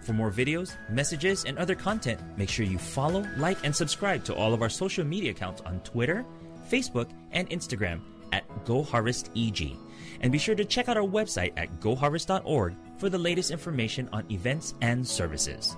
For 0.00 0.14
more 0.14 0.30
videos, 0.30 0.76
messages, 0.88 1.44
and 1.44 1.58
other 1.58 1.74
content, 1.74 2.20
make 2.36 2.48
sure 2.48 2.64
you 2.64 2.78
follow, 2.78 3.24
like, 3.36 3.58
and 3.64 3.76
subscribe 3.76 4.24
to 4.24 4.34
all 4.34 4.54
of 4.54 4.62
our 4.62 4.70
social 4.70 5.04
media 5.04 5.30
accounts 5.30 5.60
on 5.62 5.80
Twitter, 5.80 6.24
Facebook, 6.70 7.10
and 7.32 7.48
Instagram 7.50 8.00
at 8.32 8.48
GoHarvestEG. 8.64 9.76
And 10.22 10.30
be 10.32 10.38
sure 10.38 10.54
to 10.54 10.64
check 10.64 10.88
out 10.88 10.96
our 10.96 11.06
website 11.06 11.52
at 11.56 11.80
goharvest.org 11.80 12.74
for 12.98 13.08
the 13.08 13.18
latest 13.18 13.50
information 13.50 14.08
on 14.12 14.24
events 14.30 14.74
and 14.80 15.06
services. 15.06 15.76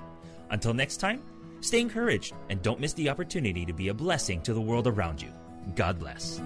Until 0.51 0.75
next 0.75 0.99
time, 0.99 1.23
stay 1.61 1.81
encouraged 1.81 2.35
and 2.51 2.63
don't 2.63 2.81
miss 2.81 2.93
the 2.93 3.09
opportunity 3.09 3.65
to 3.65 3.73
be 3.73 3.89
a 3.89 3.95
blessing 3.95 4.43
to 4.43 4.55
the 4.55 4.61
world 4.61 4.87
around 4.87 5.23
you. 5.23 5.31
God 5.75 5.99
bless. 5.99 6.41